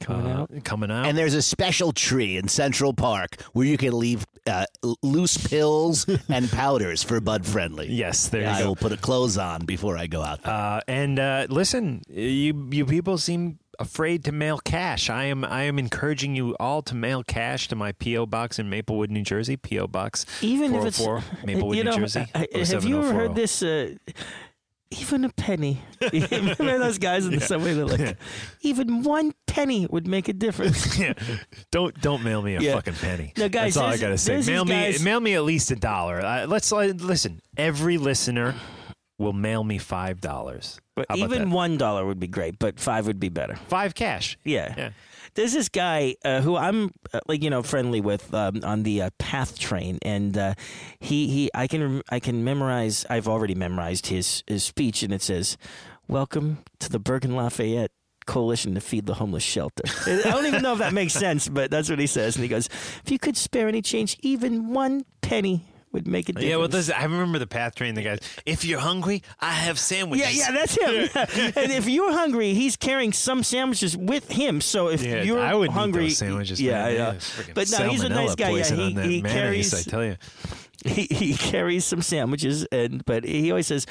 coming 0.00 0.26
uh, 0.30 0.40
out. 0.40 0.64
coming 0.64 0.90
out 0.90 1.06
And 1.06 1.16
there's 1.16 1.34
a 1.34 1.42
special 1.42 1.92
tree 1.92 2.36
in 2.36 2.48
Central 2.48 2.92
Park 2.92 3.40
where 3.52 3.66
you 3.66 3.76
can 3.76 3.98
leave 3.98 4.24
uh, 4.46 4.66
loose 5.02 5.36
pills 5.36 6.06
and 6.28 6.50
powders 6.50 7.02
for 7.02 7.20
Bud 7.20 7.46
Friendly. 7.46 7.88
yes 7.88 8.28
there 8.28 8.42
you 8.42 8.48
I 8.48 8.60
go 8.62 8.68
will 8.68 8.76
put 8.76 8.92
a 8.92 8.96
clothes 8.96 9.36
on 9.38 9.64
before 9.66 9.96
I 9.96 10.06
go 10.06 10.22
out. 10.22 10.42
there. 10.42 10.54
Uh, 10.54 10.80
and 10.88 11.18
uh, 11.18 11.46
listen, 11.48 12.02
you 12.08 12.68
you 12.70 12.86
people 12.86 13.18
seem 13.18 13.58
afraid 13.78 14.24
to 14.24 14.32
mail 14.32 14.58
cash. 14.58 15.08
I 15.08 15.24
am 15.24 15.44
I 15.44 15.62
am 15.64 15.78
encouraging 15.78 16.34
you 16.34 16.56
all 16.58 16.82
to 16.82 16.94
mail 16.94 17.22
cash 17.22 17.68
to 17.68 17.76
my 17.76 17.92
PO 17.92 18.26
box 18.26 18.58
in 18.58 18.68
Maplewood, 18.68 19.10
New 19.10 19.22
Jersey. 19.22 19.56
PO 19.56 19.86
box 19.88 20.26
Even 20.42 20.74
if 20.74 20.84
it's 20.84 20.98
404, 20.98 21.44
Maplewood, 21.46 21.76
you 21.76 21.84
know, 21.84 21.92
New 21.92 22.00
Jersey. 22.00 22.26
uh, 22.34 22.44
have 22.54 22.84
you 22.84 22.98
ever 22.98 23.12
heard 23.12 23.34
this? 23.34 23.62
Uh, 23.62 23.94
even 24.90 25.24
a 25.24 25.28
penny. 25.30 25.80
Remember 26.12 26.78
those 26.78 26.98
guys 26.98 27.26
in 27.26 27.32
the 27.34 27.40
subway? 27.40 27.74
They're 27.74 27.84
like, 27.86 28.16
even 28.62 29.02
one 29.02 29.32
penny 29.46 29.86
would 29.90 30.06
make 30.06 30.28
a 30.28 30.32
difference. 30.32 30.98
yeah. 31.00 31.14
Don't 31.70 31.98
don't 32.00 32.22
mail 32.22 32.42
me 32.42 32.54
a 32.56 32.60
Yeah. 32.60 32.74
fucking 32.74 32.94
penny. 32.94 33.32
No, 33.36 33.48
guys, 33.48 33.74
That's 33.74 33.76
all 33.76 33.90
I 33.92 33.96
gotta 33.98 34.18
say. 34.18 34.40
Mail 34.42 34.64
me 34.64 34.72
guys- 34.72 35.02
mail 35.02 35.20
me 35.20 35.34
at 35.34 35.44
least 35.44 35.70
a 35.70 35.76
dollar. 35.76 36.20
Uh, 36.20 36.46
let's 36.46 36.72
uh, 36.72 36.78
listen. 36.96 37.40
Every 37.56 37.98
listener 37.98 38.54
will 39.18 39.32
mail 39.32 39.64
me 39.64 39.78
five 39.78 40.20
dollars. 40.20 40.80
But 40.96 41.06
even 41.16 41.50
one 41.50 41.76
dollar 41.78 42.04
would 42.06 42.18
be 42.18 42.26
great, 42.26 42.58
but 42.58 42.80
five 42.80 43.06
would 43.06 43.20
be 43.20 43.28
better. 43.28 43.56
five 43.68 43.94
cash. 43.94 44.36
Yeah. 44.44 44.90
There's 45.38 45.52
this 45.52 45.68
guy 45.68 46.16
uh, 46.24 46.40
who 46.40 46.56
I'm 46.56 46.90
uh, 47.12 47.20
like 47.28 47.44
you 47.44 47.48
know 47.48 47.62
friendly 47.62 48.00
with 48.00 48.34
um, 48.34 48.60
on 48.64 48.82
the 48.82 49.02
uh, 49.02 49.10
Path 49.18 49.56
train, 49.56 50.00
and 50.02 50.36
uh, 50.36 50.54
he 50.98 51.28
he 51.28 51.48
I 51.54 51.68
can 51.68 52.02
I 52.10 52.18
can 52.18 52.42
memorize. 52.42 53.06
I've 53.08 53.28
already 53.28 53.54
memorized 53.54 54.08
his 54.08 54.42
his 54.48 54.64
speech, 54.64 55.04
and 55.04 55.14
it 55.14 55.22
says, 55.22 55.56
"Welcome 56.08 56.64
to 56.80 56.90
the 56.90 56.98
Bergen 56.98 57.36
Lafayette." 57.36 57.92
Coalition 58.26 58.74
to 58.74 58.80
feed 58.80 59.06
the 59.06 59.14
homeless 59.14 59.44
shelter. 59.44 59.84
I 60.06 60.22
don't 60.24 60.46
even 60.46 60.60
know 60.60 60.72
if 60.72 60.80
that 60.80 60.92
makes 60.92 61.12
sense, 61.14 61.48
but 61.48 61.70
that's 61.70 61.88
what 61.88 62.00
he 62.00 62.08
says. 62.08 62.34
And 62.34 62.42
he 62.42 62.48
goes, 62.48 62.66
"If 63.04 63.10
you 63.10 63.20
could 63.20 63.36
spare 63.36 63.68
any 63.68 63.80
change, 63.80 64.16
even 64.20 64.72
one 64.74 65.04
penny 65.22 65.64
would 65.98 66.08
make 66.08 66.28
a 66.28 66.32
difference." 66.32 66.48
Yeah, 66.50 66.56
well, 66.56 66.68
this, 66.68 66.90
I 66.90 67.02
remember 67.04 67.38
the 67.38 67.46
path 67.46 67.74
train. 67.74 67.94
The 67.94 68.02
guys, 68.02 68.20
if 68.46 68.64
you're 68.64 68.80
hungry, 68.80 69.22
I 69.40 69.52
have 69.52 69.78
sandwiches. 69.78 70.36
Yeah, 70.36 70.46
yeah, 70.46 70.52
that's 70.52 70.74
him. 70.76 71.08
Yeah. 71.14 71.52
And 71.62 71.72
if 71.72 71.88
you're 71.88 72.12
hungry, 72.12 72.54
he's 72.54 72.76
carrying 72.76 73.12
some 73.12 73.42
sandwiches 73.42 73.96
with 73.96 74.30
him. 74.30 74.60
So 74.60 74.88
if 74.88 75.02
Yeah, 75.02 75.22
you're 75.22 75.40
I 75.40 75.54
would 75.54 75.70
hungry, 75.70 76.10
sandwiches. 76.10 76.60
yeah, 76.60 76.84
man. 76.84 76.94
yeah. 76.94 77.12
It's 77.12 77.42
But 77.54 77.70
no, 77.70 77.88
he's 77.88 78.02
a 78.02 78.08
nice 78.08 78.34
guy. 78.34 78.50
Yeah, 78.50 78.64
he, 78.64 78.92
he 78.92 79.22
carries 79.22 79.74
I 79.74 79.82
tell 79.90 80.04
you. 80.04 80.16
He, 80.84 81.06
he 81.10 81.34
carries 81.38 81.84
some 81.84 82.02
sandwiches, 82.02 82.64
and 82.72 83.04
but 83.04 83.24
he 83.24 83.50
always 83.50 83.66
says, 83.66 83.86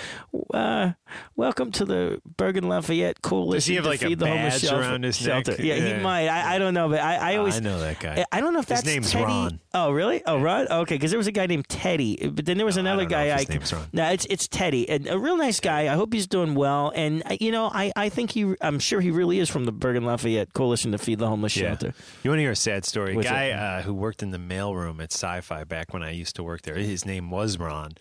uh, 0.54 0.92
"Welcome 1.36 1.72
to 1.74 1.86
the 1.86 2.22
Bergen 2.38 2.68
Lafayette 2.70 3.22
Coalition 3.22 3.56
Does 3.58 3.66
he 3.66 3.76
have 3.76 3.84
to 3.84 3.90
like 3.90 4.02
a 4.02 4.08
feed 4.08 4.20
the 4.20 4.28
homeless 4.28 4.54
badge 4.62 4.70
shelter." 4.70 4.82
around 4.82 5.04
his 5.04 5.18
shelter. 5.18 5.52
neck? 5.52 5.60
Yeah, 5.60 5.76
Yeah. 5.76 5.98
he 5.98 6.04
might. 6.04 6.28
I, 6.28 6.56
I 6.56 6.58
don't 6.60 6.74
know, 6.74 6.90
but 6.90 7.00
I, 7.00 7.34
I 7.34 7.36
always 7.38 7.58
I 7.58 7.60
know 7.60 7.80
that 7.80 8.00
guy. 8.00 8.26
I 8.32 8.40
don't 8.42 8.54
know 8.54 8.60
if 8.60 8.68
His 8.70 8.80
that's 8.82 8.88
name's 8.88 9.12
Teddy. 9.12 9.24
Ron. 9.26 9.60
Oh, 9.74 9.92
really? 9.92 10.24
Oh, 10.26 10.40
Ron. 10.40 10.68
Okay, 10.70 10.96
because 10.96 11.12
there 11.12 11.18
was 11.18 11.28
a 11.28 11.32
guy 11.32 11.46
named 11.46 11.68
Teddy, 11.70 12.30
but 12.34 12.46
then 12.46 12.58
there 12.58 12.66
was 12.66 12.76
No, 12.78 12.82
another 12.82 13.04
don't 13.04 13.12
guy. 13.12 13.38
his 13.38 13.50
I 13.50 13.54
name's 13.54 13.74
Ron. 13.74 13.88
no, 13.94 14.10
it's 14.12 14.26
it's 14.30 14.48
Teddy, 14.48 14.88
and 14.90 15.08
a 15.08 15.20
real 15.20 15.38
nice 15.38 15.60
guy. 15.60 15.82
I 15.92 15.96
hope 15.96 16.14
he's 16.14 16.28
doing 16.28 16.56
well, 16.56 16.92
and 16.96 17.22
uh, 17.26 17.38
you 17.40 17.52
know, 17.52 17.70
I, 17.74 17.92
I 17.96 18.10
think 18.10 18.32
he, 18.32 18.56
I'm 18.62 18.80
sure 18.80 19.02
he 19.02 19.12
really 19.12 19.40
is 19.40 19.50
from 19.50 19.66
the 19.66 19.72
Bergen 19.72 20.06
Lafayette 20.06 20.54
Coalition 20.54 20.92
to 20.94 20.98
feed 20.98 21.20
the 21.20 21.28
homeless 21.28 21.52
shelter. 21.52 21.94
You 22.24 22.32
want 22.32 22.40
to 22.40 22.44
hear 22.44 22.52
a 22.52 22.56
sad 22.56 22.86
story? 22.86 23.14
A 23.14 23.16
What's 23.16 23.28
guy 23.30 23.52
uh, 23.52 23.82
who 23.82 23.94
worked 23.94 24.24
in 24.24 24.32
the 24.32 24.38
mailroom 24.38 25.02
at 25.04 25.12
Sci-Fi 25.12 25.64
back 25.66 25.94
when 25.94 26.04
I 26.04 26.12
used 26.12 26.36
to 26.38 26.44
work 26.44 26.62
there. 26.64 26.77
His 26.86 27.06
name 27.06 27.30
was 27.32 27.58
Ron, 27.58 27.92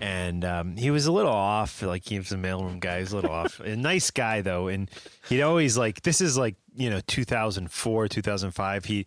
and 0.00 0.44
um, 0.44 0.76
he 0.76 0.90
was 0.90 1.06
a 1.06 1.12
little 1.12 1.32
off. 1.32 1.82
Like 1.82 2.04
he 2.08 2.18
was 2.18 2.32
a 2.32 2.36
mailroom 2.36 2.80
guy. 2.80 2.96
He 2.96 3.00
was 3.02 3.12
a 3.12 3.16
little 3.16 3.30
off. 3.32 3.60
A 3.60 3.76
nice 3.76 4.10
guy 4.10 4.40
though, 4.40 4.68
and 4.68 4.90
he'd 5.28 5.42
always 5.42 5.76
like 5.78 6.02
this 6.02 6.20
is 6.20 6.36
like 6.38 6.56
you 6.74 6.90
know 6.90 7.00
2004, 7.06 8.08
2005. 8.08 8.84
He 8.84 9.06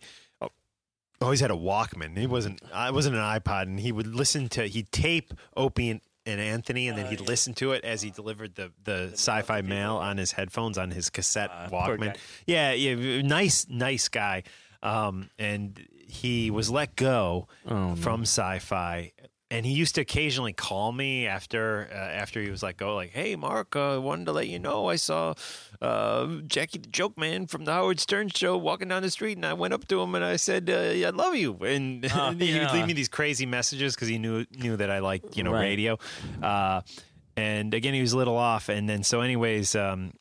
always 1.20 1.40
had 1.40 1.50
a 1.50 1.54
Walkman. 1.54 2.16
He 2.16 2.26
wasn't. 2.26 2.60
I 2.72 2.90
wasn't 2.90 3.16
an 3.16 3.22
iPod, 3.22 3.62
and 3.62 3.80
he 3.80 3.92
would 3.92 4.06
listen 4.14 4.48
to. 4.50 4.64
He'd 4.66 4.90
tape 4.92 5.32
Opie 5.56 5.90
and 5.90 6.00
and 6.26 6.40
Anthony, 6.42 6.88
and 6.88 6.98
then 6.98 7.06
he'd 7.06 7.22
listen 7.22 7.54
to 7.54 7.72
it 7.72 7.82
as 7.84 8.02
he 8.02 8.10
delivered 8.10 8.54
the 8.54 8.70
the 8.84 9.10
sci-fi 9.14 9.62
mail 9.62 9.96
on 9.96 10.18
his 10.18 10.32
headphones 10.32 10.76
on 10.76 10.90
his 10.90 11.08
cassette 11.10 11.50
poor 11.70 11.96
Walkman. 11.96 12.16
Yeah, 12.46 12.72
yeah, 12.72 13.22
nice, 13.22 13.66
nice 13.68 14.08
guy. 14.08 14.42
Um, 14.82 15.30
and 15.38 15.80
he 16.06 16.50
was 16.52 16.70
let 16.70 16.94
go 16.96 17.48
Oh, 17.66 17.96
from 17.96 18.22
sci-fi. 18.22 19.12
And 19.50 19.64
he 19.64 19.72
used 19.72 19.94
to 19.94 20.02
occasionally 20.02 20.52
call 20.52 20.92
me 20.92 21.26
after 21.26 21.88
uh, 21.90 21.94
after 21.96 22.42
he 22.42 22.50
was 22.50 22.62
let 22.62 22.76
go, 22.76 22.94
like, 22.94 23.12
"Hey, 23.12 23.34
Mark, 23.34 23.74
I 23.76 23.94
uh, 23.94 24.00
wanted 24.00 24.26
to 24.26 24.32
let 24.32 24.46
you 24.48 24.58
know 24.58 24.88
I 24.90 24.96
saw 24.96 25.32
uh, 25.80 26.26
Jackie 26.46 26.78
the 26.78 26.88
Joke 26.88 27.16
Man 27.16 27.46
from 27.46 27.64
the 27.64 27.72
Howard 27.72 27.98
Stern 27.98 28.28
show 28.28 28.58
walking 28.58 28.88
down 28.88 29.00
the 29.02 29.10
street, 29.10 29.38
and 29.38 29.46
I 29.46 29.54
went 29.54 29.72
up 29.72 29.88
to 29.88 30.02
him 30.02 30.14
and 30.14 30.22
I 30.22 30.36
said, 30.36 30.68
uh, 30.68 30.74
"I 31.06 31.10
love 31.10 31.34
you." 31.34 31.54
And 31.64 32.04
Oh, 32.14 32.32
he 32.32 32.58
would 32.58 32.72
leave 32.72 32.86
me 32.86 32.92
these 32.92 33.08
crazy 33.08 33.46
messages 33.46 33.94
because 33.94 34.08
he 34.08 34.18
knew 34.18 34.44
knew 34.54 34.76
that 34.76 34.90
I 34.90 34.98
like 34.98 35.34
you 35.36 35.44
know 35.44 35.52
Right. 35.52 35.60
radio. 35.62 35.98
Uh, 36.42 36.82
and 37.36 37.72
again, 37.72 37.94
he 37.94 38.02
was 38.02 38.12
a 38.12 38.18
little 38.18 38.36
off. 38.36 38.68
And 38.68 38.86
then 38.86 39.02
so, 39.02 39.22
anyways, 39.22 39.74
um, 39.74 40.12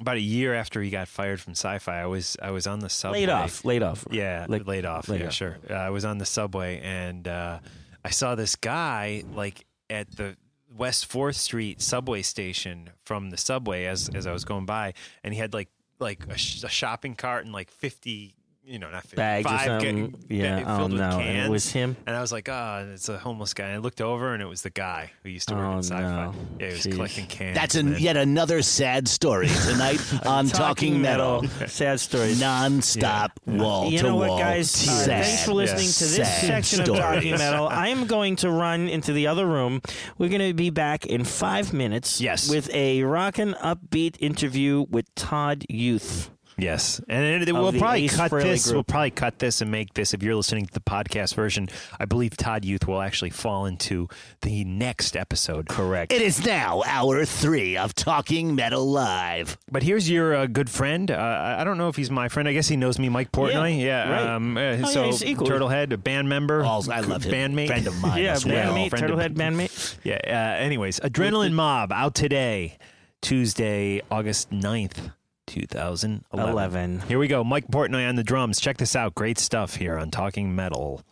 about 0.00 0.16
a 0.16 0.20
year 0.20 0.54
after 0.54 0.80
he 0.80 0.88
got 0.88 1.08
fired 1.08 1.40
from 1.42 1.50
Sci-Fi, 1.52 2.00
I 2.00 2.06
was 2.06 2.38
I 2.40 2.52
was 2.52 2.66
on 2.66 2.78
the 2.78 2.88
subway. 2.88 3.20
Laid 3.20 3.28
off. 3.28 3.64
Laid 3.66 3.82
off. 3.82 4.06
Yeah, 4.10 4.46
Like- 4.48 4.66
laid 4.66 4.86
off. 4.86 5.08
laid 5.10 5.20
yeah, 5.20 5.26
off. 5.26 5.32
sure. 5.34 5.58
Uh, 5.68 5.74
I 5.74 5.90
was 5.90 6.06
on 6.06 6.16
the 6.16 6.24
subway 6.24 6.80
and 6.80 7.28
uh, 7.28 7.58
I 8.04 8.10
saw 8.10 8.34
this 8.34 8.56
guy 8.56 9.24
like 9.32 9.66
at 9.88 10.16
the 10.16 10.36
West 10.74 11.06
Fourth 11.06 11.36
Street 11.36 11.80
subway 11.82 12.22
station 12.22 12.90
from 13.04 13.30
the 13.30 13.36
subway 13.36 13.84
as 13.84 14.08
as 14.14 14.26
I 14.26 14.32
was 14.32 14.44
going 14.44 14.66
by, 14.66 14.94
and 15.22 15.34
he 15.34 15.40
had 15.40 15.54
like 15.54 15.68
like 15.98 16.26
a, 16.28 16.36
sh- 16.36 16.64
a 16.64 16.68
shopping 16.68 17.14
cart 17.14 17.44
and 17.44 17.52
like 17.52 17.70
fifty. 17.70 18.34
You 18.64 18.78
know, 18.78 18.90
not 18.90 19.02
50, 19.02 19.16
Bags 19.16 19.44
or 19.46 19.48
five 19.48 19.66
ga- 19.66 19.70
something. 19.88 20.06
ba- 20.10 20.18
Yeah. 20.28 20.62
Oh 20.64 20.76
filled 20.78 20.92
with 20.92 21.00
no. 21.00 21.10
cans. 21.10 21.26
And 21.28 21.38
it 21.38 21.50
was 21.50 21.70
him. 21.72 21.96
And 22.06 22.14
I 22.14 22.20
was 22.20 22.30
like, 22.30 22.48
oh, 22.48 22.88
it's 22.94 23.08
a 23.08 23.18
homeless 23.18 23.54
guy. 23.54 23.64
And 23.64 23.74
I 23.74 23.78
looked 23.78 24.00
over, 24.00 24.32
and 24.34 24.40
it 24.40 24.46
was 24.46 24.62
the 24.62 24.70
guy 24.70 25.10
who 25.24 25.30
used 25.30 25.48
to 25.48 25.56
work 25.56 25.64
Oh, 25.64 25.72
at 25.78 25.84
Sci-Fi. 25.84 26.00
no. 26.26 26.34
Yeah, 26.60 26.66
he 26.68 26.72
was 26.74 26.82
Jeez. 26.86 26.92
collecting 26.94 27.26
cans. 27.26 27.56
That's 27.56 27.74
an, 27.74 27.96
yet 27.98 28.16
another 28.16 28.62
sad 28.62 29.08
story 29.08 29.48
tonight 29.48 30.00
on 30.26 30.46
Talking, 30.46 31.02
Metal. 31.02 31.42
Sad 31.66 31.98
stories. 31.98 32.40
Non-stop, 32.40 33.32
wall 33.46 33.90
you 33.90 33.98
to 33.98 34.04
know 34.04 34.16
wall. 34.16 34.28
what, 34.36 34.38
guys? 34.40 34.88
Uh, 34.88 34.92
thanks 35.06 35.44
for 35.44 35.54
listening 35.54 35.80
to 35.80 36.04
this 36.04 36.14
sad 36.16 36.64
section 36.64 36.80
of. 36.82 36.96
Talking 36.96 37.32
Metal. 37.32 37.66
I 37.68 37.88
am 37.88 38.06
going 38.06 38.36
to 38.36 38.50
run 38.50 38.88
into 38.88 39.12
the 39.12 39.26
other 39.26 39.44
room. 39.46 39.82
We're 40.18 40.28
going 40.30 40.46
to 40.48 40.54
be 40.54 40.70
back 40.70 41.04
in 41.04 41.24
five 41.24 41.72
minutes. 41.72 42.20
Yes. 42.20 42.48
with 42.48 42.70
a 42.72 43.02
rockin' 43.02 43.54
upbeat 43.54 44.16
interview 44.20 44.86
with 44.88 45.12
Todd 45.16 45.64
Youth. 45.68 46.30
Yes, 46.58 47.00
and 47.08 47.48
Of 47.48 47.56
we'll 47.56 47.72
probably 47.72 48.04
Ace 48.04 48.16
cut 48.16 48.30
this. 48.30 48.64
group. 48.66 48.74
We'll 48.74 48.84
probably 48.84 49.10
cut 49.10 49.38
this 49.38 49.60
and 49.62 49.70
make 49.70 49.94
this. 49.94 50.12
If 50.14 50.22
you're 50.22 50.34
listening 50.34 50.66
to 50.66 50.72
the 50.72 50.80
podcast 50.80 51.34
version, 51.34 51.68
I 51.98 52.04
believe 52.04 52.36
Todd 52.36 52.64
Youth 52.64 52.86
will 52.86 53.00
actually 53.00 53.30
fall 53.30 53.64
into 53.66 54.08
the 54.42 54.64
next 54.64 55.16
episode. 55.16 55.68
Correct. 55.68 56.12
It 56.12 56.20
is 56.22 56.44
now 56.44 56.82
hour 56.86 57.24
three 57.24 57.76
of 57.76 57.94
Talking 57.94 58.54
Metal 58.54 58.84
Live. 58.84 59.56
But 59.70 59.82
here's 59.82 60.10
your 60.10 60.34
uh, 60.34 60.46
good 60.46 60.68
friend. 60.68 61.10
Uh, 61.10 61.56
I 61.58 61.64
don't 61.64 61.78
know 61.78 61.88
if 61.88 61.96
he's 61.96 62.10
my 62.10 62.28
friend. 62.28 62.46
I 62.48 62.52
guess 62.52 62.68
he 62.68 62.76
knows 62.76 62.98
me, 62.98 63.08
Mike 63.08 63.32
Portnoy. 63.32 63.78
Yeah, 63.78 63.84
Yeah. 63.84 64.10
right. 64.10 64.26
Um, 64.34 64.56
uh, 64.56 64.60
Oh, 64.60 64.72
yeah, 64.72 64.84
so 64.84 65.10
equally- 65.26 65.50
Turtlehead, 65.50 65.92
a 65.92 65.96
band 65.96 66.28
member. 66.28 66.62
I 66.64 67.00
love 67.00 67.24
him. 67.24 67.32
Bandmate. 67.32 67.66
Friend 67.68 67.86
of 67.86 68.00
mine 68.00 68.22
yeah, 68.22 68.38
well. 68.44 68.74
bandmate, 68.74 68.90
Friend 68.90 69.04
of- 69.10 69.18
Turtlehead 69.18 69.34
bandmate. 69.34 69.96
Yeah. 70.04 70.20
Uh, 70.26 70.62
anyways, 70.62 71.00
Adrenaline 71.00 71.52
Mob 71.52 71.92
out 71.92 72.14
today, 72.14 72.76
Tuesday, 73.22 74.00
August 74.10 74.50
9th, 74.50 75.12
2011. 75.52 76.24
11. 76.32 77.00
Here 77.00 77.18
we 77.18 77.28
go. 77.28 77.44
Mike 77.44 77.68
Portnoy 77.68 78.08
on 78.08 78.16
the 78.16 78.24
drums. 78.24 78.58
Check 78.58 78.78
this 78.78 78.96
out. 78.96 79.14
Great 79.14 79.38
stuff 79.38 79.76
here 79.76 79.98
on 79.98 80.10
Talking 80.10 80.54
Metal. 80.54 81.02